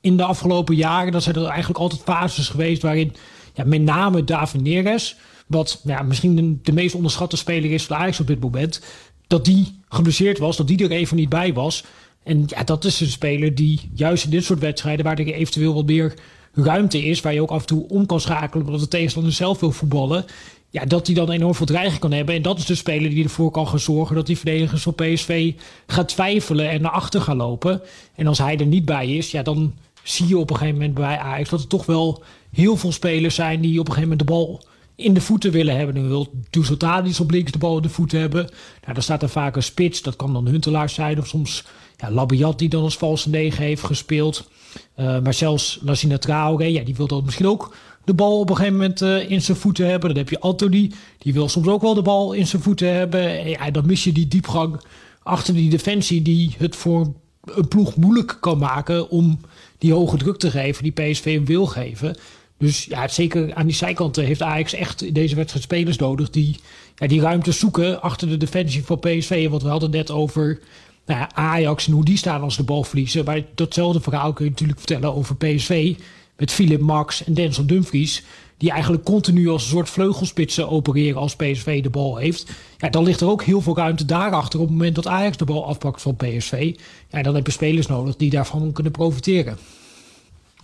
in 0.00 0.16
de 0.16 0.24
afgelopen 0.24 0.74
jaren, 0.74 1.12
dan 1.12 1.22
zijn 1.22 1.36
er 1.36 1.46
eigenlijk 1.46 1.78
altijd 1.78 2.02
fases 2.02 2.48
geweest 2.48 2.82
waarin 2.82 3.14
ja, 3.54 3.64
met 3.64 3.82
name 3.82 4.24
David 4.24 4.62
Neres, 4.62 5.16
wat 5.52 5.80
ja, 5.84 6.02
misschien 6.02 6.60
de, 6.62 6.72
meest 6.72 6.94
onderschatte 6.94 7.36
speler 7.36 7.70
is 7.70 7.84
van 7.84 7.96
Ajax 7.96 8.20
op 8.20 8.26
dit 8.26 8.40
moment, 8.40 8.80
dat 9.26 9.44
die 9.44 9.80
geblesseerd 9.88 10.38
was, 10.38 10.56
dat 10.56 10.66
die 10.66 10.84
er 10.84 10.90
even 10.90 11.16
niet 11.16 11.28
bij 11.28 11.52
was. 11.52 11.84
En 12.22 12.44
ja, 12.46 12.64
dat 12.64 12.84
is 12.84 13.00
een 13.00 13.06
speler 13.06 13.54
die 13.54 13.90
juist 13.94 14.24
in 14.24 14.30
dit 14.30 14.44
soort 14.44 14.58
wedstrijden, 14.58 15.04
waar 15.04 15.18
er 15.18 15.32
eventueel 15.32 15.74
wat 15.74 15.86
meer 15.86 16.14
ruimte 16.54 17.04
is, 17.04 17.20
waar 17.20 17.34
je 17.34 17.42
ook 17.42 17.50
af 17.50 17.60
en 17.60 17.66
toe 17.66 17.88
om 17.88 18.06
kan 18.06 18.20
schakelen 18.20 18.66
omdat 18.66 18.80
de 18.80 18.88
tegenstander 18.88 19.32
zelf 19.32 19.60
wil 19.60 19.70
voetballen. 19.70 20.24
Ja, 20.70 20.84
dat 20.84 21.06
hij 21.06 21.14
dan 21.14 21.30
enorm 21.30 21.54
veel 21.54 21.66
dreiging 21.66 22.00
kan 22.00 22.12
hebben. 22.12 22.34
En 22.34 22.42
dat 22.42 22.58
is 22.58 22.66
de 22.66 22.74
speler 22.74 23.10
die 23.10 23.24
ervoor 23.24 23.50
kan 23.50 23.68
gaan 23.68 23.78
zorgen 23.78 24.16
dat 24.16 24.26
die 24.26 24.36
verdedigers 24.36 24.82
van 24.82 24.94
PSV 24.94 25.52
gaat 25.86 26.08
twijfelen 26.08 26.70
en 26.70 26.82
naar 26.82 26.90
achter 26.90 27.20
gaan 27.20 27.36
lopen. 27.36 27.80
En 28.14 28.26
als 28.26 28.38
hij 28.38 28.58
er 28.58 28.66
niet 28.66 28.84
bij 28.84 29.08
is, 29.08 29.30
ja, 29.30 29.42
dan 29.42 29.72
zie 30.02 30.28
je 30.28 30.38
op 30.38 30.50
een 30.50 30.56
gegeven 30.56 30.78
moment 30.78 30.94
bij 30.94 31.18
Ajax 31.18 31.50
dat 31.50 31.60
er 31.60 31.66
toch 31.66 31.86
wel 31.86 32.22
heel 32.52 32.76
veel 32.76 32.92
spelers 32.92 33.34
zijn 33.34 33.60
die 33.60 33.80
op 33.80 33.88
een 33.88 33.92
gegeven 33.92 34.08
moment 34.08 34.28
de 34.28 34.34
bal 34.34 34.64
in 34.96 35.14
de 35.14 35.20
voeten 35.20 35.50
willen 35.50 35.76
hebben. 35.76 35.94
Dan 35.94 36.08
wil 36.08 36.32
Duzeltadis 36.50 37.20
op 37.20 37.30
links 37.30 37.52
de 37.52 37.58
bal 37.58 37.76
in 37.76 37.82
de 37.82 37.88
voeten 37.88 38.20
hebben. 38.20 38.42
Nou, 38.82 38.94
dan 38.94 39.02
staat 39.02 39.22
er 39.22 39.28
vaak 39.28 39.56
een 39.56 39.62
spits. 39.62 40.02
Dat 40.02 40.16
kan 40.16 40.32
dan 40.32 40.46
Huntelaar 40.46 40.90
zijn. 40.90 41.18
Of 41.18 41.26
soms 41.26 41.64
ja, 41.96 42.10
Labiat 42.10 42.58
die 42.58 42.68
dan 42.68 42.82
als 42.82 42.96
valse 42.96 43.28
negen 43.28 43.64
heeft 43.64 43.82
gespeeld. 43.82 44.48
Uh, 44.96 45.18
maar 45.18 45.34
zelfs 45.34 45.78
Lassina 45.82 46.18
Traoré, 46.18 46.64
ja, 46.64 46.84
die 46.84 46.96
wil 46.96 47.06
dan 47.06 47.24
misschien 47.24 47.46
ook 47.46 47.74
de 48.04 48.14
bal 48.14 48.38
op 48.40 48.50
een 48.50 48.56
gegeven 48.56 48.78
moment 48.78 49.00
uh, 49.00 49.30
in 49.30 49.42
zijn 49.42 49.56
voeten 49.56 49.86
hebben. 49.86 50.08
Dan 50.08 50.18
heb 50.18 50.28
je 50.28 50.40
Anthony, 50.40 50.92
die 51.18 51.32
wil 51.32 51.48
soms 51.48 51.66
ook 51.66 51.82
wel 51.82 51.94
de 51.94 52.02
bal 52.02 52.32
in 52.32 52.46
zijn 52.46 52.62
voeten 52.62 52.94
hebben. 52.94 53.40
En 53.40 53.48
ja, 53.48 53.70
dan 53.70 53.86
mis 53.86 54.04
je 54.04 54.12
die 54.12 54.28
diepgang 54.28 54.80
achter 55.22 55.54
die 55.54 55.70
defensie 55.70 56.22
die 56.22 56.54
het 56.58 56.76
voor 56.76 57.12
een 57.44 57.68
ploeg 57.68 57.96
moeilijk 57.96 58.36
kan 58.40 58.58
maken 58.58 59.10
om 59.10 59.40
die 59.78 59.92
hoge 59.92 60.16
druk 60.16 60.38
te 60.38 60.50
geven 60.50 60.82
die 60.82 60.92
PSV 60.92 61.40
wil 61.44 61.66
geven. 61.66 62.16
Dus 62.62 62.84
ja, 62.84 63.08
zeker 63.08 63.54
aan 63.54 63.66
die 63.66 63.74
zijkanten 63.74 64.24
heeft 64.24 64.42
Ajax 64.42 64.72
echt 64.72 65.14
deze 65.14 65.34
wedstrijd 65.34 65.64
spelers 65.64 65.96
nodig 65.96 66.30
die 66.30 66.56
ja, 66.96 67.06
die 67.06 67.20
ruimte 67.20 67.52
zoeken 67.52 68.02
achter 68.02 68.28
de 68.28 68.36
defensie 68.36 68.84
van 68.84 68.98
PSV. 68.98 69.48
Want 69.48 69.62
we 69.62 69.68
hadden 69.68 69.90
net 69.90 70.10
over 70.10 70.60
nou 71.06 71.20
ja, 71.20 71.30
Ajax 71.34 71.86
en 71.86 71.92
hoe 71.92 72.04
die 72.04 72.16
staan 72.16 72.42
als 72.42 72.56
de 72.56 72.62
bal 72.62 72.84
verliezen. 72.84 73.24
Maar 73.24 73.42
datzelfde 73.54 74.00
verhaal 74.00 74.32
kun 74.32 74.44
je 74.44 74.50
natuurlijk 74.50 74.78
vertellen 74.78 75.14
over 75.14 75.36
PSV. 75.36 75.96
Met 76.36 76.52
Philip 76.52 76.80
Max 76.80 77.24
en 77.24 77.34
Denzel 77.34 77.66
Dumfries. 77.66 78.22
Die 78.56 78.70
eigenlijk 78.70 79.04
continu 79.04 79.48
als 79.48 79.62
een 79.62 79.70
soort 79.70 79.90
vleugelspitsen 79.90 80.68
opereren 80.68 81.20
als 81.20 81.36
PSV 81.36 81.82
de 81.82 81.90
bal 81.90 82.16
heeft. 82.16 82.50
Ja, 82.78 82.88
dan 82.88 83.04
ligt 83.04 83.20
er 83.20 83.28
ook 83.28 83.42
heel 83.42 83.60
veel 83.60 83.76
ruimte 83.76 84.04
daarachter 84.04 84.60
op 84.60 84.66
het 84.66 84.76
moment 84.76 84.94
dat 84.94 85.06
Ajax 85.06 85.36
de 85.36 85.44
bal 85.44 85.66
afpakt 85.66 86.02
van 86.02 86.16
PSV. 86.16 86.74
Ja, 87.10 87.22
dan 87.22 87.34
heb 87.34 87.46
je 87.46 87.52
spelers 87.52 87.86
nodig 87.86 88.16
die 88.16 88.30
daarvan 88.30 88.72
kunnen 88.72 88.92
profiteren. 88.92 89.58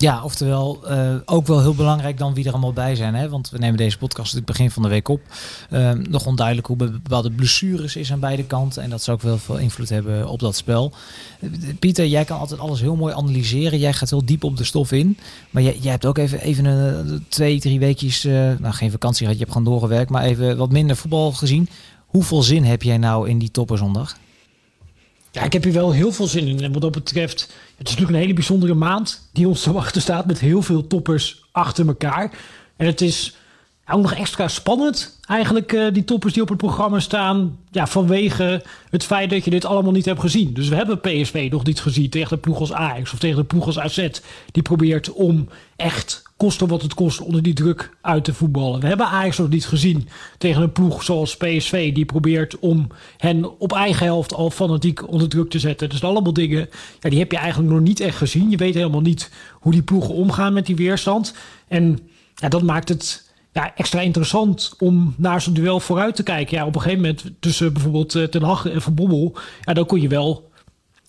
Ja, 0.00 0.22
oftewel 0.22 0.80
uh, 0.90 1.14
ook 1.24 1.46
wel 1.46 1.60
heel 1.60 1.74
belangrijk 1.74 2.18
dan 2.18 2.34
wie 2.34 2.44
er 2.44 2.52
allemaal 2.52 2.72
bij 2.72 2.96
zijn. 2.96 3.14
Hè? 3.14 3.28
Want 3.28 3.50
we 3.50 3.58
nemen 3.58 3.76
deze 3.76 3.98
podcast 3.98 4.34
het 4.34 4.44
begin 4.44 4.70
van 4.70 4.82
de 4.82 4.88
week 4.88 5.08
op. 5.08 5.20
Uh, 5.70 5.90
nog 5.92 6.26
onduidelijk 6.26 6.66
hoe 6.66 6.76
bepaalde 6.76 7.30
blessures 7.30 7.96
is 7.96 8.12
aan 8.12 8.20
beide 8.20 8.44
kanten. 8.44 8.82
En 8.82 8.90
dat 8.90 9.02
zou 9.02 9.16
ook 9.16 9.22
wel 9.22 9.38
veel 9.38 9.58
invloed 9.58 9.88
hebben 9.88 10.28
op 10.28 10.38
dat 10.38 10.56
spel. 10.56 10.92
Pieter, 11.78 12.06
jij 12.06 12.24
kan 12.24 12.38
altijd 12.38 12.60
alles 12.60 12.80
heel 12.80 12.96
mooi 12.96 13.14
analyseren. 13.14 13.78
Jij 13.78 13.92
gaat 13.92 14.10
heel 14.10 14.24
diep 14.24 14.44
op 14.44 14.56
de 14.56 14.64
stof 14.64 14.92
in. 14.92 15.18
Maar 15.50 15.62
jij, 15.62 15.90
hebt 15.90 16.06
ook 16.06 16.18
even, 16.18 16.40
even 16.40 16.64
een, 16.64 17.24
twee, 17.28 17.60
drie 17.60 17.78
weekjes, 17.78 18.22
nou 18.22 18.70
geen 18.70 18.90
vakantie 18.90 19.20
gehad, 19.20 19.38
je 19.38 19.44
hebt 19.44 19.56
gewoon 19.56 19.72
doorgewerkt. 19.72 20.10
Maar 20.10 20.24
even 20.24 20.56
wat 20.56 20.70
minder 20.70 20.96
voetbal 20.96 21.32
gezien. 21.32 21.68
Hoeveel 22.06 22.42
zin 22.42 22.64
heb 22.64 22.82
jij 22.82 22.98
nou 22.98 23.28
in 23.28 23.38
die 23.38 23.50
topperzondag? 23.50 24.16
Ja, 25.38 25.44
ik 25.44 25.52
heb 25.52 25.64
hier 25.64 25.72
wel 25.72 25.92
heel 25.92 26.12
veel 26.12 26.26
zin 26.26 26.46
in. 26.46 26.60
En 26.60 26.72
wat 26.72 26.82
dat 26.82 26.92
betreft, 26.92 27.40
het 27.76 27.86
is 27.88 27.94
natuurlijk 27.94 28.10
een 28.10 28.22
hele 28.22 28.32
bijzondere 28.32 28.74
maand 28.74 29.28
die 29.32 29.48
ons 29.48 29.62
te 29.62 29.72
wachten 29.72 30.00
staat 30.00 30.26
met 30.26 30.40
heel 30.40 30.62
veel 30.62 30.86
toppers 30.86 31.44
achter 31.52 31.86
elkaar. 31.86 32.32
En 32.76 32.86
het 32.86 33.00
is 33.00 33.36
ook 33.90 34.00
nog 34.00 34.14
extra 34.14 34.48
spannend 34.48 35.18
eigenlijk 35.26 35.72
uh, 35.72 35.92
die 35.92 36.04
toppers 36.04 36.32
die 36.32 36.42
op 36.42 36.48
het 36.48 36.58
programma 36.58 37.00
staan. 37.00 37.58
Ja, 37.70 37.86
vanwege 37.86 38.62
het 38.90 39.04
feit 39.04 39.30
dat 39.30 39.44
je 39.44 39.50
dit 39.50 39.64
allemaal 39.64 39.92
niet 39.92 40.04
hebt 40.04 40.20
gezien. 40.20 40.52
Dus 40.52 40.68
we 40.68 40.74
hebben 40.74 41.00
PSV 41.00 41.48
nog 41.50 41.64
niet 41.64 41.80
gezien 41.80 42.10
tegen 42.10 42.36
de 42.36 42.42
ploeg 42.42 42.60
als 42.60 42.72
Ajax 42.72 43.12
of 43.12 43.18
tegen 43.18 43.36
de 43.36 43.44
ploeg 43.44 43.66
als 43.66 43.78
AZ. 43.78 44.08
Die 44.52 44.62
probeert 44.62 45.12
om 45.12 45.48
echt 45.76 46.22
kosten 46.38 46.68
wat 46.68 46.82
het 46.82 46.94
kost 46.94 47.20
onder 47.20 47.42
die 47.42 47.54
druk 47.54 47.96
uit 48.00 48.24
te 48.24 48.34
voetballen. 48.34 48.80
We 48.80 48.86
hebben 48.86 49.06
Ajax 49.06 49.38
nog 49.38 49.48
niet 49.48 49.66
gezien 49.66 50.08
tegen 50.38 50.62
een 50.62 50.72
ploeg 50.72 51.02
zoals 51.02 51.36
PSV. 51.36 51.92
Die 51.92 52.04
probeert 52.04 52.58
om 52.58 52.86
hen 53.16 53.58
op 53.58 53.72
eigen 53.72 54.06
helft 54.06 54.34
al 54.34 54.50
fanatiek 54.50 55.08
onder 55.08 55.28
druk 55.28 55.50
te 55.50 55.58
zetten. 55.58 55.88
Dus 55.88 56.04
allemaal 56.04 56.32
dingen, 56.32 56.68
ja, 57.00 57.10
die 57.10 57.18
heb 57.18 57.32
je 57.32 57.38
eigenlijk 57.38 57.72
nog 57.72 57.80
niet 57.80 58.00
echt 58.00 58.16
gezien. 58.16 58.50
Je 58.50 58.56
weet 58.56 58.74
helemaal 58.74 59.00
niet 59.00 59.30
hoe 59.52 59.72
die 59.72 59.82
ploegen 59.82 60.14
omgaan 60.14 60.52
met 60.52 60.66
die 60.66 60.76
weerstand. 60.76 61.34
En 61.68 61.98
ja, 62.34 62.48
dat 62.48 62.62
maakt 62.62 62.88
het 62.88 63.30
ja, 63.52 63.74
extra 63.74 64.00
interessant 64.00 64.74
om 64.78 65.14
naar 65.16 65.40
zo'n 65.40 65.54
duel 65.54 65.80
vooruit 65.80 66.16
te 66.16 66.22
kijken. 66.22 66.56
Ja, 66.56 66.66
op 66.66 66.74
een 66.74 66.80
gegeven 66.80 67.02
moment 67.02 67.24
tussen 67.40 67.72
bijvoorbeeld 67.72 68.14
uh, 68.14 68.24
Ten 68.24 68.42
Hag 68.42 68.66
en 68.66 68.82
Van 68.82 68.94
Bommel... 68.94 69.36
Ja, 69.60 69.72
dan 69.72 69.86
kon 69.86 70.00
je 70.00 70.08
wel 70.08 70.50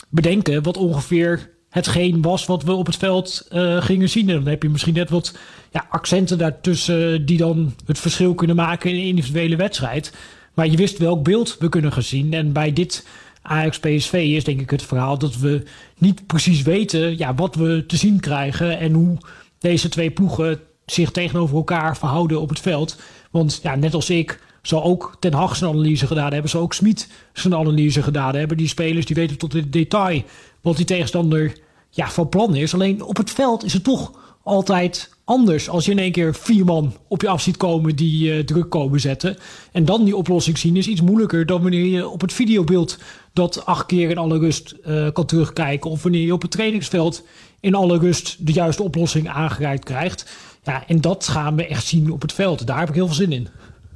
bedenken 0.09 0.63
wat 0.63 0.77
ongeveer 0.77 1.57
hetgeen 1.69 2.21
was 2.21 2.45
wat 2.45 2.63
we 2.63 2.71
op 2.71 2.85
het 2.85 2.97
veld 2.97 3.47
uh, 3.51 3.81
gingen 3.81 4.09
zien. 4.09 4.29
En 4.29 4.35
dan 4.35 4.47
heb 4.47 4.63
je 4.63 4.69
misschien 4.69 4.93
net 4.93 5.09
wat 5.09 5.37
ja, 5.71 5.85
accenten 5.89 6.37
daartussen 6.37 7.25
die 7.25 7.37
dan 7.37 7.73
het 7.85 7.99
verschil 7.99 8.33
kunnen 8.33 8.55
maken 8.55 8.89
in 8.89 8.95
een 8.95 9.07
individuele 9.07 9.55
wedstrijd. 9.55 10.13
Maar 10.53 10.67
je 10.67 10.77
wist 10.77 10.97
welk 10.97 11.23
beeld 11.23 11.55
we 11.59 11.69
kunnen 11.69 11.91
gaan 11.91 12.03
zien. 12.03 12.33
En 12.33 12.51
bij 12.51 12.73
dit 12.73 13.07
Ajax 13.41 13.79
PSV 13.79 14.13
is 14.13 14.43
denk 14.43 14.61
ik 14.61 14.69
het 14.69 14.83
verhaal 14.83 15.17
dat 15.17 15.37
we 15.37 15.63
niet 15.97 16.27
precies 16.27 16.61
weten 16.61 17.17
ja, 17.17 17.35
wat 17.35 17.55
we 17.55 17.83
te 17.87 17.97
zien 17.97 18.19
krijgen 18.19 18.79
en 18.79 18.93
hoe 18.93 19.17
deze 19.59 19.89
twee 19.89 20.11
ploegen 20.11 20.59
zich 20.85 21.11
tegenover 21.11 21.55
elkaar 21.55 21.97
verhouden 21.97 22.41
op 22.41 22.49
het 22.49 22.59
veld. 22.59 22.97
Want 23.31 23.59
ja, 23.63 23.75
net 23.75 23.93
als 23.93 24.09
ik 24.09 24.39
zal 24.61 24.83
ook 24.83 25.17
Ten 25.19 25.33
Hag 25.33 25.55
zijn 25.55 25.71
analyse 25.71 26.07
gedaan 26.07 26.31
hebben. 26.31 26.49
Zal 26.49 26.61
ook 26.61 26.73
Smit 26.73 27.09
zijn 27.33 27.55
analyse 27.55 28.03
gedaan 28.03 28.35
hebben. 28.35 28.57
Die 28.57 28.67
spelers 28.67 29.05
die 29.05 29.15
weten 29.15 29.37
tot 29.37 29.55
in 29.55 29.67
detail 29.69 30.23
wat 30.61 30.77
die 30.77 30.85
tegenstander 30.85 31.53
ja, 31.89 32.09
van 32.09 32.29
plan 32.29 32.55
is. 32.55 32.73
Alleen 32.73 33.03
op 33.03 33.17
het 33.17 33.31
veld 33.31 33.63
is 33.63 33.73
het 33.73 33.83
toch 33.83 34.11
altijd 34.43 35.09
anders. 35.23 35.69
Als 35.69 35.85
je 35.85 35.91
in 35.91 35.99
één 35.99 36.11
keer 36.11 36.35
vier 36.35 36.65
man 36.65 36.93
op 37.07 37.21
je 37.21 37.27
af 37.27 37.41
ziet 37.41 37.57
komen 37.57 37.95
die 37.95 38.33
uh, 38.33 38.43
druk 38.43 38.69
komen 38.69 38.99
zetten. 38.99 39.37
En 39.71 39.85
dan 39.85 40.03
die 40.03 40.15
oplossing 40.15 40.57
zien 40.57 40.75
is 40.75 40.87
iets 40.87 41.01
moeilijker 41.01 41.45
dan 41.45 41.61
wanneer 41.61 41.85
je 41.85 42.07
op 42.07 42.21
het 42.21 42.33
videobeeld 42.33 42.97
dat 43.33 43.65
acht 43.65 43.85
keer 43.85 44.09
in 44.09 44.17
alle 44.17 44.37
rust 44.37 44.75
uh, 44.87 45.07
kan 45.13 45.25
terugkijken. 45.25 45.89
Of 45.89 46.03
wanneer 46.03 46.25
je 46.25 46.33
op 46.33 46.41
het 46.41 46.51
trainingsveld 46.51 47.23
in 47.59 47.75
alle 47.75 47.97
rust 47.97 48.45
de 48.45 48.51
juiste 48.51 48.83
oplossing 48.83 49.29
aangereikt 49.29 49.83
krijgt. 49.83 50.25
Ja, 50.63 50.87
en 50.87 51.01
dat 51.01 51.27
gaan 51.27 51.55
we 51.55 51.67
echt 51.67 51.85
zien 51.85 52.11
op 52.11 52.21
het 52.21 52.33
veld. 52.33 52.67
Daar 52.67 52.79
heb 52.79 52.89
ik 52.89 52.95
heel 52.95 53.05
veel 53.05 53.15
zin 53.15 53.31
in. 53.31 53.47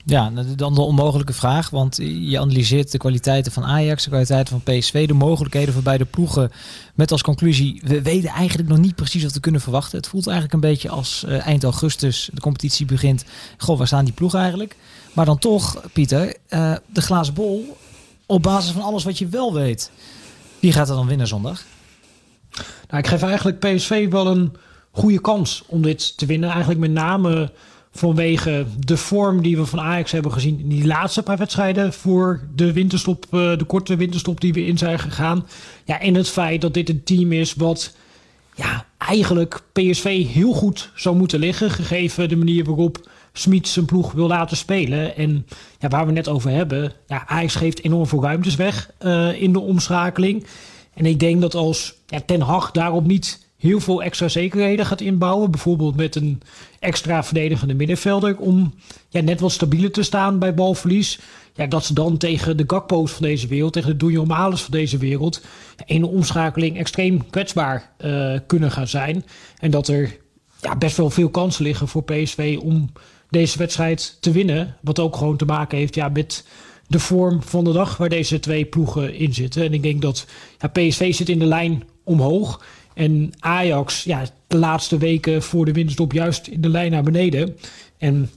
Ja, 0.05 0.29
dan 0.55 0.73
de 0.73 0.81
onmogelijke 0.81 1.33
vraag. 1.33 1.69
Want 1.69 1.97
je 2.01 2.39
analyseert 2.39 2.91
de 2.91 2.97
kwaliteiten 2.97 3.51
van 3.51 3.63
Ajax, 3.63 4.03
de 4.03 4.09
kwaliteiten 4.09 4.61
van 4.61 4.75
PSV, 4.75 5.07
de 5.07 5.13
mogelijkheden 5.13 5.73
voor 5.73 5.83
beide 5.83 6.05
ploegen. 6.05 6.51
Met 6.93 7.11
als 7.11 7.21
conclusie, 7.21 7.81
we 7.85 8.01
weten 8.01 8.29
eigenlijk 8.29 8.69
nog 8.69 8.77
niet 8.77 8.95
precies 8.95 9.23
wat 9.23 9.33
we 9.33 9.39
kunnen 9.39 9.61
verwachten. 9.61 9.97
Het 9.97 10.07
voelt 10.07 10.27
eigenlijk 10.27 10.55
een 10.55 10.69
beetje 10.69 10.89
als 10.89 11.23
uh, 11.27 11.47
eind 11.47 11.63
augustus 11.63 12.29
de 12.33 12.41
competitie 12.41 12.85
begint. 12.85 13.25
Goh, 13.57 13.77
waar 13.77 13.87
staan 13.87 14.05
die 14.05 14.13
ploegen 14.13 14.39
eigenlijk? 14.39 14.75
Maar 15.13 15.25
dan 15.25 15.37
toch, 15.37 15.81
Pieter, 15.93 16.35
uh, 16.49 16.75
de 16.93 17.01
glazen 17.01 17.33
bol. 17.33 17.77
Op 18.25 18.43
basis 18.43 18.71
van 18.71 18.81
alles 18.81 19.03
wat 19.03 19.17
je 19.17 19.27
wel 19.27 19.53
weet. 19.53 19.91
Wie 20.59 20.71
gaat 20.71 20.89
er 20.89 20.95
dan 20.95 21.07
winnen 21.07 21.27
zondag? 21.27 21.63
Nou, 22.87 23.03
ik 23.03 23.07
geef 23.07 23.21
eigenlijk 23.21 23.59
PSV 23.59 24.09
wel 24.09 24.27
een 24.27 24.53
goede 24.91 25.21
kans 25.21 25.63
om 25.67 25.81
dit 25.81 26.17
te 26.17 26.25
winnen. 26.25 26.49
Eigenlijk 26.49 26.79
met 26.79 26.91
name 26.91 27.51
vanwege 27.93 28.65
de 28.79 28.97
vorm 28.97 29.41
die 29.41 29.57
we 29.57 29.65
van 29.65 29.79
Ajax 29.79 30.11
hebben 30.11 30.31
gezien 30.31 30.59
in 30.59 30.69
die 30.69 30.85
laatste 30.85 31.23
paar 31.23 31.37
wedstrijden 31.37 31.93
voor 31.93 32.41
de 32.55 32.73
winterstop, 32.73 33.25
eh, 33.31 33.57
de 33.57 33.65
korte 33.67 33.95
winterstop 33.95 34.41
die 34.41 34.53
we 34.53 34.65
in 34.65 34.77
zijn 34.77 34.99
gegaan. 34.99 35.47
Ja, 35.85 35.99
en 35.99 36.13
het 36.13 36.29
feit 36.29 36.61
dat 36.61 36.73
dit 36.73 36.89
een 36.89 37.03
team 37.03 37.31
is 37.31 37.53
wat 37.53 37.95
ja, 38.55 38.85
eigenlijk 38.97 39.61
PSV 39.71 40.27
heel 40.27 40.53
goed 40.53 40.91
zou 40.95 41.15
moeten 41.15 41.39
liggen, 41.39 41.71
gegeven 41.71 42.29
de 42.29 42.35
manier 42.35 42.63
waarop 42.63 43.09
Smit 43.33 43.67
zijn 43.67 43.85
ploeg 43.85 44.11
wil 44.11 44.27
laten 44.27 44.57
spelen. 44.57 45.15
En 45.15 45.45
ja, 45.79 45.87
waar 45.87 46.05
we 46.05 46.11
net 46.11 46.27
over 46.27 46.51
hebben, 46.51 46.93
ja, 47.07 47.27
Ajax 47.27 47.55
geeft 47.55 47.83
enorm 47.83 48.07
veel 48.07 48.21
ruimtes 48.21 48.55
weg 48.55 48.91
uh, 49.01 49.41
in 49.41 49.53
de 49.53 49.59
omschakeling. 49.59 50.45
En 50.93 51.05
ik 51.05 51.19
denk 51.19 51.41
dat 51.41 51.55
als 51.55 51.93
ja, 52.07 52.21
Ten 52.25 52.41
Hag 52.41 52.71
daarop 52.71 53.05
niet 53.05 53.42
heel 53.63 53.79
veel 53.79 54.03
extra 54.03 54.27
zekerheden 54.27 54.85
gaat 54.85 55.01
inbouwen. 55.01 55.51
Bijvoorbeeld 55.51 55.95
met 55.95 56.15
een 56.15 56.41
extra 56.79 57.23
verdedigende 57.23 57.73
middenvelder. 57.73 58.37
Om 58.37 58.73
ja, 59.09 59.21
net 59.21 59.39
wat 59.39 59.51
stabieler 59.51 59.91
te 59.91 60.03
staan 60.03 60.39
bij 60.39 60.53
balverlies. 60.53 61.19
Ja, 61.55 61.67
dat 61.67 61.85
ze 61.85 61.93
dan 61.93 62.17
tegen 62.17 62.57
de 62.57 62.63
Gakpo's 62.67 63.11
van 63.11 63.21
deze 63.21 63.47
wereld, 63.47 63.73
tegen 63.73 63.97
de 63.97 64.23
Males 64.25 64.61
van 64.61 64.71
deze 64.71 64.97
wereld. 64.97 65.41
in 65.85 66.01
de 66.01 66.07
omschakeling 66.07 66.77
extreem 66.77 67.29
kwetsbaar 67.29 67.91
uh, 68.05 68.39
kunnen 68.47 68.71
gaan 68.71 68.87
zijn. 68.87 69.25
En 69.59 69.71
dat 69.71 69.87
er 69.87 70.17
ja, 70.61 70.75
best 70.75 70.97
wel 70.97 71.09
veel 71.09 71.29
kansen 71.29 71.63
liggen 71.63 71.87
voor 71.87 72.03
PSV 72.03 72.57
om 72.61 72.91
deze 73.29 73.57
wedstrijd 73.57 74.17
te 74.19 74.31
winnen. 74.31 74.75
Wat 74.81 74.99
ook 74.99 75.15
gewoon 75.15 75.37
te 75.37 75.45
maken 75.45 75.77
heeft 75.77 75.95
ja, 75.95 76.09
met 76.09 76.45
de 76.87 76.99
vorm 76.99 77.43
van 77.43 77.63
de 77.63 77.71
dag 77.71 77.97
waar 77.97 78.09
deze 78.09 78.39
twee 78.39 78.65
ploegen 78.65 79.13
in 79.13 79.33
zitten. 79.33 79.63
En 79.63 79.73
ik 79.73 79.83
denk 79.83 80.01
dat 80.01 80.25
ja, 80.59 80.67
PSV 80.67 81.13
zit 81.13 81.29
in 81.29 81.39
de 81.39 81.45
lijn 81.45 81.83
omhoog. 82.03 82.61
En 82.93 83.31
Ajax, 83.39 84.03
ja, 84.03 84.25
de 84.47 84.57
laatste 84.57 84.97
weken 84.97 85.41
voor 85.41 85.65
de 85.65 85.71
winterstop 85.71 86.11
juist 86.11 86.47
in 86.47 86.61
de 86.61 86.69
lijn 86.69 86.91
naar 86.91 87.03
beneden. 87.03 87.57
En 87.97 88.29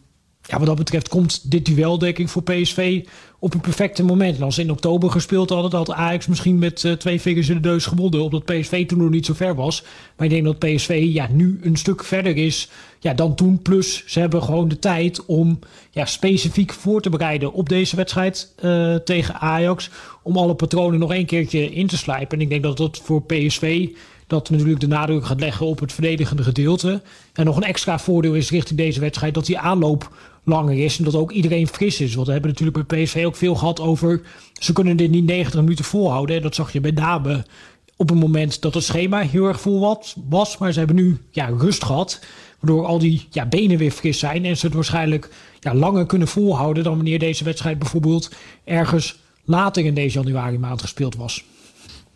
ja, 0.43 0.59
wat 0.59 0.67
dat 0.67 0.77
betreft 0.77 1.09
komt 1.09 1.51
dit 1.51 1.67
duel, 1.67 1.99
denk 1.99 2.19
ik, 2.19 2.29
voor 2.29 2.43
PSV 2.43 3.05
op 3.39 3.55
een 3.55 3.61
perfecte 3.61 4.05
moment. 4.05 4.37
En 4.37 4.43
als 4.43 4.55
ze 4.55 4.61
in 4.61 4.71
oktober 4.71 5.11
gespeeld 5.11 5.51
hadden, 5.51 5.79
had 5.79 5.93
Ajax 5.93 6.27
misschien 6.27 6.59
met 6.59 6.83
uh, 6.83 6.93
twee 6.93 7.21
vingers 7.21 7.49
in 7.49 7.63
de 7.63 7.69
neus 7.69 7.87
gewonnen. 7.87 8.23
Omdat 8.23 8.45
PSV 8.45 8.87
toen 8.87 8.99
nog 8.99 9.11
niet 9.11 9.27
zo 9.27 9.35
ver 9.35 9.55
was. 9.55 9.83
Maar 10.17 10.27
ik 10.27 10.33
denk 10.33 10.45
dat 10.45 10.59
PSV 10.59 11.07
ja, 11.09 11.29
nu 11.33 11.59
een 11.63 11.77
stuk 11.77 12.05
verder 12.05 12.37
is 12.37 12.69
ja, 13.01 13.15
dan 13.15 13.35
toen. 13.35 13.63
Plus 13.63 14.03
ze 14.07 14.21
hebben 14.21 14.43
gewoon 14.43 14.69
de 14.69 14.79
tijd 14.79 15.27
om 15.27 15.59
ja, 15.91 16.05
specifiek 16.05 16.73
voor 16.73 17.01
te 17.01 17.11
bereiden 17.11 17.53
op 17.53 17.69
deze 17.69 17.97
wedstrijd 17.97 18.55
uh, 18.65 18.95
tegen 18.95 19.35
Ajax. 19.35 19.91
Om 20.23 20.37
alle 20.37 20.55
patronen 20.55 21.01
nog 21.01 21.15
een 21.15 21.27
keertje 21.27 21.73
in 21.73 21.87
te 21.87 21.97
slijpen. 21.97 22.39
En 22.39 22.45
ik 22.45 22.49
denk 22.49 22.63
dat 22.63 22.77
dat 22.77 22.99
voor 22.99 23.23
PSV 23.23 23.89
dat 24.27 24.51
natuurlijk 24.51 24.81
de 24.81 24.87
nadruk 24.87 25.27
gaat 25.27 25.41
leggen 25.41 25.67
op 25.67 25.81
het 25.81 25.93
verdedigende 25.93 26.43
gedeelte. 26.43 27.03
En 27.33 27.45
nog 27.45 27.57
een 27.57 27.63
extra 27.63 27.99
voordeel 27.99 28.35
is 28.35 28.51
richting 28.51 28.79
deze 28.79 29.01
wedstrijd 29.01 29.35
dat 29.35 29.47
die 29.47 29.59
aanloop 29.59 30.11
langer 30.45 30.85
is. 30.85 30.99
En 30.99 31.05
dat 31.05 31.15
ook 31.15 31.33
iedereen 31.33 31.67
fris 31.67 32.01
is. 32.01 32.15
Want 32.15 32.27
we 32.27 32.33
hebben 32.33 32.51
natuurlijk 32.51 32.87
bij 32.87 33.03
PSV 33.03 33.23
ook 33.27 33.37
veel 33.37 33.55
gehad 33.55 33.81
over... 33.81 34.21
ze 34.53 34.73
kunnen 34.73 34.97
dit 34.97 35.11
niet 35.11 35.25
90 35.25 35.61
minuten 35.61 35.85
volhouden. 35.85 36.37
En 36.37 36.43
dat 36.43 36.55
zag 36.55 36.73
je 36.73 36.81
bij 36.81 36.91
name 36.91 37.45
op 37.97 38.09
het 38.09 38.19
moment 38.19 38.63
dat 38.63 38.75
het 38.75 38.85
schema 38.85 39.21
heel 39.21 39.47
erg 39.47 39.61
vol 39.61 39.99
was. 40.29 40.59
Maar 40.59 40.73
ze 40.73 40.79
hebben 40.79 40.97
nu 40.97 41.19
ja, 41.31 41.47
rust 41.47 41.85
gehad. 41.85 42.21
Waardoor 42.61 42.87
al 42.87 42.99
die 42.99 43.27
ja, 43.31 43.47
benen 43.47 43.79
weer 43.79 43.91
fris 43.91 44.19
zijn. 44.19 44.45
En 44.45 44.57
ze 44.57 44.67
het 44.67 44.75
waarschijnlijk 44.75 45.31
ja, 45.61 45.75
langer 45.75 46.07
kunnen 46.07 46.29
volhouden... 46.29 46.85
dan 46.85 46.95
wanneer 46.95 47.19
deze 47.19 47.45
wedstrijd 47.45 47.79
bijvoorbeeld 47.79 48.31
ergens 48.65 49.19
later 49.45 49.85
in 49.85 49.95
deze 49.95 50.19
januari 50.19 50.59
maand 50.59 50.81
gespeeld 50.81 51.17
was. 51.17 51.45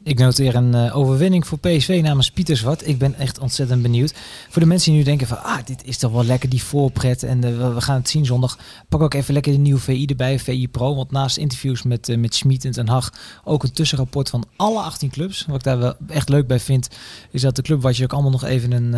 Ik 0.02 0.18
noteer 0.18 0.54
een 0.54 0.74
uh, 0.74 0.96
overwinning 0.96 1.46
voor 1.46 1.58
PSV 1.58 2.00
namens 2.02 2.30
Pieterswart. 2.30 2.88
Ik 2.88 2.98
ben 2.98 3.14
echt 3.14 3.38
ontzettend 3.38 3.82
benieuwd. 3.82 4.14
Voor 4.48 4.62
de 4.62 4.68
mensen 4.68 4.90
die 4.90 4.98
nu 4.98 5.06
denken 5.06 5.26
van, 5.26 5.42
ah, 5.42 5.58
dit 5.64 5.84
is 5.84 5.98
toch 5.98 6.12
wel 6.12 6.24
lekker 6.24 6.48
die 6.48 6.62
voorpret 6.62 7.22
en 7.22 7.46
uh, 7.46 7.74
we 7.74 7.80
gaan 7.80 7.96
het 7.96 8.08
zien 8.08 8.26
zondag. 8.26 8.58
Pak 8.88 9.00
ook 9.00 9.14
even 9.14 9.34
lekker 9.34 9.52
de 9.52 9.58
nieuwe 9.58 9.80
VI 9.80 10.06
erbij, 10.06 10.38
VI 10.38 10.68
Pro. 10.68 10.94
Want 10.94 11.10
naast 11.10 11.36
interviews 11.36 11.82
met, 11.82 12.08
uh, 12.08 12.18
met 12.18 12.34
Schmid 12.34 12.64
en 12.64 12.70
Ten 12.70 12.88
Hag 12.88 13.12
ook 13.44 13.62
een 13.62 13.72
tussenrapport 13.72 14.30
van 14.30 14.44
alle 14.56 14.80
18 14.80 15.10
clubs. 15.10 15.44
Wat 15.46 15.56
ik 15.56 15.62
daar 15.62 15.78
wel 15.78 15.94
echt 16.08 16.28
leuk 16.28 16.46
bij 16.46 16.60
vind, 16.60 16.88
is 17.30 17.42
dat 17.42 17.56
de 17.56 17.62
club 17.62 17.82
wat 17.82 17.96
je 17.96 18.04
ook 18.04 18.12
allemaal 18.12 18.30
nog 18.30 18.44
even 18.44 18.72
een, 18.72 18.92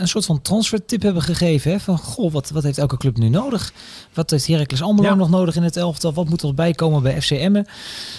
een 0.00 0.08
soort 0.08 0.24
van 0.24 0.42
transfertip 0.42 1.02
hebben 1.02 1.22
gegeven. 1.22 1.70
Hè? 1.70 1.80
Van, 1.80 1.98
goh, 1.98 2.32
wat, 2.32 2.50
wat 2.50 2.62
heeft 2.62 2.78
elke 2.78 2.96
club 2.96 3.16
nu 3.16 3.28
nodig? 3.28 3.72
Wat 4.14 4.30
heeft 4.30 4.46
Heracles 4.46 4.82
Almelo 4.82 5.08
ja. 5.08 5.14
nog 5.14 5.30
nodig 5.30 5.56
in 5.56 5.62
het 5.62 5.76
elftal? 5.76 6.12
Wat 6.12 6.28
moet 6.28 6.42
er 6.42 6.54
bijkomen 6.54 7.02
bij 7.02 7.22
FC 7.22 7.30
Emmen? 7.30 7.66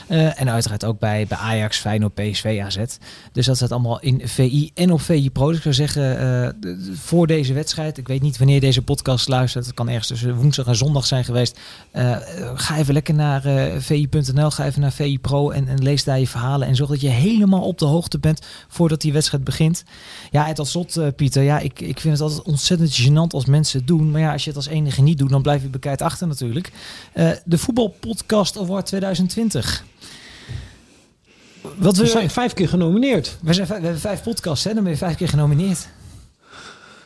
en 0.08 0.50
uiteraard 0.50 0.86
ook 0.86 1.00
bij, 1.00 1.26
bij 1.28 1.38
Ajax, 1.38 1.78
Feyenoord, 1.78 2.13
PSV, 2.13 2.26
AZ. 2.35 2.77
Dus 3.31 3.45
dat 3.45 3.55
staat 3.55 3.71
allemaal 3.71 3.99
in 3.99 4.21
VI 4.23 4.71
en 4.73 4.91
op 4.91 5.01
VI 5.01 5.31
Pro. 5.31 5.47
Dus 5.47 5.55
ik 5.55 5.61
zou 5.61 5.75
zeggen, 5.75 6.21
uh, 6.61 6.69
voor 6.93 7.27
deze 7.27 7.53
wedstrijd, 7.53 7.97
ik 7.97 8.07
weet 8.07 8.21
niet 8.21 8.37
wanneer 8.37 8.59
deze 8.59 8.81
podcast 8.81 9.27
luistert, 9.27 9.65
het 9.65 9.73
kan 9.75 9.87
ergens 9.87 10.07
tussen 10.07 10.35
woensdag 10.35 10.67
en 10.67 10.75
zondag 10.75 11.05
zijn 11.05 11.23
geweest. 11.23 11.59
Uh, 11.93 12.17
ga 12.53 12.77
even 12.77 12.93
lekker 12.93 13.13
naar 13.13 13.45
uh, 13.45 13.75
vi.nl, 13.77 14.51
ga 14.51 14.65
even 14.65 14.81
naar 14.81 14.91
VI 14.91 15.19
Pro 15.19 15.49
en, 15.49 15.67
en, 15.67 15.83
lees 15.83 16.03
daar 16.03 16.19
je 16.19 16.27
verhalen. 16.27 16.67
En 16.67 16.75
zorg 16.75 16.89
dat 16.89 17.01
je 17.01 17.07
helemaal 17.07 17.61
op 17.61 17.79
de 17.79 17.85
hoogte 17.85 18.19
bent 18.19 18.41
voordat 18.67 19.01
die 19.01 19.13
wedstrijd 19.13 19.43
begint. 19.43 19.83
Ja, 20.31 20.47
en 20.47 20.53
tot 20.53 20.67
slot, 20.67 21.15
Pieter, 21.15 21.43
ja, 21.43 21.59
ik, 21.59 21.81
ik 21.81 21.99
vind 21.99 22.13
het 22.13 22.21
altijd 22.21 22.41
ontzettend 22.41 23.01
gênant 23.01 23.33
als 23.33 23.45
mensen 23.45 23.79
het 23.79 23.87
doen. 23.87 24.11
Maar 24.11 24.21
ja, 24.21 24.31
als 24.31 24.43
je 24.43 24.49
het 24.49 24.57
als 24.57 24.67
enige 24.67 25.01
niet 25.01 25.17
doet, 25.17 25.29
dan 25.29 25.41
blijf 25.41 25.61
je 25.61 25.67
bekijkt 25.67 26.01
achter 26.01 26.27
natuurlijk. 26.27 26.71
de 27.45 27.57
Voetbalpodcast 27.57 28.57
Award 28.57 28.85
2020. 28.85 29.85
Wat 31.75 31.97
we, 31.97 32.06
zijn 32.06 32.30
vijf 32.30 32.53
keer 32.53 32.69
genomineerd. 32.69 33.38
We, 33.41 33.53
zijn, 33.53 33.67
we 33.67 33.73
hebben 33.73 33.99
vijf 33.99 34.23
podcasts, 34.23 34.63
hè? 34.63 34.73
dan 34.73 34.84
ben 34.84 34.91
je 34.91 34.97
vijf 34.97 35.15
keer 35.15 35.30
genomineerd. 35.30 35.88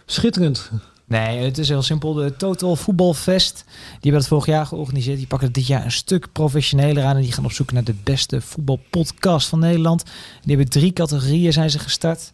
Schitterend. 0.05 0.69
Nee, 1.05 1.43
het 1.43 1.57
is 1.57 1.69
heel 1.69 1.81
simpel. 1.81 2.13
De 2.13 2.35
Total 2.35 2.75
Voetbalfest, 2.75 3.63
die 3.65 3.97
hebben 4.01 4.19
dat 4.19 4.27
vorig 4.27 4.45
jaar 4.45 4.65
georganiseerd. 4.65 5.17
Die 5.17 5.27
pakken 5.27 5.51
dit 5.51 5.67
jaar 5.67 5.85
een 5.85 5.91
stuk 5.91 6.31
professioneler 6.31 7.03
aan. 7.03 7.15
En 7.15 7.21
die 7.21 7.31
gaan 7.31 7.45
op 7.45 7.51
zoek 7.51 7.71
naar 7.71 7.83
de 7.83 7.95
beste 8.03 8.41
voetbalpodcast 8.41 9.47
van 9.47 9.59
Nederland. 9.59 10.03
Die 10.41 10.55
hebben 10.55 10.69
drie 10.69 10.93
categorieën 10.93 11.53
zijn 11.53 11.69
ze 11.69 11.79
gestart. 11.79 12.31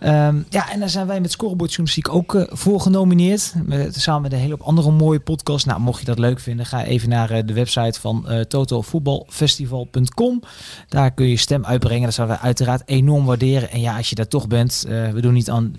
Um, 0.00 0.46
ja, 0.50 0.72
en 0.72 0.80
daar 0.80 0.88
zijn 0.88 1.06
wij 1.06 1.20
met 1.20 1.30
Scoreboard 1.30 1.70
Journalistiek 1.70 2.08
ook 2.08 2.34
uh, 2.34 2.42
voor 2.48 2.80
genomineerd. 2.80 3.54
Met, 3.64 3.94
samen 3.94 4.22
met 4.22 4.32
een 4.32 4.38
hele 4.38 4.50
hoop 4.50 4.66
andere 4.66 4.90
mooie 4.90 5.20
podcasts. 5.20 5.64
Nou, 5.64 5.80
mocht 5.80 6.00
je 6.00 6.06
dat 6.06 6.18
leuk 6.18 6.40
vinden, 6.40 6.66
ga 6.66 6.84
even 6.84 7.08
naar 7.08 7.32
uh, 7.32 7.38
de 7.44 7.52
website 7.52 8.00
van 8.00 8.24
uh, 8.28 8.40
totalvoetbalfestival.com. 8.40 10.42
Daar 10.88 11.10
kun 11.10 11.26
je 11.26 11.36
stem 11.36 11.64
uitbrengen. 11.64 12.04
Dat 12.04 12.14
zouden 12.14 12.36
we 12.36 12.42
uiteraard 12.42 12.82
enorm 12.84 13.24
waarderen. 13.24 13.70
En 13.70 13.80
ja, 13.80 13.96
als 13.96 14.08
je 14.08 14.14
daar 14.14 14.28
toch 14.28 14.48
bent, 14.48 14.84
we 14.88 15.20
doen 15.20 15.32
niet 15.32 15.50
aan 15.50 15.74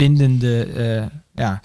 bindende 0.00 0.66
ja, 1.40 1.60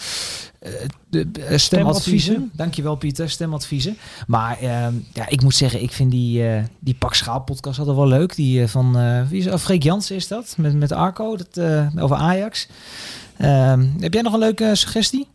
eh, 0.60 0.72
de, 1.10 1.28
uh, 1.52 1.58
stemadviezen. 1.58 2.52
Dankjewel 2.54 2.96
Pieter, 2.96 3.30
stemadviezen. 3.30 3.98
Maar 4.28 4.58
uh, 4.64 4.88
ja, 5.14 5.28
ik 5.28 5.42
moet 5.42 5.56
zeggen, 5.56 5.82
ik 5.82 5.92
vind 5.92 6.12
die, 6.12 6.44
uh, 6.44 6.64
die 6.80 6.94
Pak 6.94 7.14
Schaal 7.16 7.42
podcast 7.42 7.80
altijd 7.80 7.98
wel 7.98 8.08
leuk. 8.08 8.36
Die 8.36 8.68
van, 8.68 8.98
wie 9.30 9.40
is, 9.40 9.48
oh, 9.48 9.58
Freek 9.58 9.84
Jansen 9.84 10.16
is 10.16 10.28
dat, 10.28 10.56
met, 10.58 10.76
met 10.76 10.92
Arco, 10.92 11.38
dat, 11.38 11.60
over 12.00 12.16
Ajax. 12.16 12.68
Ehm, 13.38 13.88
heb 14.00 14.14
jij 14.14 14.22
nog 14.22 14.34
een 14.34 14.40
leuke 14.40 14.76
suggestie? 14.76 15.28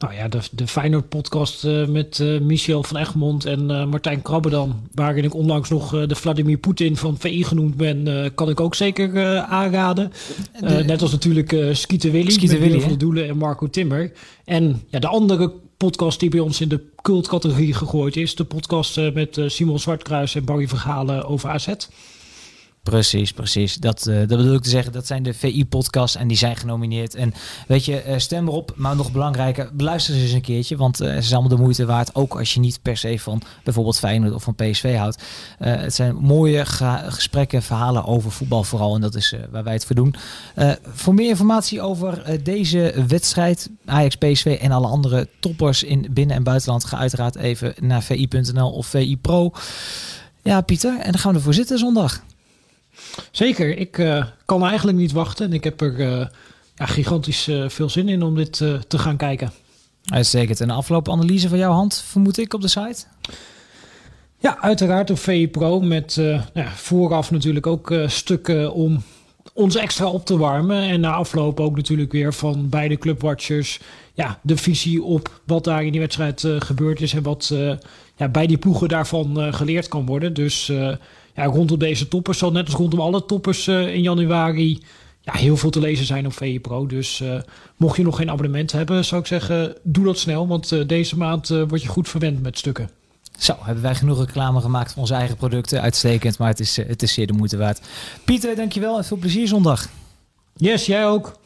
Nou 0.00 0.14
ja, 0.14 0.28
de, 0.28 0.40
de 0.52 1.02
podcast 1.08 1.64
uh, 1.64 1.86
met 1.86 2.18
uh, 2.18 2.40
Michel 2.40 2.82
van 2.82 2.96
Egmond 2.96 3.44
en 3.44 3.70
uh, 3.70 3.84
Martijn 3.84 4.22
Krabbedan, 4.22 4.88
waarin 4.94 5.24
ik 5.24 5.34
onlangs 5.34 5.68
nog 5.68 6.06
de 6.06 6.14
Vladimir 6.14 6.56
Poetin 6.56 6.96
van 6.96 7.18
VI 7.18 7.44
genoemd 7.44 7.76
ben, 7.76 8.30
kan 8.34 8.48
ik 8.48 8.60
ook 8.60 8.74
zeker 8.74 9.38
aanraden. 9.40 10.12
De, 10.60 10.84
net 10.84 11.02
als 11.02 11.12
natuurlijk 11.12 11.52
uh, 11.52 11.74
Skeeter 11.74 12.10
Willy, 12.10 12.30
Skeeter 12.30 12.60
Willy 12.60 12.80
van 12.80 12.90
de 12.90 12.96
Doelen 12.96 13.28
en 13.28 13.36
Marco 13.36 13.70
Timmer. 13.70 14.12
En 14.44 14.82
ja, 14.88 14.98
de 14.98 15.06
andere 15.06 15.52
podcast 15.76 16.20
die 16.20 16.30
bij 16.30 16.40
ons 16.40 16.60
in 16.60 16.68
de 16.68 16.80
cultcategorie 17.02 17.74
gegooid 17.74 18.16
is, 18.16 18.34
de 18.34 18.44
podcast 18.44 19.00
met 19.14 19.40
Simon 19.46 19.78
Zwartkruis 19.78 20.34
en 20.34 20.44
Barry 20.44 20.68
Verhalen 20.68 21.24
over 21.24 21.50
AZ. 21.50 21.68
Precies, 22.82 23.32
precies. 23.32 23.74
Dat, 23.74 24.06
uh, 24.08 24.18
dat 24.18 24.28
bedoel 24.28 24.54
ik 24.54 24.62
te 24.62 24.68
zeggen. 24.68 24.92
Dat 24.92 25.06
zijn 25.06 25.22
de 25.22 25.34
VI-podcasts 25.34 26.16
en 26.16 26.28
die 26.28 26.36
zijn 26.36 26.56
genomineerd. 26.56 27.14
En 27.14 27.34
weet 27.66 27.84
je, 27.84 28.04
uh, 28.06 28.18
stem 28.18 28.48
erop. 28.48 28.72
Maar 28.76 28.96
nog 28.96 29.12
belangrijker, 29.12 29.70
beluister 29.72 30.14
ze 30.14 30.20
eens 30.20 30.32
een 30.32 30.40
keertje. 30.40 30.76
Want 30.76 31.00
uh, 31.00 31.14
ze 31.14 31.22
zijn 31.22 31.38
allemaal 31.38 31.56
de 31.56 31.62
moeite 31.62 31.86
waard. 31.86 32.14
Ook 32.14 32.38
als 32.38 32.54
je 32.54 32.60
niet 32.60 32.82
per 32.82 32.96
se 32.96 33.18
van 33.18 33.42
bijvoorbeeld 33.64 33.98
Feyenoord 33.98 34.34
of 34.34 34.42
van 34.42 34.54
PSV 34.54 34.96
houdt. 34.96 35.22
het 35.58 35.94
zijn 35.94 36.14
mooie 36.14 36.66
gesprekken, 36.66 37.62
verhalen 37.62 38.04
over 38.04 38.30
voetbal 38.30 38.64
vooral. 38.64 38.94
En 38.94 39.00
dat 39.00 39.14
is 39.14 39.34
waar 39.50 39.64
wij 39.64 39.72
het 39.72 39.84
voor 39.84 39.96
doen. 39.96 40.14
voor 40.92 41.14
meer 41.14 41.28
informatie 41.28 41.80
over 41.80 42.40
deze 42.42 43.04
wedstrijd, 43.06 43.70
Ajax, 43.84 44.16
PSV 44.16 44.58
en 44.60 44.72
alle 44.72 44.86
andere 44.86 45.28
toppers 45.40 45.82
in 45.82 46.06
binnen- 46.10 46.36
en 46.36 46.42
buitenland... 46.42 46.84
ga 46.84 46.98
uiteraard 46.98 47.36
even 47.36 47.74
naar 47.80 48.02
vi.nl 48.02 48.70
of 48.70 48.86
VI 48.86 49.16
Pro. 49.16 49.52
Ja, 50.42 50.60
Pieter. 50.60 50.98
En 50.98 51.10
dan 51.10 51.20
gaan 51.20 51.30
we 51.32 51.38
ervoor 51.38 51.54
zitten 51.54 51.78
zondag. 51.78 52.22
Zeker, 53.30 53.76
ik 53.76 53.98
uh, 53.98 54.24
kan 54.44 54.66
eigenlijk 54.66 54.98
niet 54.98 55.12
wachten. 55.12 55.46
En 55.46 55.52
ik 55.52 55.64
heb 55.64 55.80
er 55.80 56.00
uh, 56.00 56.26
ja, 56.74 56.86
gigantisch 56.86 57.48
uh, 57.48 57.68
veel 57.68 57.88
zin 57.88 58.08
in 58.08 58.22
om 58.22 58.34
dit 58.34 58.56
te 58.88 58.98
gaan 58.98 59.16
kijken. 59.16 59.52
Uitstekend. 60.04 60.60
En 60.60 60.68
de 60.68 60.74
afgelopen 60.74 61.12
analyse 61.12 61.48
van 61.48 61.58
jouw 61.58 61.72
hand, 61.72 62.02
vermoed 62.06 62.38
ik, 62.38 62.54
op 62.54 62.60
de 62.60 62.68
site? 62.68 63.04
Ja, 64.38 64.60
uiteraard 64.60 65.10
op 65.10 65.18
VE 65.18 65.48
Pro. 65.52 65.80
Met 65.80 66.14
ja, 66.54 66.68
vooraf 66.74 67.30
natuurlijk 67.30 67.66
ook 67.66 67.94
stukken 68.06 68.72
om 68.72 69.02
ons 69.52 69.76
extra 69.76 70.06
op 70.06 70.26
te 70.26 70.36
warmen. 70.36 70.82
En 70.82 71.00
na 71.00 71.12
afloop 71.12 71.60
ook 71.60 71.76
natuurlijk 71.76 72.12
weer 72.12 72.34
van 72.34 72.68
beide 72.68 72.96
clubwatchers. 72.96 73.80
Ja, 74.14 74.38
de 74.42 74.56
visie 74.56 75.02
op 75.02 75.40
wat 75.44 75.64
daar 75.64 75.84
in 75.84 75.92
die 75.92 76.00
wedstrijd 76.00 76.46
gebeurd 76.58 77.00
is. 77.00 77.14
En 77.14 77.22
wat 77.22 77.52
ja, 78.16 78.28
bij 78.28 78.46
die 78.46 78.58
ploegen 78.58 78.88
daarvan 78.88 79.54
geleerd 79.54 79.88
kan 79.88 80.06
worden. 80.06 80.34
Dus 80.34 80.72
ja, 81.40 81.46
rondom 81.46 81.78
deze 81.78 82.08
toppers 82.08 82.38
zal 82.38 82.52
net 82.52 82.66
als 82.66 82.74
rondom 82.74 83.00
alle 83.00 83.24
toppers 83.24 83.66
uh, 83.66 83.94
in 83.94 84.02
januari 84.02 84.82
ja, 85.20 85.32
heel 85.32 85.56
veel 85.56 85.70
te 85.70 85.80
lezen 85.80 86.06
zijn 86.06 86.26
op 86.26 86.32
VE 86.32 86.58
Pro. 86.62 86.86
Dus 86.86 87.20
uh, 87.20 87.40
mocht 87.76 87.96
je 87.96 88.02
nog 88.02 88.16
geen 88.16 88.30
abonnement 88.30 88.72
hebben, 88.72 89.04
zou 89.04 89.20
ik 89.20 89.26
zeggen, 89.26 89.74
doe 89.82 90.04
dat 90.04 90.18
snel. 90.18 90.46
Want 90.46 90.72
uh, 90.72 90.86
deze 90.86 91.16
maand 91.16 91.48
word 91.48 91.82
je 91.82 91.88
goed 91.88 92.08
verwend 92.08 92.42
met 92.42 92.58
stukken. 92.58 92.90
Zo, 93.38 93.56
hebben 93.62 93.82
wij 93.82 93.94
genoeg 93.94 94.18
reclame 94.18 94.60
gemaakt 94.60 94.92
voor 94.92 95.00
onze 95.00 95.14
eigen 95.14 95.36
producten. 95.36 95.80
Uitstekend, 95.80 96.38
maar 96.38 96.48
het 96.48 96.60
is, 96.60 96.76
het 96.76 97.02
is 97.02 97.12
zeer 97.12 97.26
de 97.26 97.32
moeite 97.32 97.56
waard. 97.56 97.80
Pieter, 98.24 98.56
dankjewel 98.56 98.96
en 98.96 99.04
veel 99.04 99.16
plezier 99.16 99.48
zondag. 99.48 99.88
Yes, 100.56 100.86
jij 100.86 101.06
ook. 101.06 101.39